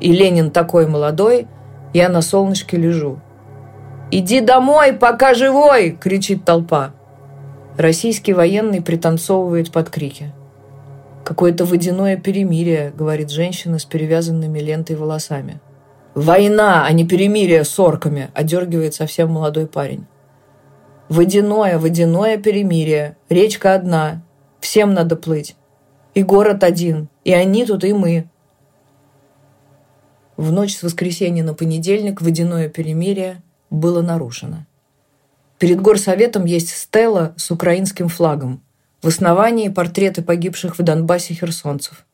и 0.00 0.12
Ленин 0.12 0.50
такой 0.50 0.86
молодой– 0.86 1.48
я 1.92 2.08
на 2.08 2.22
солнышке 2.22 2.76
лежу. 2.76 3.20
«Иди 4.10 4.40
домой, 4.40 4.92
пока 4.92 5.34
живой!»– 5.34 5.96
кричит 6.00 6.44
толпа. 6.44 6.92
Российский 7.78 8.34
военный 8.34 8.82
пританцовывает 8.82 9.72
под 9.72 9.88
крики. 9.88 10.32
«Какое-то 11.24 11.64
водяное 11.64 12.16
перемирие»,– 12.16 12.92
говорит 12.96 13.30
женщина 13.30 13.78
с 13.78 13.84
перевязанными 13.84 14.58
лентой 14.58 14.96
волосами. 14.96 15.60
«Война, 16.14 16.84
а 16.84 16.92
не 16.92 17.06
перемирие 17.06 17.64
с 17.64 17.78
орками»,– 17.80 18.28
одергивает 18.34 18.92
совсем 18.92 19.30
молодой 19.30 19.66
парень. 19.66 20.06
«Водяное, 21.08 21.78
водяное 21.78 22.36
перемирие. 22.36 23.16
Речка 23.30 23.74
одна. 23.74 24.22
Всем 24.60 24.92
надо 24.92 25.16
плыть. 25.16 25.56
И 26.14 26.22
город 26.22 26.64
один. 26.64 27.08
И 27.24 27.32
они 27.32 27.64
тут, 27.64 27.84
и 27.84 27.94
мы. 27.94 28.28
В 30.42 30.50
ночь 30.50 30.76
с 30.76 30.82
воскресенья 30.82 31.44
на 31.44 31.54
понедельник 31.54 32.20
водяное 32.20 32.68
перемирие 32.68 33.40
было 33.70 34.02
нарушено. 34.02 34.66
Перед 35.60 35.80
горсоветом 35.80 36.46
есть 36.46 36.70
стела 36.70 37.32
с 37.36 37.52
украинским 37.52 38.08
флагом. 38.08 38.60
В 39.02 39.06
основании 39.06 39.68
портреты 39.68 40.20
погибших 40.20 40.76
в 40.76 40.82
Донбассе 40.82 41.34
херсонцев. 41.34 42.04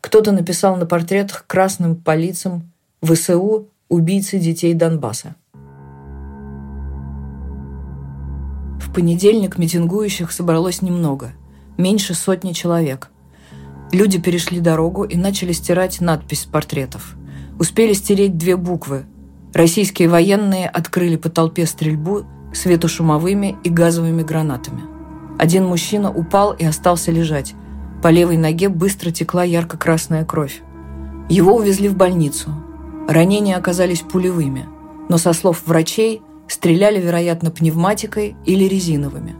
Кто-то 0.00 0.30
написал 0.30 0.76
на 0.76 0.86
портретах 0.86 1.48
красным 1.48 1.96
по 1.96 2.14
лицам 2.14 2.70
«ВСУ– 3.02 3.66
убийцы 3.88 4.38
детей 4.38 4.72
Донбасса». 4.74 5.34
В 8.78 8.94
понедельник 8.94 9.58
митингующих 9.58 10.30
собралось 10.30 10.80
немного, 10.80 11.32
меньше 11.76 12.14
сотни 12.14 12.52
человек. 12.52 13.10
Люди 13.90 14.20
перешли 14.20 14.60
дорогу 14.60 15.02
и 15.02 15.16
начали 15.16 15.50
стирать 15.50 16.00
надпись 16.00 16.42
с 16.42 16.44
портретов– 16.44 17.16
успели 17.58 17.92
стереть 17.92 18.36
две 18.36 18.56
буквы. 18.56 19.04
Российские 19.52 20.08
военные 20.08 20.68
открыли 20.68 21.16
по 21.16 21.28
толпе 21.28 21.66
стрельбу 21.66 22.24
светошумовыми 22.52 23.56
и 23.64 23.68
газовыми 23.68 24.22
гранатами. 24.22 24.82
Один 25.38 25.66
мужчина 25.66 26.12
упал 26.12 26.52
и 26.52 26.64
остался 26.64 27.10
лежать. 27.10 27.54
По 28.02 28.08
левой 28.08 28.36
ноге 28.36 28.68
быстро 28.68 29.10
текла 29.10 29.44
ярко-красная 29.44 30.24
кровь. 30.24 30.62
Его 31.28 31.56
увезли 31.56 31.88
в 31.88 31.96
больницу. 31.96 32.50
Ранения 33.08 33.56
оказались 33.56 34.00
пулевыми, 34.00 34.66
но, 35.08 35.18
со 35.18 35.32
слов 35.32 35.62
врачей, 35.66 36.22
стреляли, 36.48 37.00
вероятно, 37.00 37.50
пневматикой 37.50 38.36
или 38.44 38.64
резиновыми. 38.64 39.36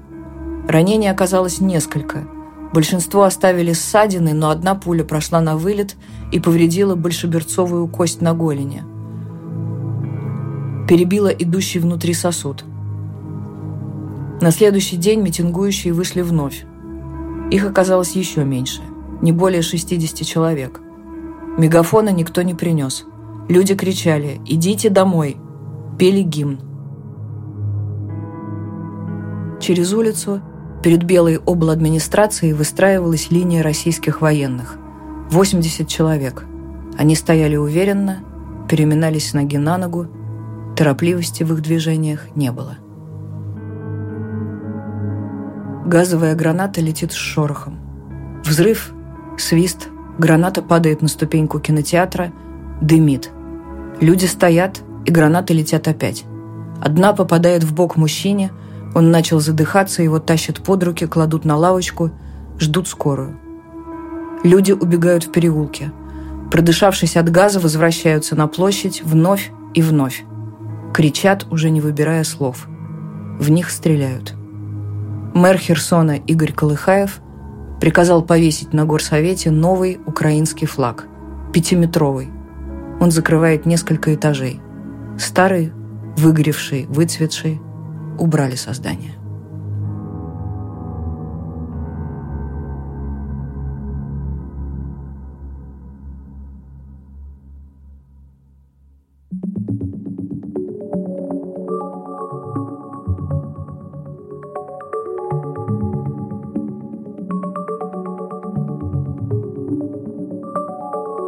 Ранений 0.66 1.08
оказалось 1.08 1.60
несколько. 1.60 2.26
Большинство 2.74 3.22
оставили 3.22 3.72
ссадины, 3.72 4.34
но 4.34 4.50
одна 4.50 4.74
пуля 4.74 5.04
прошла 5.04 5.40
на 5.40 5.56
вылет 5.56 5.94
и 6.32 6.40
повредила 6.40 6.96
большеберцовую 6.96 7.86
кость 7.86 8.20
на 8.20 8.34
голени. 8.34 8.82
Перебила 10.88 11.28
идущий 11.28 11.78
внутри 11.78 12.14
сосуд. 12.14 12.64
На 14.40 14.50
следующий 14.50 14.96
день 14.96 15.20
митингующие 15.20 15.92
вышли 15.92 16.22
вновь. 16.22 16.66
Их 17.52 17.64
оказалось 17.64 18.16
еще 18.16 18.42
меньше, 18.42 18.82
не 19.22 19.30
более 19.30 19.62
60 19.62 20.26
человек. 20.26 20.80
Мегафона 21.56 22.08
никто 22.08 22.42
не 22.42 22.54
принес. 22.54 23.04
Люди 23.48 23.76
кричали 23.76 24.40
«Идите 24.46 24.90
домой!» 24.90 25.36
Пели 25.96 26.22
гимн. 26.22 26.58
Через 29.60 29.92
улицу 29.92 30.42
перед 30.84 31.02
белой 31.02 31.36
обладминистрацией 31.36 32.52
выстраивалась 32.52 33.30
линия 33.30 33.62
российских 33.62 34.20
военных. 34.20 34.76
80 35.30 35.88
человек. 35.88 36.44
Они 36.98 37.14
стояли 37.14 37.56
уверенно, 37.56 38.18
переминались 38.68 39.32
ноги 39.32 39.56
на 39.56 39.78
ногу, 39.78 40.08
торопливости 40.76 41.42
в 41.42 41.54
их 41.54 41.62
движениях 41.62 42.26
не 42.36 42.52
было. 42.52 42.76
Газовая 45.86 46.34
граната 46.34 46.82
летит 46.82 47.12
с 47.12 47.16
шорохом. 47.16 47.78
Взрыв, 48.44 48.92
свист, 49.38 49.88
граната 50.18 50.60
падает 50.60 51.00
на 51.00 51.08
ступеньку 51.08 51.60
кинотеатра, 51.60 52.30
дымит. 52.82 53.30
Люди 54.02 54.26
стоят, 54.26 54.82
и 55.06 55.10
гранаты 55.10 55.54
летят 55.54 55.88
опять. 55.88 56.24
Одна 56.82 57.14
попадает 57.14 57.64
в 57.64 57.72
бок 57.72 57.96
мужчине, 57.96 58.50
он 58.94 59.10
начал 59.10 59.40
задыхаться, 59.40 60.02
его 60.02 60.18
тащат 60.20 60.62
под 60.62 60.84
руки, 60.84 61.06
кладут 61.06 61.44
на 61.44 61.56
лавочку, 61.56 62.10
ждут 62.58 62.88
скорую. 62.88 63.38
Люди 64.44 64.72
убегают 64.72 65.24
в 65.24 65.32
переулке. 65.32 65.90
Продышавшись 66.50 67.16
от 67.16 67.30
газа, 67.30 67.58
возвращаются 67.58 68.36
на 68.36 68.46
площадь 68.46 69.02
вновь 69.02 69.50
и 69.74 69.82
вновь. 69.82 70.24
Кричат, 70.92 71.46
уже 71.50 71.70
не 71.70 71.80
выбирая 71.80 72.22
слов. 72.22 72.68
В 73.40 73.50
них 73.50 73.70
стреляют. 73.70 74.34
Мэр 75.34 75.58
Херсона 75.58 76.16
Игорь 76.16 76.52
Колыхаев 76.52 77.20
приказал 77.80 78.22
повесить 78.22 78.72
на 78.72 78.84
горсовете 78.84 79.50
новый 79.50 79.98
украинский 80.06 80.68
флаг. 80.68 81.06
Пятиметровый. 81.52 82.30
Он 83.00 83.10
закрывает 83.10 83.66
несколько 83.66 84.14
этажей. 84.14 84.60
Старый, 85.18 85.72
выгоревший, 86.16 86.86
выцветший, 86.86 87.60
убрали 88.18 88.54
создание. 88.54 89.12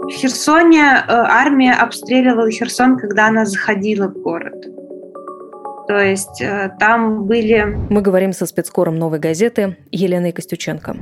В 0.06 0.18
Херсоне 0.18 0.80
э, 0.80 1.02
армия 1.08 1.74
обстреливала 1.74 2.50
Херсон, 2.50 2.96
когда 2.96 3.26
она 3.26 3.44
заходила 3.44 4.08
в 4.08 4.14
город. 4.14 4.75
То 5.88 5.98
есть 5.98 6.40
э, 6.40 6.74
там 6.78 7.26
были... 7.26 7.62
Мы 7.90 8.02
говорим 8.02 8.32
со 8.32 8.46
спецкором 8.46 8.96
«Новой 8.96 9.18
газеты» 9.18 9.76
Еленой 9.92 10.32
Костюченко. 10.32 10.96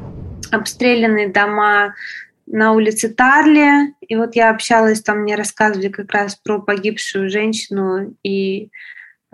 Обстрелянные 0.51 1.29
дома 1.29 1.95
на 2.47 2.73
улице 2.73 3.09
Тарли. 3.09 3.95
И 4.01 4.17
вот 4.17 4.37
я 4.37 4.51
общалась, 4.51 5.01
там 5.03 5.21
мне 5.21 5.37
рассказывали 5.37 5.89
как 5.89 6.13
раз 6.13 6.37
про 6.37 6.61
погибшую 6.61 7.31
женщину 7.31 8.15
и 8.23 8.71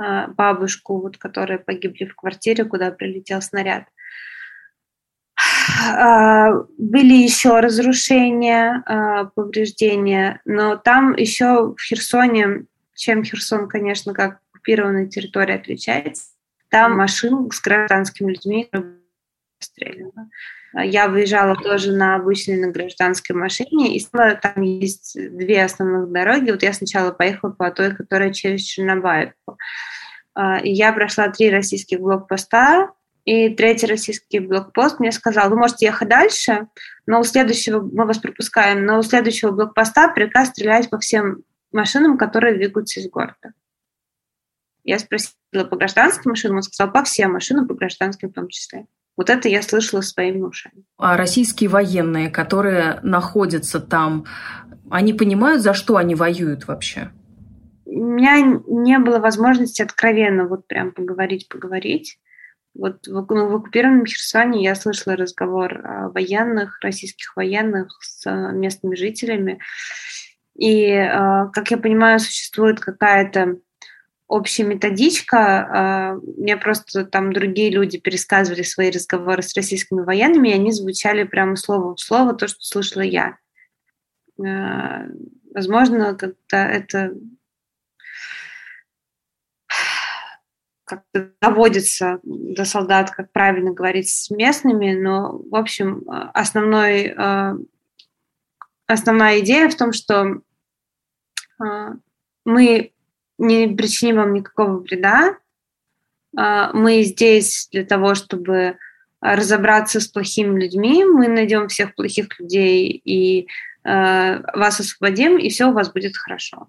э, 0.00 0.26
бабушку, 0.28 1.00
вот, 1.00 1.18
которые 1.18 1.58
погибли 1.58 2.04
в 2.04 2.14
квартире, 2.14 2.64
куда 2.64 2.92
прилетел 2.92 3.42
снаряд. 3.42 3.84
А, 5.82 6.50
были 6.78 7.14
еще 7.14 7.60
разрушения, 7.60 8.82
а, 8.86 9.24
повреждения, 9.24 10.40
но 10.44 10.76
там 10.76 11.14
еще 11.16 11.74
в 11.74 11.80
Херсоне, 11.80 12.66
чем 12.94 13.24
Херсон, 13.24 13.68
конечно, 13.68 14.12
как 14.12 14.40
оккупированная 14.60 15.06
территория 15.06 15.54
отличается, 15.54 16.32
там 16.68 16.96
машин 16.96 17.50
с 17.50 17.60
гражданскими 17.60 18.32
людьми 18.32 18.70
расстреляно. 19.60 20.30
Я 20.72 21.08
выезжала 21.08 21.56
тоже 21.56 21.92
на 21.92 22.14
обычной 22.14 22.56
на 22.56 22.70
гражданской 22.70 23.34
машине, 23.34 23.96
и 23.96 24.06
там 24.12 24.62
есть 24.62 25.16
две 25.16 25.64
основных 25.64 26.12
дороги. 26.12 26.52
Вот 26.52 26.62
я 26.62 26.72
сначала 26.72 27.10
поехала 27.10 27.50
по 27.50 27.72
той, 27.72 27.94
которая 27.96 28.32
через 28.32 28.62
Чернобаевку. 28.62 29.58
А, 30.34 30.60
я 30.62 30.92
прошла 30.92 31.28
три 31.28 31.50
российских 31.50 31.98
блокпоста, 31.98 32.90
и 33.24 33.48
третий 33.48 33.86
российский 33.86 34.38
блокпост 34.38 35.00
мне 35.00 35.10
сказал, 35.10 35.50
вы 35.50 35.56
можете 35.56 35.86
ехать 35.86 36.08
дальше, 36.08 36.68
но 37.04 37.18
у 37.18 37.24
следующего, 37.24 37.80
мы 37.80 38.06
вас 38.06 38.18
пропускаем, 38.18 38.86
но 38.86 39.00
у 39.00 39.02
следующего 39.02 39.50
блокпоста 39.50 40.08
приказ 40.14 40.50
стрелять 40.50 40.88
по 40.88 41.00
всем 41.00 41.42
машинам, 41.72 42.16
которые 42.16 42.54
двигаются 42.54 43.00
из 43.00 43.10
города. 43.10 43.54
Я 44.90 44.98
спросила 44.98 45.64
по 45.70 45.76
гражданским 45.76 46.30
машинам, 46.30 46.56
он 46.56 46.62
сказал 46.64 46.92
по 46.92 47.04
всем 47.04 47.34
машинам, 47.34 47.68
по 47.68 47.74
гражданским 47.74 48.30
в 48.30 48.32
том 48.32 48.48
числе. 48.48 48.86
Вот 49.16 49.30
это 49.30 49.48
я 49.48 49.62
слышала 49.62 50.00
своими 50.00 50.42
ушами. 50.42 50.82
А 50.96 51.16
российские 51.16 51.70
военные, 51.70 52.28
которые 52.28 52.98
находятся 53.04 53.78
там, 53.78 54.24
они 54.90 55.12
понимают, 55.12 55.62
за 55.62 55.74
что 55.74 55.96
они 55.96 56.16
воюют 56.16 56.66
вообще? 56.66 57.12
У 57.84 58.02
меня 58.02 58.40
не 58.66 58.98
было 58.98 59.20
возможности 59.20 59.80
откровенно 59.80 60.48
вот 60.48 60.66
прям 60.66 60.90
поговорить, 60.90 61.48
поговорить. 61.48 62.18
Вот 62.74 63.06
в, 63.06 63.26
ну, 63.32 63.48
в 63.48 63.54
оккупированном 63.54 64.06
Херсоне 64.06 64.64
я 64.64 64.74
слышала 64.74 65.14
разговор 65.14 66.10
военных, 66.12 66.80
российских 66.82 67.36
военных 67.36 67.96
с 68.02 68.28
местными 68.52 68.96
жителями. 68.96 69.60
И, 70.56 70.82
э, 70.82 71.06
как 71.52 71.70
я 71.70 71.78
понимаю, 71.78 72.18
существует 72.18 72.80
какая-то 72.80 73.60
общая 74.30 74.62
методичка. 74.62 76.16
Э, 76.16 76.30
мне 76.38 76.56
просто 76.56 77.04
там 77.04 77.32
другие 77.32 77.70
люди 77.70 77.98
пересказывали 77.98 78.62
свои 78.62 78.90
разговоры 78.90 79.42
с 79.42 79.54
российскими 79.54 80.00
военными, 80.02 80.48
и 80.48 80.54
они 80.54 80.72
звучали 80.72 81.24
прямо 81.24 81.56
слово 81.56 81.96
в 81.96 82.00
слово 82.00 82.34
то, 82.34 82.48
что 82.48 82.62
слышала 82.62 83.02
я. 83.02 83.36
Возможно, 85.52 86.14
как-то 86.14 86.56
это 86.56 87.12
как-то 90.84 91.30
доводится 91.40 92.18
до 92.22 92.64
солдат, 92.64 93.10
как 93.10 93.30
правильно 93.32 93.72
говорить 93.72 94.08
с 94.08 94.30
местными, 94.30 94.92
но, 94.94 95.38
в 95.38 95.54
общем, 95.54 96.02
основной, 96.34 97.14
э, 97.16 97.54
основная 98.86 99.40
идея 99.40 99.68
в 99.68 99.76
том, 99.76 99.92
что 99.92 100.40
мы 102.44 102.92
не 103.40 103.68
причиним 103.68 104.16
вам 104.16 104.34
никакого 104.34 104.78
вреда, 104.78 105.36
э, 106.36 106.70
мы 106.72 107.02
здесь 107.02 107.68
для 107.72 107.84
того, 107.84 108.14
чтобы 108.14 108.76
разобраться 109.20 110.00
с 110.00 110.06
плохими 110.06 110.58
людьми, 110.58 111.04
мы 111.04 111.28
найдем 111.28 111.68
всех 111.68 111.94
плохих 111.94 112.40
людей 112.40 113.02
и 113.04 113.46
вас 113.82 114.80
освободим, 114.80 115.38
и 115.38 115.48
все 115.48 115.66
у 115.66 115.72
вас 115.72 115.90
будет 115.90 116.16
хорошо. 116.16 116.68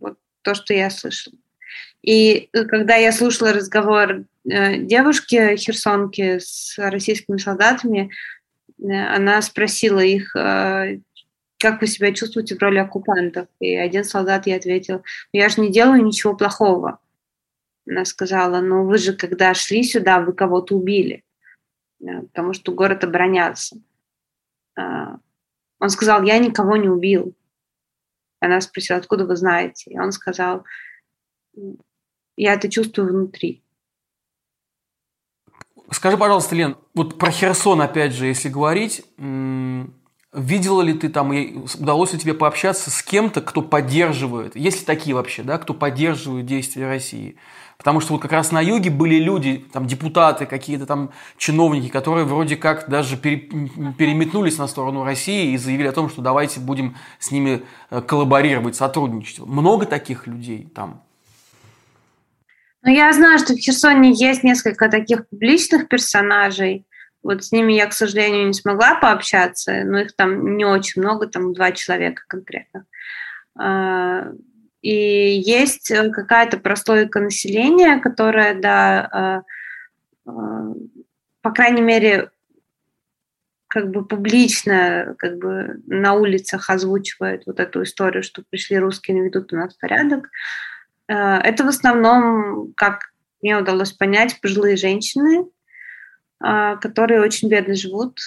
Вот 0.00 0.18
то, 0.42 0.54
что 0.54 0.72
я 0.72 0.90
слышала. 0.90 1.36
И 2.02 2.48
э, 2.52 2.64
когда 2.64 2.96
я 2.96 3.12
слушала 3.12 3.52
разговор 3.52 4.24
э, 4.44 4.78
девушки 4.78 5.56
херсонки 5.56 6.38
с 6.38 6.74
российскими 6.78 7.36
солдатами, 7.36 8.10
э, 8.78 8.92
она 8.92 9.42
спросила 9.42 10.00
их, 10.00 10.34
как 11.60 11.82
вы 11.82 11.86
себя 11.86 12.12
чувствуете 12.14 12.56
в 12.56 12.62
роли 12.62 12.78
оккупантов? 12.78 13.46
И 13.60 13.76
один 13.76 14.02
солдат 14.02 14.46
ей 14.46 14.56
ответил, 14.56 15.04
я 15.32 15.48
же 15.50 15.60
не 15.60 15.70
делаю 15.70 16.02
ничего 16.02 16.34
плохого. 16.34 16.98
Она 17.86 18.04
сказала, 18.04 18.60
ну 18.60 18.86
вы 18.86 18.98
же 18.98 19.12
когда 19.12 19.52
шли 19.52 19.82
сюда, 19.82 20.20
вы 20.20 20.32
кого-то 20.32 20.74
убили, 20.74 21.22
потому 21.98 22.54
что 22.54 22.72
город 22.72 23.04
оборонялся. 23.04 23.76
Он 24.76 25.90
сказал, 25.90 26.22
я 26.22 26.38
никого 26.38 26.76
не 26.76 26.88
убил. 26.88 27.34
Она 28.40 28.60
спросила, 28.62 28.98
откуда 28.98 29.26
вы 29.26 29.36
знаете? 29.36 29.90
И 29.90 29.98
он 29.98 30.12
сказал, 30.12 30.64
я 32.36 32.54
это 32.54 32.70
чувствую 32.70 33.08
внутри. 33.08 33.62
Скажи, 35.90 36.16
пожалуйста, 36.16 36.54
Лен, 36.54 36.76
вот 36.94 37.18
про 37.18 37.30
Херсон, 37.30 37.82
опять 37.82 38.12
же, 38.12 38.26
если 38.26 38.48
говорить, 38.48 39.04
видела 40.32 40.82
ли 40.82 40.94
ты 40.94 41.08
там, 41.08 41.30
удалось 41.78 42.12
ли 42.12 42.18
тебе 42.18 42.34
пообщаться 42.34 42.90
с 42.90 43.02
кем-то, 43.02 43.40
кто 43.40 43.62
поддерживает, 43.62 44.56
есть 44.56 44.80
ли 44.80 44.86
такие 44.86 45.14
вообще, 45.14 45.42
да, 45.42 45.58
кто 45.58 45.74
поддерживает 45.74 46.46
действия 46.46 46.86
России? 46.86 47.36
Потому 47.76 48.00
что 48.00 48.12
вот 48.12 48.20
как 48.20 48.32
раз 48.32 48.52
на 48.52 48.60
юге 48.60 48.90
были 48.90 49.14
люди, 49.14 49.64
там 49.72 49.86
депутаты, 49.86 50.44
какие-то 50.44 50.84
там 50.84 51.12
чиновники, 51.38 51.88
которые 51.88 52.26
вроде 52.26 52.56
как 52.56 52.90
даже 52.90 53.16
переметнулись 53.16 54.58
на 54.58 54.66
сторону 54.66 55.02
России 55.02 55.52
и 55.52 55.56
заявили 55.56 55.88
о 55.88 55.92
том, 55.92 56.10
что 56.10 56.20
давайте 56.20 56.60
будем 56.60 56.96
с 57.18 57.30
ними 57.30 57.62
э, 57.90 58.02
коллаборировать, 58.02 58.76
сотрудничать. 58.76 59.38
Много 59.38 59.86
таких 59.86 60.26
людей 60.26 60.68
там? 60.74 61.02
Ну, 62.82 62.92
я 62.92 63.10
знаю, 63.14 63.38
что 63.38 63.54
в 63.54 63.58
Херсоне 63.58 64.12
есть 64.12 64.42
несколько 64.42 64.90
таких 64.90 65.26
публичных 65.28 65.88
персонажей. 65.88 66.84
Вот 67.22 67.44
с 67.44 67.52
ними 67.52 67.72
я, 67.74 67.86
к 67.86 67.92
сожалению, 67.92 68.46
не 68.46 68.54
смогла 68.54 68.94
пообщаться, 68.94 69.84
но 69.84 70.00
их 70.00 70.14
там 70.16 70.56
не 70.56 70.64
очень 70.64 71.02
много, 71.02 71.26
там 71.26 71.52
два 71.52 71.72
человека 71.72 72.22
конкретно. 72.26 72.86
А, 73.58 74.32
и 74.82 75.40
есть 75.44 75.90
э, 75.90 76.10
какая-то 76.10 76.58
прослойка 76.58 77.20
населения, 77.20 77.98
которая, 78.00 78.54
да, 78.54 79.08
а, 79.12 79.42
а, 80.26 80.72
по 81.42 81.50
крайней 81.50 81.82
мере, 81.82 82.30
как 83.68 83.90
бы 83.90 84.04
публично 84.04 85.14
как 85.18 85.38
бы 85.38 85.80
на 85.86 86.14
улицах 86.14 86.70
озвучивает 86.70 87.44
вот 87.46 87.60
эту 87.60 87.84
историю, 87.84 88.22
что 88.22 88.42
пришли 88.48 88.78
русские, 88.78 89.16
наведут 89.18 89.52
у 89.52 89.56
нас 89.56 89.74
порядок. 89.74 90.28
Э, 91.08 91.36
это 91.38 91.64
в 91.64 91.68
основном, 91.68 92.72
как 92.76 93.10
мне 93.42 93.56
удалось 93.56 93.92
понять, 93.92 94.40
пожилые 94.40 94.76
женщины, 94.76 95.44
э, 95.44 95.44
которые 96.40 97.20
очень 97.20 97.48
бедно 97.48 97.74
живут 97.74 98.18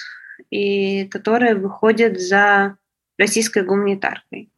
и 0.50 1.06
которые 1.08 1.54
выходят 1.56 2.20
за 2.20 2.76
российской 3.18 3.64
гуманитаркой. 3.64 4.50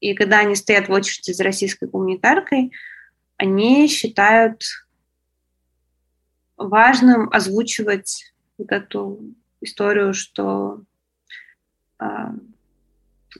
И 0.00 0.14
когда 0.14 0.40
они 0.40 0.54
стоят 0.54 0.88
в 0.88 0.92
очереди 0.92 1.32
за 1.32 1.44
российской 1.44 1.88
гуманитаркой, 1.88 2.72
они 3.36 3.88
считают 3.88 4.62
важным 6.56 7.28
озвучивать 7.32 8.32
вот 8.58 8.72
эту 8.72 9.20
историю, 9.60 10.14
что 10.14 10.82
э, 12.00 12.06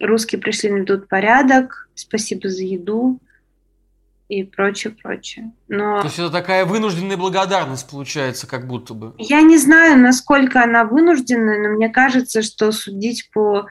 русские 0.01 0.41
пришли, 0.41 0.71
наведут 0.71 1.09
порядок, 1.09 1.89
спасибо 1.95 2.49
за 2.49 2.63
еду, 2.63 3.21
и 4.29 4.43
прочее, 4.43 4.95
прочее. 5.01 5.53
Но... 5.69 6.01
То 6.01 6.07
есть 6.07 6.19
это 6.19 6.31
такая 6.31 6.65
вынужденная 6.65 7.17
благодарность 7.17 7.89
получается, 7.89 8.47
как 8.47 8.67
будто 8.67 8.95
бы. 8.95 9.15
Я 9.19 9.43
не 9.43 9.57
знаю, 9.57 9.99
насколько 10.01 10.63
она 10.63 10.85
вынужденная, 10.85 11.63
но 11.63 11.75
мне 11.77 11.89
кажется, 11.89 12.43
что 12.43 12.73
судить 12.73 13.31
по 13.33 13.67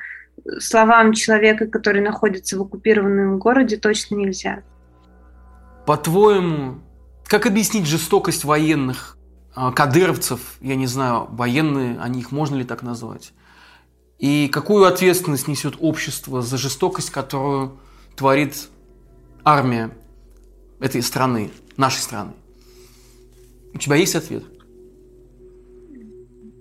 словам 0.60 1.14
человека, 1.14 1.68
который 1.68 2.02
находится 2.02 2.58
в 2.58 2.62
оккупированном 2.62 3.38
городе, 3.40 3.78
точно 3.78 4.16
нельзя. 4.16 4.64
По-твоему, 5.86 6.80
как 7.26 7.46
объяснить 7.46 7.86
жестокость 7.86 8.46
военных, 8.46 9.18
а, 9.54 9.72
кадыровцев, 9.72 10.58
я 10.62 10.76
не 10.76 10.88
знаю, 10.88 11.28
военные, 11.32 12.00
они 12.00 12.22
их 12.22 12.32
можно 12.32 12.56
ли 12.56 12.64
так 12.64 12.82
назвать? 12.82 13.34
И 14.20 14.48
какую 14.48 14.86
ответственность 14.86 15.48
несет 15.48 15.76
общество 15.80 16.42
за 16.42 16.58
жестокость, 16.58 17.10
которую 17.10 17.78
творит 18.16 18.70
армия 19.44 19.92
этой 20.80 21.02
страны, 21.02 21.50
нашей 21.78 22.00
страны? 22.00 22.32
У 23.74 23.78
тебя 23.78 23.96
есть 23.96 24.16
ответ? 24.16 24.44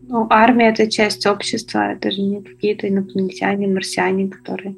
Ну, 0.06 0.26
армия– 0.30 0.68
это 0.70 0.90
часть 0.90 1.26
общества, 1.26 1.92
это 1.92 2.10
же 2.10 2.20
не 2.20 2.42
какие-то 2.42 2.88
инопланетяне, 2.88 3.66
марсиане, 3.66 4.28
которые 4.28 4.76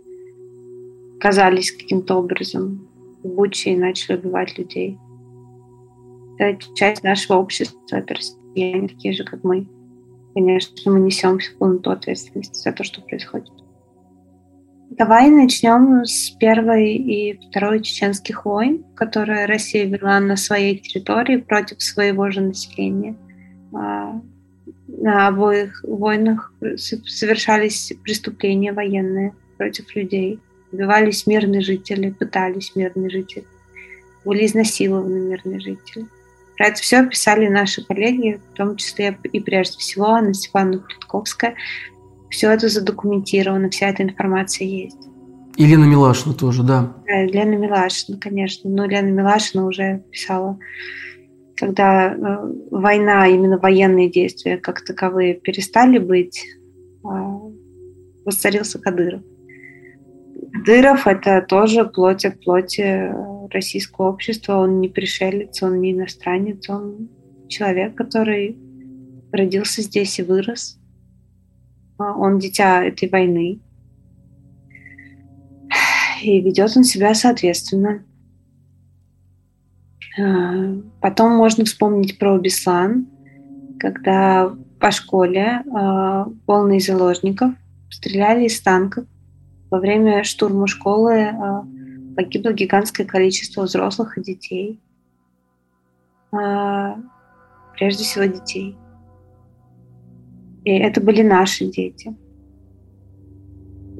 казались 1.18 1.72
каким-то 1.72 2.16
образом 2.16 2.86
в 3.22 3.28
Буче 3.28 3.72
и 3.72 3.76
начали 3.76 4.16
убивать 4.16 4.56
людей. 4.56 4.98
Это 6.38 6.64
часть 6.74 7.02
нашего 7.02 7.38
общества, 7.38 7.78
это 7.96 8.14
россияне, 8.14 8.88
такие 8.88 9.14
же, 9.14 9.24
как 9.24 9.42
мы. 9.42 9.66
Конечно, 10.34 10.92
мы 10.92 11.00
несем 11.00 11.38
полноту 11.58 11.90
ответственности 11.90 12.62
за 12.62 12.72
то, 12.72 12.84
что 12.84 13.00
происходит. 13.00 13.50
Давай 14.98 15.28
начнем 15.28 16.06
с 16.06 16.30
первой 16.30 16.94
и 16.94 17.38
второй 17.50 17.82
чеченских 17.82 18.46
войн, 18.46 18.82
которые 18.94 19.44
Россия 19.44 19.84
вела 19.84 20.20
на 20.20 20.36
своей 20.36 20.78
территории 20.78 21.36
против 21.36 21.82
своего 21.82 22.30
же 22.30 22.40
населения. 22.40 23.14
А, 23.74 24.18
на 24.88 25.28
обоих 25.28 25.84
войнах 25.86 26.50
совершались 26.78 27.92
преступления 28.04 28.72
военные 28.72 29.34
против 29.58 29.94
людей. 29.94 30.40
Убивались 30.72 31.26
мирные 31.26 31.60
жители, 31.60 32.08
пытались 32.08 32.74
мирные 32.74 33.10
жители. 33.10 33.44
Были 34.24 34.46
изнасилованы 34.46 35.20
мирные 35.20 35.60
жители. 35.60 36.06
Про 36.56 36.68
это 36.68 36.80
все 36.80 37.06
писали 37.06 37.48
наши 37.48 37.84
коллеги, 37.84 38.40
в 38.50 38.56
том 38.56 38.76
числе 38.76 39.18
и 39.30 39.40
прежде 39.40 39.76
всего 39.76 40.06
Анна 40.06 40.32
Степановна 40.32 40.78
Плитковская. 40.78 41.54
Все 42.30 42.50
это 42.50 42.68
задокументировано, 42.68 43.70
вся 43.70 43.88
эта 43.88 44.02
информация 44.02 44.66
есть. 44.66 44.98
И 45.56 45.64
Лена 45.64 45.84
Милашина 45.84 46.34
тоже, 46.34 46.62
да. 46.62 46.94
Да, 47.06 47.24
Лена 47.24 47.56
Милашина, 47.56 48.18
конечно. 48.18 48.68
Но 48.68 48.84
Лена 48.84 49.08
Милашина 49.08 49.66
уже 49.66 50.04
писала, 50.10 50.58
когда 51.56 52.12
э, 52.12 52.52
война, 52.70 53.26
именно 53.26 53.58
военные 53.58 54.10
действия 54.10 54.58
как 54.58 54.84
таковые 54.84 55.34
перестали 55.34 55.98
быть, 55.98 56.44
э, 57.04 57.08
воцарился 58.24 58.78
Кадыров. 58.78 59.22
Кадыров– 60.52 61.06
это 61.06 61.40
тоже 61.48 61.86
плоть 61.86 62.26
от 62.26 62.38
плоти 62.40 63.10
российского 63.50 64.10
общества. 64.10 64.56
Он 64.56 64.80
не 64.80 64.88
пришелец, 64.88 65.62
он 65.62 65.80
не 65.80 65.92
иностранец, 65.92 66.68
он 66.68 67.08
человек, 67.48 67.94
который 67.94 68.58
родился 69.32 69.80
здесь 69.80 70.18
и 70.18 70.22
вырос. 70.22 70.78
А, 71.98 72.12
он 72.12 72.38
дитя 72.38 72.84
этой 72.84 73.08
войны. 73.08 73.60
И 76.22 76.40
ведет 76.40 76.76
он 76.76 76.84
себя 76.84 77.14
соответственно. 77.14 78.04
А, 80.18 80.76
потом 81.00 81.32
можно 81.32 81.64
вспомнить 81.64 82.18
про 82.18 82.38
Беслан, 82.38 83.06
когда 83.78 84.54
по 84.80 84.90
школе 84.90 85.62
а, 85.74 86.26
полные 86.46 86.80
заложников 86.80 87.52
стреляли 87.90 88.46
из 88.46 88.60
танков. 88.60 89.06
Во 89.70 89.80
время 89.80 90.22
штурма 90.22 90.68
школы 90.68 91.34
погибло 92.14 92.52
гигантское 92.52 93.04
количество 93.04 93.62
взрослых 93.62 94.16
и 94.16 94.22
детей. 94.22 94.80
Прежде 96.30 98.04
всего 98.04 98.26
детей. 98.26 98.76
И 100.66 100.70
это 100.70 101.00
были 101.00 101.22
наши 101.22 101.64
дети. 101.64 102.12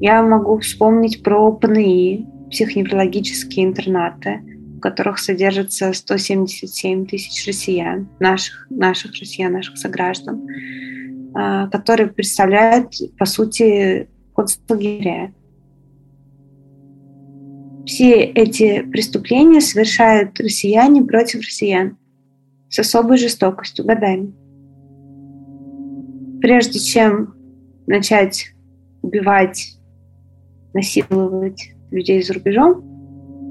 Я 0.01 0.21
могу 0.21 0.59
вспомнить 0.59 1.23
про 1.23 1.53
ПНИ, 1.53 2.27
психоневрологические 2.51 3.67
интернаты, 3.67 4.41
в 4.75 4.81
которых 4.81 5.17
содержится 5.17 5.93
177 5.93 7.05
тысяч 7.05 7.47
россиян, 7.47 8.09
наших, 8.19 8.67
наших 8.69 9.13
россиян, 9.13 9.53
наших 9.53 9.77
сограждан, 9.77 10.45
а, 11.33 11.69
которые 11.69 12.09
представляют, 12.09 12.93
по 13.17 13.25
сути, 13.25 14.09
концлагеря. 14.35 15.33
Все 17.85 18.23
эти 18.23 18.81
преступления 18.81 19.61
совершают 19.61 20.37
россияне 20.37 21.01
против 21.01 21.39
россиян 21.39 21.97
с 22.67 22.77
особой 22.77 23.17
жестокостью 23.17 23.85
годами 23.85 24.33
прежде 26.41 26.79
чем 26.79 27.35
начать 27.87 28.53
убивать, 29.01 29.77
насиловать 30.73 31.71
людей 31.91 32.21
за 32.21 32.33
рубежом, 32.33 32.81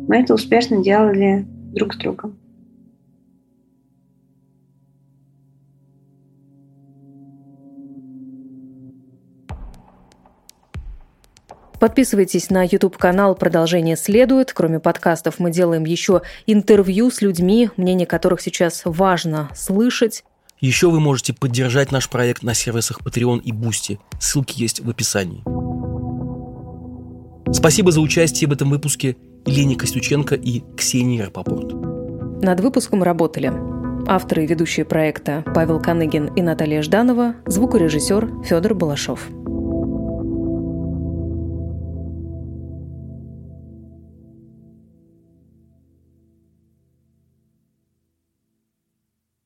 мы 0.08 0.18
это 0.18 0.34
успешно 0.34 0.82
делали 0.82 1.44
друг 1.72 1.94
с 1.94 1.98
другом. 1.98 2.38
Подписывайтесь 11.78 12.48
на 12.48 12.62
YouTube-канал 12.64 13.34
«Продолжение 13.34 13.96
следует». 13.96 14.52
Кроме 14.54 14.80
подкастов 14.80 15.38
мы 15.38 15.50
делаем 15.50 15.84
еще 15.84 16.22
интервью 16.46 17.10
с 17.10 17.20
людьми, 17.20 17.70
мнение 17.76 18.06
которых 18.06 18.40
сейчас 18.40 18.82
важно 18.86 19.50
слышать. 19.54 20.24
Еще 20.60 20.90
вы 20.90 21.00
можете 21.00 21.34
поддержать 21.34 21.92
наш 21.92 22.08
проект 22.08 22.42
на 22.42 22.54
сервисах 22.54 23.00
Patreon 23.02 23.42
и 23.42 23.52
Boosty. 23.52 23.98
Ссылки 24.18 24.60
есть 24.60 24.80
в 24.80 24.88
описании. 24.88 25.42
Спасибо 27.52 27.92
за 27.92 28.00
участие 28.00 28.48
в 28.48 28.52
этом 28.52 28.70
выпуске 28.70 29.16
Елене 29.44 29.76
Костюченко 29.76 30.34
и 30.34 30.62
Ксении 30.76 31.20
Рапопорт. 31.20 31.72
Над 32.42 32.60
выпуском 32.60 33.02
работали 33.02 33.52
авторы 34.08 34.44
и 34.44 34.46
ведущие 34.46 34.86
проекта 34.86 35.44
Павел 35.54 35.80
Каныгин 35.80 36.26
и 36.34 36.42
Наталья 36.42 36.82
Жданова, 36.82 37.34
звукорежиссер 37.46 38.44
Федор 38.44 38.74
Балашов. 38.74 39.28